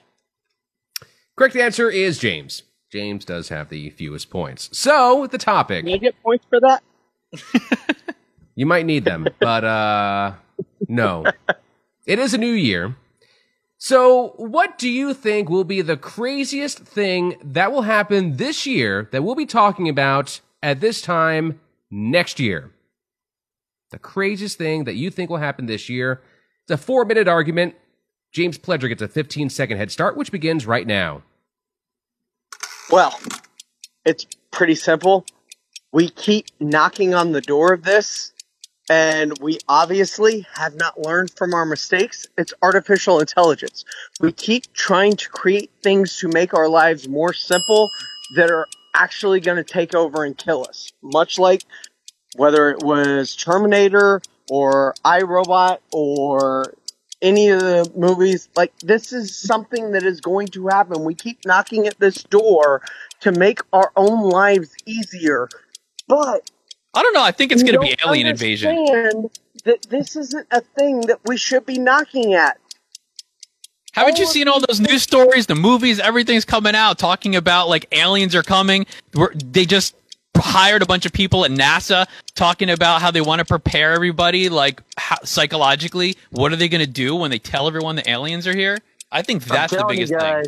Correct 1.37 1.57
answer 1.57 1.91
is 1.91 2.19
James. 2.19 2.63
James 2.91 3.25
does 3.25 3.49
have 3.49 3.71
the 3.71 3.91
fewest 3.91 4.29
points. 4.29 4.69
So, 4.77 5.27
the 5.27 5.39
topic. 5.39 5.85
Can 5.85 5.95
I 5.95 5.97
get 5.97 6.23
points 6.23 6.45
for 6.49 6.61
that? 6.61 6.83
you 8.55 8.67
might 8.67 8.85
need 8.85 9.05
them, 9.05 9.27
but 9.41 9.65
uh 9.65 10.33
no. 10.89 11.25
It 12.05 12.19
is 12.19 12.35
a 12.35 12.39
new 12.39 12.53
year. 12.53 12.97
So, 13.79 14.35
what 14.37 14.79
do 14.79 14.89
you 14.89 15.15
think 15.15 15.49
will 15.49 15.65
be 15.65 15.81
the 15.81 15.97
craziest 15.97 16.81
thing 16.81 17.37
that 17.43 17.73
will 17.73 17.83
happen 17.83 18.37
this 18.37 18.67
year 18.67 19.09
that 19.11 19.25
we'll 19.25 19.35
be 19.35 19.47
talking 19.47 19.89
about 19.89 20.41
at 20.63 20.81
this 20.81 21.01
time 21.01 21.61
next 21.91 22.39
year? 22.39 22.71
The 23.91 23.99
craziest 23.99 24.59
thing 24.59 24.85
that 24.85 24.95
you 24.95 25.11
think 25.11 25.31
will 25.31 25.39
happen 25.39 25.67
this 25.67 25.89
year 25.89 26.21
it's 26.65 26.81
a 26.81 26.85
four 26.85 27.05
minute 27.05 27.29
argument. 27.29 27.75
James 28.33 28.59
Pledger 28.59 28.89
gets 28.89 29.03
a 29.03 29.09
15 29.09 29.51
second 29.51 29.77
head 29.77 29.91
start, 29.91 30.17
which 30.17 30.33
begins 30.33 30.67
right 30.67 30.87
now. 30.87 31.23
Well, 32.91 33.19
it's 34.05 34.27
pretty 34.51 34.75
simple. 34.75 35.25
We 35.93 36.09
keep 36.09 36.47
knocking 36.59 37.15
on 37.15 37.33
the 37.33 37.41
door 37.41 37.73
of 37.73 37.83
this, 37.83 38.33
and 38.89 39.37
we 39.41 39.59
obviously 39.69 40.47
have 40.55 40.75
not 40.75 40.99
learned 40.99 41.31
from 41.37 41.53
our 41.53 41.67
mistakes. 41.67 42.27
It's 42.39 42.55
artificial 42.63 43.21
intelligence. 43.21 43.85
We 44.21 44.33
keep 44.33 44.73
trying 44.73 45.17
to 45.17 45.29
create 45.29 45.71
things 45.83 46.19
to 46.19 46.29
make 46.29 46.55
our 46.55 46.69
lives 46.69 47.09
more 47.09 47.33
simple 47.35 47.91
that 48.37 48.51
are 48.51 48.67
actually 48.95 49.41
going 49.41 49.57
to 49.57 49.65
take 49.65 49.95
over 49.95 50.25
and 50.25 50.37
kill 50.37 50.67
us. 50.69 50.93
Much 51.03 51.39
like 51.39 51.65
whether 52.37 52.71
it 52.71 52.83
was 52.83 53.37
Terminator 53.37 54.23
or 54.53 54.95
I, 55.03 55.23
Robot 55.23 55.81
or 55.93 56.75
any 57.23 57.49
of 57.49 57.61
the 57.61 57.91
movies. 57.97 58.51
Like 58.55 58.79
this 58.81 59.11
is 59.11 59.35
something 59.35 59.93
that 59.93 60.03
is 60.03 60.21
going 60.21 60.49
to 60.49 60.67
happen. 60.67 61.05
We 61.05 61.15
keep 61.15 61.47
knocking 61.47 61.87
at 61.87 61.99
this 61.99 62.23
door 62.25 62.83
to 63.21 63.33
make 63.33 63.61
our 63.73 63.91
own 63.97 64.29
lives 64.29 64.75
easier, 64.85 65.49
but 66.07 66.51
I 66.93 67.03
don't 67.03 67.15
know. 67.15 67.23
I 67.23 67.31
think 67.31 67.51
it's 67.51 67.63
going 67.63 67.77
to 67.77 67.81
be 67.81 67.97
alien 68.05 68.27
invasion. 68.27 69.31
That 69.65 69.87
this 69.89 70.17
isn't 70.17 70.49
a 70.51 70.61
thing 70.61 71.01
that 71.03 71.21
we 71.25 71.39
should 71.39 71.65
be 71.65 71.79
knocking 71.79 72.35
at. 72.35 72.59
Haven't 73.93 74.19
you 74.19 74.27
seen 74.27 74.49
all 74.49 74.61
those 74.69 74.81
news 74.81 75.03
stories, 75.03 75.47
the 75.47 75.55
movies, 75.55 75.99
everything's 75.99 76.45
coming 76.45 76.75
out 76.75 76.99
talking 76.99 77.37
about 77.37 77.71
like 77.71 77.87
aliens 77.93 78.35
are 78.35 78.43
coming. 78.43 78.85
We're, 79.15 79.33
they 79.35 79.65
just 79.65 79.95
hired 80.37 80.83
a 80.83 80.87
bunch 80.87 81.07
of 81.07 81.13
people 81.13 81.45
at 81.45 81.51
NASA 81.51 82.07
talking 82.35 82.71
about 82.71 83.01
how 83.03 83.11
they 83.11 83.21
want 83.21 83.41
to 83.41 83.45
prepare 83.45 83.93
everybody, 83.93 84.49
like 84.49 84.83
how, 84.97 85.17
psychologically. 85.25 86.17
What 86.31 86.53
are 86.53 86.57
they 86.57 86.69
going 86.69 86.85
to 86.85 86.91
do 86.91 87.15
when 87.15 87.31
they 87.31 87.39
tell 87.39 87.67
everyone 87.69 87.97
the 87.97 88.09
aliens 88.09 88.47
are 88.47 88.57
here? 88.57 88.79
I 89.11 89.23
think 89.23 89.45
that's 89.45 89.73
the 89.73 89.85
biggest 89.85 90.13
thing. 90.19 90.45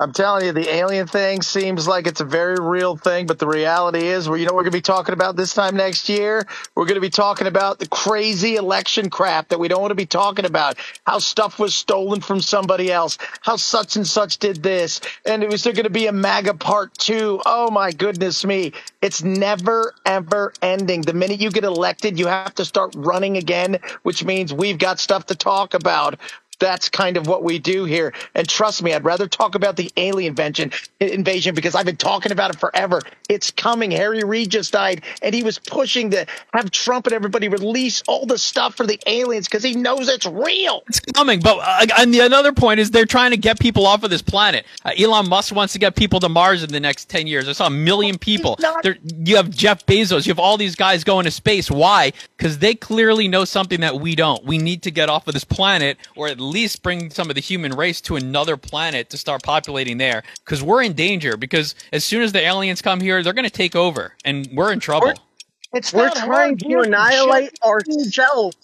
I'm 0.00 0.12
telling 0.12 0.46
you, 0.46 0.52
the 0.52 0.72
alien 0.72 1.08
thing 1.08 1.42
seems 1.42 1.88
like 1.88 2.06
it's 2.06 2.20
a 2.20 2.24
very 2.24 2.54
real 2.60 2.96
thing, 2.96 3.26
but 3.26 3.40
the 3.40 3.48
reality 3.48 4.06
is, 4.06 4.28
you 4.28 4.44
know, 4.44 4.54
we're 4.54 4.62
going 4.62 4.66
to 4.66 4.70
be 4.70 4.80
talking 4.80 5.12
about 5.12 5.34
this 5.34 5.54
time 5.54 5.74
next 5.74 6.08
year. 6.08 6.46
We're 6.76 6.84
going 6.84 6.94
to 6.94 7.00
be 7.00 7.10
talking 7.10 7.48
about 7.48 7.80
the 7.80 7.88
crazy 7.88 8.54
election 8.54 9.10
crap 9.10 9.48
that 9.48 9.58
we 9.58 9.66
don't 9.66 9.80
want 9.80 9.90
to 9.90 9.96
be 9.96 10.06
talking 10.06 10.44
about. 10.44 10.76
How 11.04 11.18
stuff 11.18 11.58
was 11.58 11.74
stolen 11.74 12.20
from 12.20 12.40
somebody 12.40 12.92
else. 12.92 13.18
How 13.40 13.56
such 13.56 13.96
and 13.96 14.06
such 14.06 14.38
did 14.38 14.62
this, 14.62 15.00
and 15.26 15.42
it 15.42 15.50
was 15.50 15.64
there 15.64 15.72
going 15.72 15.82
to 15.82 15.90
be 15.90 16.06
a 16.06 16.12
MAGA 16.12 16.54
part 16.54 16.94
two. 16.96 17.42
Oh 17.44 17.68
my 17.68 17.90
goodness 17.90 18.44
me! 18.44 18.74
It's 19.02 19.24
never 19.24 19.94
ever 20.06 20.52
ending. 20.62 21.00
The 21.00 21.12
minute 21.12 21.40
you 21.40 21.50
get 21.50 21.64
elected, 21.64 22.20
you 22.20 22.28
have 22.28 22.54
to 22.54 22.64
start 22.64 22.94
running 22.96 23.36
again, 23.36 23.80
which 24.04 24.24
means 24.24 24.54
we've 24.54 24.78
got 24.78 25.00
stuff 25.00 25.26
to 25.26 25.34
talk 25.34 25.74
about 25.74 26.20
that's 26.58 26.88
kind 26.88 27.16
of 27.16 27.26
what 27.26 27.42
we 27.42 27.58
do 27.58 27.84
here. 27.84 28.12
And 28.34 28.48
trust 28.48 28.82
me, 28.82 28.94
I'd 28.94 29.04
rather 29.04 29.26
talk 29.26 29.54
about 29.54 29.76
the 29.76 29.90
alien 29.96 30.28
invention, 30.28 30.70
invasion 31.00 31.54
because 31.54 31.74
I've 31.74 31.86
been 31.86 31.96
talking 31.96 32.30
about 32.30 32.54
it 32.54 32.60
forever. 32.60 33.02
It's 33.28 33.50
coming. 33.50 33.90
Harry 33.90 34.22
Reid 34.22 34.50
just 34.50 34.72
died, 34.72 35.02
and 35.20 35.34
he 35.34 35.42
was 35.42 35.58
pushing 35.58 36.10
to 36.10 36.26
have 36.52 36.70
Trump 36.70 37.06
and 37.06 37.14
everybody 37.14 37.48
release 37.48 38.02
all 38.06 38.24
the 38.24 38.38
stuff 38.38 38.76
for 38.76 38.86
the 38.86 39.00
aliens 39.06 39.48
because 39.48 39.62
he 39.62 39.74
knows 39.74 40.08
it's 40.08 40.26
real. 40.26 40.82
It's 40.88 41.00
coming. 41.00 41.40
But 41.40 41.58
uh, 41.58 41.86
and 41.98 42.14
the 42.14 42.20
another 42.20 42.52
point 42.52 42.80
is 42.80 42.90
they're 42.90 43.04
trying 43.04 43.32
to 43.32 43.36
get 43.36 43.58
people 43.58 43.86
off 43.86 44.02
of 44.02 44.10
this 44.10 44.22
planet. 44.22 44.64
Uh, 44.84 44.92
Elon 44.98 45.28
Musk 45.28 45.54
wants 45.54 45.72
to 45.72 45.78
get 45.78 45.96
people 45.96 46.20
to 46.20 46.28
Mars 46.28 46.62
in 46.62 46.70
the 46.70 46.80
next 46.80 47.08
ten 47.08 47.26
years. 47.26 47.48
I 47.48 47.52
saw 47.52 47.66
a 47.66 47.70
million 47.70 48.18
people. 48.18 48.58
you 49.02 49.36
have 49.36 49.50
Jeff 49.50 49.84
Bezos. 49.86 50.26
You 50.26 50.30
have 50.30 50.38
all 50.38 50.56
these 50.56 50.76
guys 50.76 51.04
going 51.04 51.24
to 51.24 51.30
space. 51.30 51.70
Why? 51.70 52.12
Because 52.36 52.58
they 52.58 52.74
clearly 52.74 53.28
know 53.28 53.44
something 53.44 53.80
that 53.80 54.00
we 54.00 54.14
don't. 54.14 54.44
We 54.44 54.58
need 54.58 54.82
to 54.84 54.90
get 54.90 55.08
off 55.08 55.26
of 55.26 55.34
this 55.34 55.44
planet, 55.44 55.98
or 56.16 56.28
at 56.28 56.38
least 56.48 56.82
bring 56.82 57.10
some 57.10 57.30
of 57.30 57.34
the 57.34 57.40
human 57.40 57.72
race 57.72 58.00
to 58.02 58.16
another 58.16 58.56
planet 58.56 59.10
to 59.10 59.18
start 59.18 59.42
populating 59.42 59.98
there 59.98 60.22
because 60.44 60.62
we're 60.62 60.82
in 60.82 60.94
danger 60.94 61.36
because 61.36 61.74
as 61.92 62.04
soon 62.04 62.22
as 62.22 62.32
the 62.32 62.40
aliens 62.40 62.82
come 62.82 63.00
here 63.00 63.22
they're 63.22 63.32
going 63.32 63.44
to 63.44 63.50
take 63.50 63.76
over 63.76 64.14
and 64.24 64.48
we're 64.52 64.72
in 64.72 64.80
trouble. 64.80 65.08
We're, 65.08 65.14
it's 65.78 65.92
we're 65.92 66.10
trying 66.10 66.56
to 66.58 66.80
annihilate 66.80 67.58
ourselves. 67.62 68.56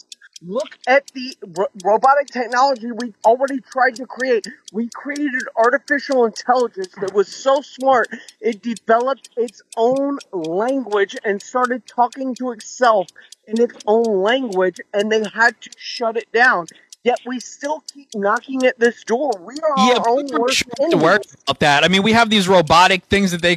Look 0.43 0.79
at 0.87 1.11
the 1.15 1.37
ro- 1.57 1.67
robotic 1.85 2.29
technology 2.29 2.91
we've 2.93 3.17
already 3.25 3.61
tried 3.61 3.97
to 3.97 4.07
create. 4.07 4.47
We 4.73 4.91
created 4.95 5.43
artificial 5.57 6.27
intelligence 6.27 6.95
that 7.01 7.15
was 7.15 7.29
so 7.29 7.63
smart 7.63 8.09
it 8.41 8.63
developed 8.63 9.31
its 9.37 9.63
own 9.77 10.19
language 10.33 11.17
and 11.25 11.43
started 11.43 11.87
talking 11.87 12.35
to 12.37 12.53
itself 12.53 13.09
in 13.47 13.61
its 13.61 13.77
own 13.87 14.05
language 14.23 14.81
and 14.93 15.11
they 15.11 15.23
had 15.35 15.61
to 15.63 15.71
shut 15.79 16.17
it 16.17 16.31
down 16.33 16.67
Yet 17.05 17.21
we 17.27 17.39
still 17.39 17.85
keep 17.93 18.09
knocking 18.15 18.65
at 18.65 18.79
this 18.81 19.05
door. 19.05 19.31
We 19.39 19.57
are 19.57 19.89
yeah, 19.89 19.99
our 19.99 20.09
own 20.09 20.27
worst 20.33 20.65
to 20.91 20.97
worry 20.97 21.19
about 21.47 21.59
that. 21.61 21.85
I 21.85 21.89
mean, 21.89 22.03
we 22.03 22.13
have 22.13 22.31
these 22.31 22.49
robotic 22.49 23.05
things 23.05 23.31
that 23.31 23.43
they 23.43 23.57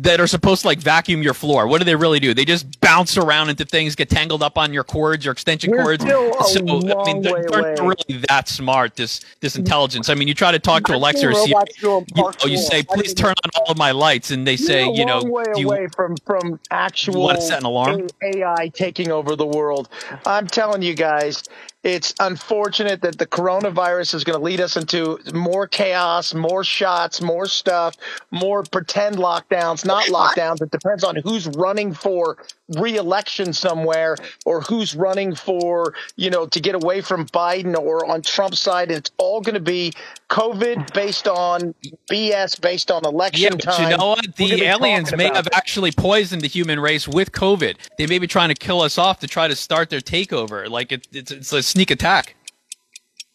that 0.00 0.20
are 0.20 0.28
supposed 0.28 0.62
to 0.62 0.68
like 0.68 0.78
vacuum 0.78 1.20
your 1.20 1.34
floor. 1.34 1.66
What 1.66 1.78
do 1.78 1.84
they 1.84 1.96
really 1.96 2.20
do? 2.20 2.34
They 2.34 2.44
just 2.44 2.80
bounce 2.80 3.16
around 3.16 3.48
into 3.48 3.64
things, 3.64 3.96
get 3.96 4.08
tangled 4.08 4.44
up 4.44 4.56
on 4.56 4.72
your 4.72 4.84
cords, 4.84 5.24
your 5.24 5.32
extension 5.32 5.72
We're 5.72 5.82
cords. 5.82 6.04
so 6.04 6.30
I 6.62 7.04
mean, 7.12 7.20
they're, 7.20 7.44
they're 7.50 7.74
not 7.74 7.80
really 7.80 8.24
that 8.28 8.46
smart. 8.46 8.94
This 8.94 9.22
this 9.40 9.56
intelligence. 9.56 10.08
I 10.08 10.14
mean, 10.14 10.28
you 10.28 10.34
try 10.34 10.52
to 10.52 10.60
talk 10.60 10.84
to 10.84 10.94
Alexa 10.94 11.26
or 11.26 11.34
see, 11.34 11.56
you, 11.82 12.06
you, 12.14 12.32
you 12.44 12.58
say, 12.58 12.84
"Please 12.84 13.12
turn 13.12 13.34
on 13.42 13.50
all 13.56 13.72
of 13.72 13.76
my 13.76 13.90
lights," 13.90 14.30
and 14.30 14.46
they 14.46 14.56
say, 14.56 14.88
you 14.88 15.04
know, 15.04 15.24
way 15.24 15.42
do 15.52 15.60
you 15.60 15.66
away 15.66 15.88
from 15.96 16.16
from 16.18 16.60
actual 16.70 17.28
to 17.30 17.40
set 17.40 17.58
an 17.58 17.66
alarm? 17.66 18.06
AI 18.22 18.70
taking 18.72 19.10
over 19.10 19.34
the 19.34 19.46
world. 19.46 19.88
I'm 20.24 20.46
telling 20.46 20.82
you 20.82 20.94
guys, 20.94 21.42
it's 21.84 22.12
unfortunate 22.18 23.02
that 23.02 23.18
the 23.18 23.26
coronavirus 23.26 24.14
is 24.14 24.24
going 24.24 24.38
to 24.38 24.44
lead 24.44 24.60
us 24.60 24.76
into 24.76 25.18
more 25.32 25.68
chaos, 25.68 26.34
more 26.34 26.64
shots, 26.64 27.20
more 27.20 27.46
stuff, 27.46 27.96
more 28.32 28.64
pretend 28.64 29.16
lockdowns, 29.16 29.84
not 29.84 30.06
lockdowns. 30.06 30.60
It 30.60 30.72
depends 30.72 31.04
on 31.04 31.16
who's 31.16 31.46
running 31.46 31.94
for 31.94 32.36
re-election 32.76 33.52
somewhere 33.52 34.16
or 34.44 34.60
who's 34.60 34.94
running 34.94 35.34
for, 35.34 35.94
you 36.16 36.30
know, 36.30 36.46
to 36.46 36.60
get 36.60 36.74
away 36.74 37.00
from 37.00 37.26
Biden 37.26 37.76
or 37.76 38.04
on 38.10 38.22
Trump's 38.22 38.58
side. 38.58 38.90
It's 38.90 39.10
all 39.16 39.40
going 39.40 39.54
to 39.54 39.60
be 39.60 39.92
COVID 40.28 40.92
based 40.92 41.26
on 41.26 41.74
BS 42.10 42.60
based 42.60 42.90
on 42.90 43.04
election 43.04 43.52
yeah, 43.54 43.58
time. 43.58 43.90
you 43.90 43.96
know 43.96 44.08
what? 44.08 44.36
The 44.36 44.64
aliens 44.64 45.14
may 45.16 45.28
have 45.28 45.48
actually 45.52 45.92
poisoned 45.92 46.42
the 46.42 46.48
human 46.48 46.78
race 46.80 47.08
with 47.08 47.32
COVID. 47.32 47.76
They 47.96 48.06
may 48.06 48.18
be 48.18 48.26
trying 48.26 48.48
to 48.48 48.54
kill 48.54 48.82
us 48.82 48.98
off 48.98 49.20
to 49.20 49.26
try 49.26 49.48
to 49.48 49.56
start 49.56 49.88
their 49.88 50.00
takeover. 50.00 50.68
Like 50.68 50.92
it, 50.92 51.08
it's, 51.12 51.30
it's 51.30 51.52
a 51.52 51.62
sneak 51.68 51.90
attack. 51.90 52.34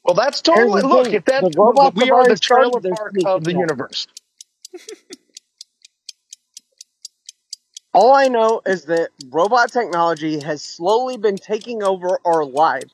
Well, 0.04 0.16
that's 0.16 0.42
totally 0.42 0.82
look. 0.82 1.08
If 1.08 1.26
that 1.26 1.44
we 1.96 2.12
are 2.12 2.28
the 2.28 2.36
trailer 2.36 2.82
park 2.82 3.16
of 3.26 3.44
the 3.44 3.54
universe. 3.54 4.08
All 7.94 8.16
I 8.16 8.28
know 8.28 8.62
is 8.66 8.86
that 8.86 9.10
robot 9.30 9.72
technology 9.72 10.40
has 10.40 10.64
slowly 10.64 11.16
been 11.18 11.36
taking 11.36 11.84
over 11.84 12.18
our 12.26 12.44
lives. 12.44 12.92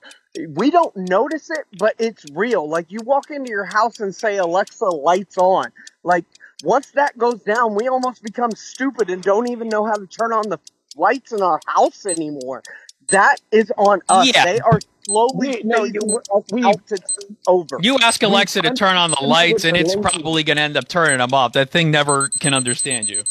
We 0.50 0.72
don't 0.72 0.96
notice 0.96 1.50
it, 1.50 1.66
but 1.78 1.96
it's 2.00 2.26
real. 2.34 2.68
Like 2.68 2.92
you 2.92 3.00
walk 3.04 3.32
into 3.32 3.50
your 3.50 3.64
house 3.64 4.02
and 4.02 4.14
say, 4.14 4.38
Alexa, 4.38 4.86
lights 4.86 5.38
on. 5.38 5.72
Like 6.04 6.26
once 6.64 6.92
that 6.92 7.18
goes 7.18 7.42
down, 7.44 7.76
we 7.76 7.88
almost 7.88 8.22
become 8.22 8.52
stupid 8.52 9.10
and 9.10 9.24
don't 9.24 9.50
even 9.50 9.70
know 9.70 9.86
how 9.86 9.96
to 9.96 10.06
turn 10.06 10.34
on 10.34 10.50
the 10.50 10.60
lights 10.98 11.32
in 11.32 11.42
our 11.42 11.62
house 11.66 12.06
anymore. 12.06 12.62
That 13.08 13.38
is 13.52 13.72
on 13.78 14.02
us. 14.10 14.28
Yeah. 14.36 14.44
They 14.44 14.60
are 14.60 14.80
slowly 15.10 15.62
no, 15.64 15.86
phasing 15.86 16.64
us 16.64 16.66
out 16.66 16.88
to 16.88 16.98
take 16.98 17.38
over. 17.48 17.80
You 17.82 17.98
ask 18.02 18.22
Alexa 18.22 18.62
to 18.62 18.72
turn 18.72 18.96
on 18.96 19.12
the 19.12 19.24
lights, 19.24 19.66
and 19.66 19.76
it's 19.76 19.96
probably 19.96 20.44
going 20.44 20.58
to 20.58 20.64
end 20.64 20.78
up 20.78 20.88
turning 20.88 21.18
them 21.18 21.34
off. 21.34 21.54
That 21.54 21.72
thing 21.72 21.90
never 21.92 22.30
can 22.40 22.54
understand 22.54 23.10
you. 23.10 23.24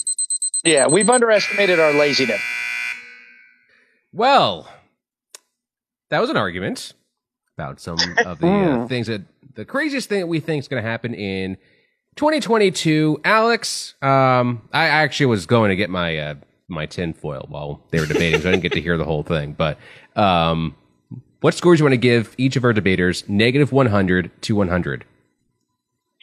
Yeah, 0.65 0.89
we've 0.89 1.09
underestimated 1.09 1.79
our 1.79 1.93
laziness. 1.93 2.41
Well, 4.13 4.69
that 6.11 6.21
was 6.21 6.31
an 6.31 6.37
argument 6.37 6.95
about 7.57 7.81
some 7.81 7.99
of 8.27 8.41
the 8.41 8.49
uh, 8.49 8.87
things 8.89 9.07
that 9.07 9.23
the 9.55 9.65
craziest 9.65 10.09
thing 10.09 10.21
that 10.21 10.27
we 10.27 10.41
think 10.41 10.63
is 10.63 10.69
going 10.69 10.83
to 10.83 10.89
happen 10.89 11.15
in 11.15 11.57
2022. 12.17 13.21
Alex, 13.25 13.95
um, 14.03 14.69
I 14.73 14.89
actually 14.89 15.27
was 15.27 15.47
going 15.47 15.71
to 15.71 15.77
get 15.77 15.91
my 15.91 16.19
uh, 16.19 16.35
my 16.69 16.87
tinfoil 16.87 17.47
while 17.49 17.83
they 17.91 18.01
were 18.01 18.07
debating, 18.07 18.41
so 18.41 18.49
I 18.49 18.53
didn't 18.53 18.63
get 18.63 18.73
to 18.73 18.81
hear 18.81 18.99
the 18.99 19.05
whole 19.05 19.23
thing. 19.23 19.53
But 19.53 19.79
um, 20.17 20.75
what 21.41 21.55
scores 21.55 21.79
you 21.79 21.85
want 21.85 21.93
to 21.93 21.99
give 21.99 22.35
each 22.39 22.57
of 22.57 22.65
our 22.65 22.73
debaters? 22.73 23.29
Negative 23.29 23.71
100 23.71 24.31
to 24.43 24.57
100. 24.57 25.05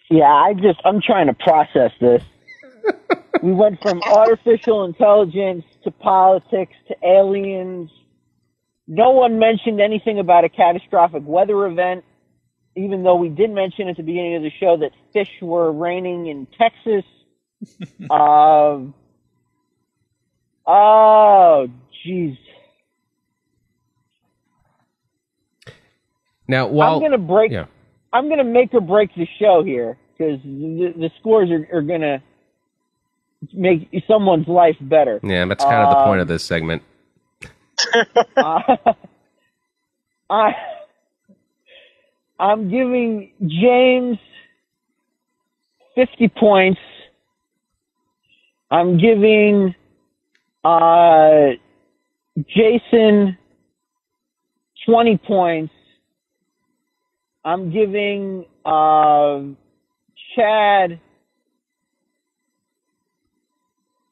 Yeah, 0.09 0.25
I 0.25 0.53
just 0.53 0.79
I'm 0.85 1.01
trying 1.01 1.27
to 1.27 1.33
process 1.33 1.91
this. 1.99 2.23
we 3.41 3.51
went 3.51 3.81
from 3.81 4.01
artificial 4.03 4.83
intelligence 4.85 5.65
to 5.83 5.91
politics 5.91 6.73
to 6.87 6.95
aliens. 7.03 7.89
No 8.87 9.11
one 9.11 9.39
mentioned 9.39 9.81
anything 9.81 10.19
about 10.19 10.43
a 10.43 10.49
catastrophic 10.49 11.23
weather 11.25 11.65
event, 11.65 12.03
even 12.75 13.03
though 13.03 13.15
we 13.15 13.29
did 13.29 13.49
mention 13.49 13.87
at 13.87 13.97
the 13.97 14.03
beginning 14.03 14.35
of 14.35 14.43
the 14.43 14.51
show 14.59 14.77
that 14.77 14.91
fish 15.11 15.31
were 15.41 15.71
raining 15.71 16.27
in 16.27 16.47
Texas. 16.57 17.03
um, 18.11 18.93
oh, 20.67 21.67
jeez. 22.05 22.37
Now, 26.47 26.67
while 26.67 26.95
I'm 26.95 27.01
gonna 27.01 27.17
break, 27.17 27.51
yeah. 27.51 27.65
I'm 28.13 28.29
gonna 28.29 28.43
make 28.43 28.73
or 28.73 28.81
break 28.81 29.13
the 29.15 29.27
show 29.39 29.63
here 29.63 29.97
because 30.17 30.39
the, 30.43 30.93
the 30.97 31.09
scores 31.19 31.49
are, 31.51 31.67
are 31.77 31.81
gonna 31.81 32.21
make 33.53 33.89
someone's 34.07 34.47
life 34.47 34.77
better. 34.81 35.19
Yeah, 35.23 35.45
that's 35.45 35.63
kind 35.63 35.83
of 35.83 35.89
the 35.89 36.03
point 36.03 36.19
Um, 36.19 36.19
of 36.19 36.27
this 36.27 36.43
segment. 36.43 36.83
uh, 38.37 38.75
I 40.29 40.53
I'm 42.39 42.69
giving 42.69 43.31
James 43.47 44.17
50 45.95 46.27
points. 46.29 46.79
I'm 48.69 48.97
giving 48.97 49.73
uh, 50.63 51.51
Jason 52.47 53.37
20 54.85 55.17
points. 55.19 55.73
I'm 57.45 57.69
giving 57.69 58.43
uh, 58.65 59.41
Chad 60.35 60.99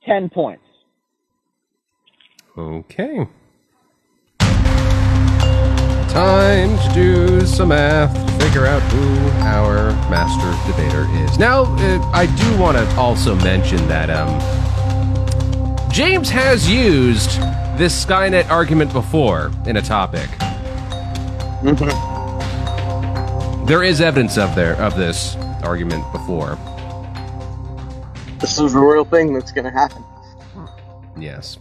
10 0.06 0.30
points. 0.30 0.64
Okay. 2.56 3.28
Time 6.10 6.78
to 6.78 6.92
do 6.94 7.42
some 7.42 7.70
math 7.70 8.14
to 8.14 8.46
figure 8.46 8.68
out 8.68 8.84
who 8.92 9.30
our 9.40 9.88
master 10.12 10.72
debater 10.72 11.08
is. 11.26 11.40
Now, 11.40 11.64
uh, 11.64 12.12
I 12.14 12.28
do 12.28 12.62
want 12.62 12.78
to 12.78 12.86
also 12.96 13.34
mention 13.38 13.88
that 13.88 14.12
um, 14.12 14.40
James 15.92 16.30
has 16.30 16.70
used 16.70 17.40
this 17.80 18.06
Skynet 18.06 18.48
argument 18.52 18.94
before 18.94 19.52
in 19.66 19.78
a 19.78 19.82
topic. 19.82 20.30
There 23.66 23.82
is 23.82 24.02
evidence 24.02 24.38
of 24.38 24.56
there 24.56 24.76
of 24.76 24.98
this 24.98 25.38
argument 25.64 26.04
before. 26.12 26.58
This 28.40 28.60
is 28.60 28.76
a 28.76 28.80
real 28.80 29.06
thing 29.06 29.34
that's 29.34 29.54
going 29.54 29.64
to 29.64 29.72
happen. 29.72 30.04
Yes. 31.18 31.58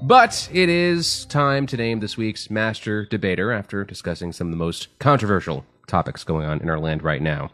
But 0.00 0.48
it 0.50 0.70
is 0.70 1.26
time 1.26 1.66
to 1.66 1.76
name 1.76 2.00
this 2.00 2.16
week's 2.16 2.48
master 2.48 3.04
debater 3.04 3.52
after 3.52 3.84
discussing 3.84 4.32
some 4.32 4.46
of 4.46 4.52
the 4.52 4.56
most 4.56 4.88
controversial 4.98 5.66
topics 5.86 6.24
going 6.24 6.46
on 6.46 6.62
in 6.62 6.70
our 6.70 6.80
land 6.80 7.02
right 7.02 7.20
now. 7.20 7.50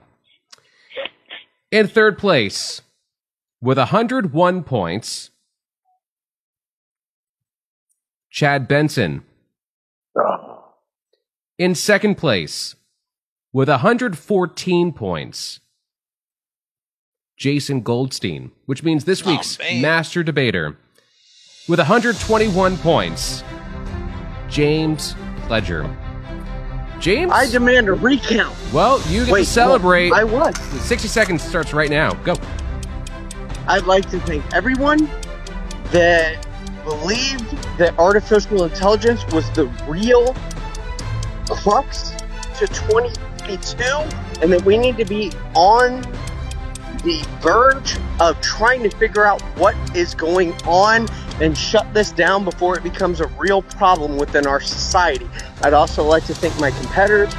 In 1.72 1.88
third 1.88 2.16
place, 2.16 2.82
with 3.60 3.76
101 3.76 4.62
points, 4.62 5.30
Chad 8.30 8.68
Benson. 8.68 9.24
In 11.58 11.74
second 11.74 12.14
place, 12.14 12.76
with 13.52 13.68
114 13.68 14.92
points, 14.92 15.60
Jason 17.36 17.80
Goldstein, 17.80 18.52
which 18.66 18.82
means 18.82 19.04
this 19.04 19.22
oh, 19.26 19.30
week's 19.30 19.58
master 19.58 20.22
debater 20.22 20.76
with 21.68 21.78
121 21.78 22.76
points, 22.78 23.42
James 24.48 25.14
Pledger. 25.46 25.96
James? 27.00 27.32
I 27.32 27.50
demand 27.50 27.88
a 27.88 27.94
recount. 27.94 28.54
Well, 28.72 29.00
you 29.08 29.24
get 29.24 29.32
Wait, 29.32 29.40
to 29.40 29.46
celebrate. 29.46 30.12
I 30.12 30.22
won. 30.22 30.54
60 30.54 31.08
seconds 31.08 31.42
starts 31.42 31.72
right 31.72 31.88
now. 31.88 32.12
Go. 32.24 32.34
I'd 33.66 33.86
like 33.86 34.08
to 34.10 34.20
thank 34.20 34.44
everyone 34.52 35.08
that 35.92 36.46
believed 36.84 37.50
that 37.78 37.98
artificial 37.98 38.64
intelligence 38.64 39.24
was 39.32 39.50
the 39.52 39.66
real 39.88 40.34
crux 41.48 42.12
to 42.58 42.66
2022 43.40 44.42
and 44.42 44.52
that 44.52 44.64
we 44.64 44.78
need 44.78 44.96
to 44.96 45.04
be 45.04 45.30
on 45.54 46.02
the 47.02 47.24
verge 47.40 47.96
of 48.20 48.40
trying 48.40 48.82
to 48.82 48.90
figure 48.96 49.24
out 49.24 49.40
what 49.56 49.74
is 49.96 50.14
going 50.14 50.52
on 50.64 51.08
and 51.40 51.56
shut 51.56 51.92
this 51.94 52.10
down 52.10 52.44
before 52.44 52.76
it 52.76 52.82
becomes 52.82 53.20
a 53.20 53.26
real 53.38 53.62
problem 53.62 54.16
within 54.18 54.46
our 54.46 54.60
society. 54.60 55.28
I'd 55.62 55.72
also 55.72 56.04
like 56.04 56.26
to 56.26 56.34
thank 56.34 56.58
my 56.60 56.70
competitors. 56.70 57.32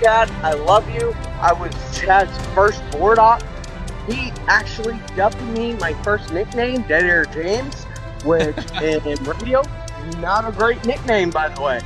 Chad, 0.00 0.30
I 0.42 0.54
love 0.54 0.88
you. 0.94 1.14
I 1.40 1.52
was 1.52 1.72
Chad's 1.98 2.36
first 2.54 2.82
board 2.92 3.18
op. 3.18 3.42
He 4.08 4.32
actually 4.48 4.98
dubbed 5.16 5.40
me 5.48 5.74
my 5.74 5.92
first 6.02 6.32
nickname, 6.32 6.82
Dead 6.82 7.04
Air 7.04 7.24
James, 7.26 7.84
which 8.24 8.56
in 8.82 9.02
radio, 9.24 9.62
not 10.18 10.48
a 10.48 10.52
great 10.52 10.84
nickname, 10.84 11.30
by 11.30 11.48
the 11.48 11.60
way. 11.60 11.80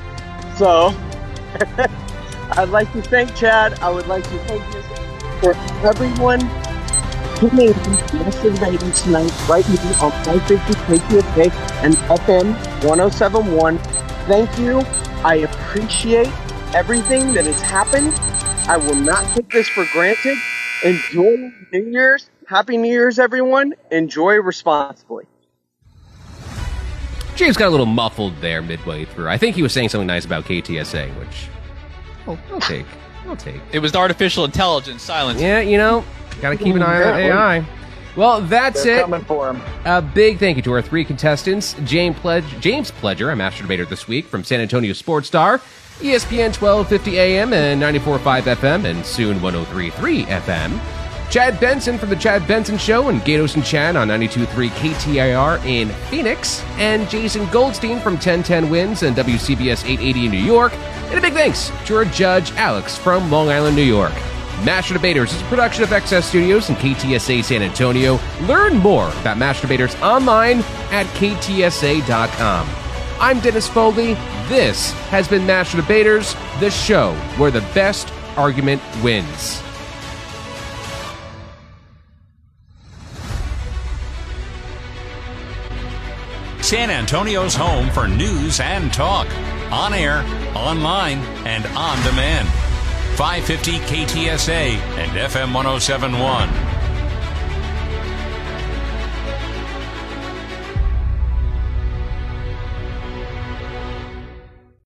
So, 0.57 0.95
I'd 2.53 2.70
like 2.70 2.92
to 2.92 3.03
thank 3.03 3.34
Chad. 3.34 3.78
I 3.80 3.90
would 3.90 4.07
like 4.07 4.24
to 4.24 4.38
thank 4.40 4.62
you 4.74 4.82
for 5.40 5.55
everyone 5.86 6.40
who 7.38 7.51
made 7.51 7.76
Master 8.14 8.51
Debating 8.51 8.92
tonight, 8.92 9.32
right 9.49 9.64
here 9.64 9.78
on 10.01 10.11
550 10.24 10.74
KTSA 10.74 11.53
and 11.82 11.94
FM 11.94 12.55
1071. 12.84 13.78
Thank 14.26 14.59
you. 14.59 14.80
I 15.22 15.36
appreciate 15.36 16.28
everything 16.74 17.34
that 17.34 17.44
has 17.44 17.61
happened. 17.61 18.14
I 18.68 18.78
will 18.78 18.94
not 18.94 19.24
take 19.34 19.51
this 19.51 19.68
for 19.68 19.84
granted. 19.92 20.38
Enjoy 20.84 21.53
New 21.72 21.90
Year's. 21.90 22.30
Happy 22.49 22.76
New 22.76 22.88
Year's, 22.88 23.18
everyone. 23.18 23.74
Enjoy 23.90 24.36
responsibly. 24.36 25.24
James 27.34 27.57
got 27.57 27.68
a 27.68 27.70
little 27.70 27.86
muffled 27.86 28.34
there 28.40 28.62
midway 28.62 29.05
through. 29.05 29.28
I 29.28 29.36
think 29.36 29.57
he 29.57 29.62
was 29.62 29.72
saying 29.72 29.90
something 29.90 30.07
nice 30.07 30.24
about 30.24 30.44
KTSA, 30.44 31.18
which 31.18 31.49
oh, 32.27 32.39
I'll 32.53 32.61
take. 32.61 32.87
I'll 33.27 33.37
take. 33.37 33.61
It 33.72 33.81
was 33.81 33.93
the 33.93 33.99
artificial 33.99 34.45
intelligence 34.45 35.03
silence. 35.03 35.41
Yeah, 35.41 35.61
you 35.61 35.79
know, 35.79 36.05
gotta 36.41 36.57
keep 36.57 36.74
an 36.74 36.83
eye 36.83 37.03
on 37.03 37.03
mm, 37.03 37.03
that 37.03 37.20
AI. 37.20 37.66
Well, 38.16 38.41
that's 38.41 38.83
They're 38.83 39.01
it. 39.01 39.03
coming 39.03 39.24
for 39.24 39.51
him. 39.51 39.61
A 39.85 40.01
big 40.01 40.39
thank 40.39 40.57
you 40.57 40.62
to 40.62 40.72
our 40.72 40.83
three 40.83 41.05
contestants 41.05 41.74
James 41.85 42.18
Pledge, 42.18 42.47
James 42.61 42.91
Pledger, 42.91 43.33
a 43.33 43.37
master 43.37 43.62
debater 43.62 43.85
this 43.85 44.09
week 44.09 44.27
from 44.27 44.43
San 44.43 44.61
Antonio 44.61 44.95
Sports 44.95 45.27
Star, 45.27 45.59
ESPN 45.99 46.59
1250 46.59 47.18
AM 47.18 47.53
and 47.53 47.81
94.5 47.83 48.43
FM, 48.43 48.85
and 48.85 49.05
soon 49.05 49.39
103.3 49.41 50.24
FM. 50.24 51.05
Chad 51.31 51.59
Benson 51.59 51.99
from 51.99 52.09
the 52.09 52.16
Chad 52.16 52.47
Benson 52.47 52.79
Show 52.79 53.09
and 53.09 53.20
Gaydos 53.22 53.57
and 53.57 53.64
Chad 53.64 53.97
on 53.97 54.09
92.3 54.09 54.68
KTAR 54.68 55.64
in 55.66 55.89
Phoenix, 56.09 56.62
and 56.77 57.09
Jason 57.11 57.47
Goldstein 57.51 57.99
from 58.01 58.14
1010 58.14 58.70
Wins 58.70 59.03
and 59.03 59.16
WCBS 59.16 59.85
880 59.85 60.27
in 60.27 60.31
New 60.31 60.39
York. 60.39 60.72
And 61.09 61.18
a 61.18 61.20
big 61.20 61.35
thanks 61.35 61.70
to 61.87 61.97
our 61.97 62.05
judge 62.05 62.53
Alex 62.53 62.97
from 62.97 63.31
Long 63.31 63.49
Island, 63.49 63.77
New 63.77 63.83
York. 63.83 64.14
Master 64.64 64.95
Debaters 64.95 65.35
is 65.35 65.43
a 65.43 65.45
production 65.47 65.83
of 65.83 65.91
XS 65.91 66.22
Studios 66.22 66.68
and 66.68 66.79
KTSA 66.79 67.45
San 67.45 67.62
Antonio. 67.62 68.18
Learn 68.43 68.79
more 68.79 69.09
about 69.20 69.37
Master 69.37 69.62
Debaters 69.62 69.95
online 69.97 70.61
at 70.91 71.07
ktsa.com. 71.16 72.68
I'm 73.18 73.41
Dennis 73.41 73.68
Foley. 73.68 74.14
This 74.49 74.93
has 75.11 75.29
been 75.29 75.45
Master 75.47 75.77
Debaters, 75.77 76.35
the 76.61 76.70
show 76.70 77.14
where 77.37 77.51
the 77.51 77.62
best 77.74 78.12
argument 78.37 78.81
wins. 79.03 79.62
San 86.66 86.90
Antonio's 86.90 87.54
home 87.54 87.88
for 87.90 88.08
news 88.08 88.58
and 88.58 88.92
talk. 88.92 89.28
On 89.70 89.94
air, 89.94 90.24
online, 90.56 91.18
and 91.46 91.64
on 91.64 91.96
demand. 92.02 92.48
550 93.16 93.78
KTSA 93.86 94.76
and 94.98 95.12
FM 95.12 95.54
1071. 95.54 96.76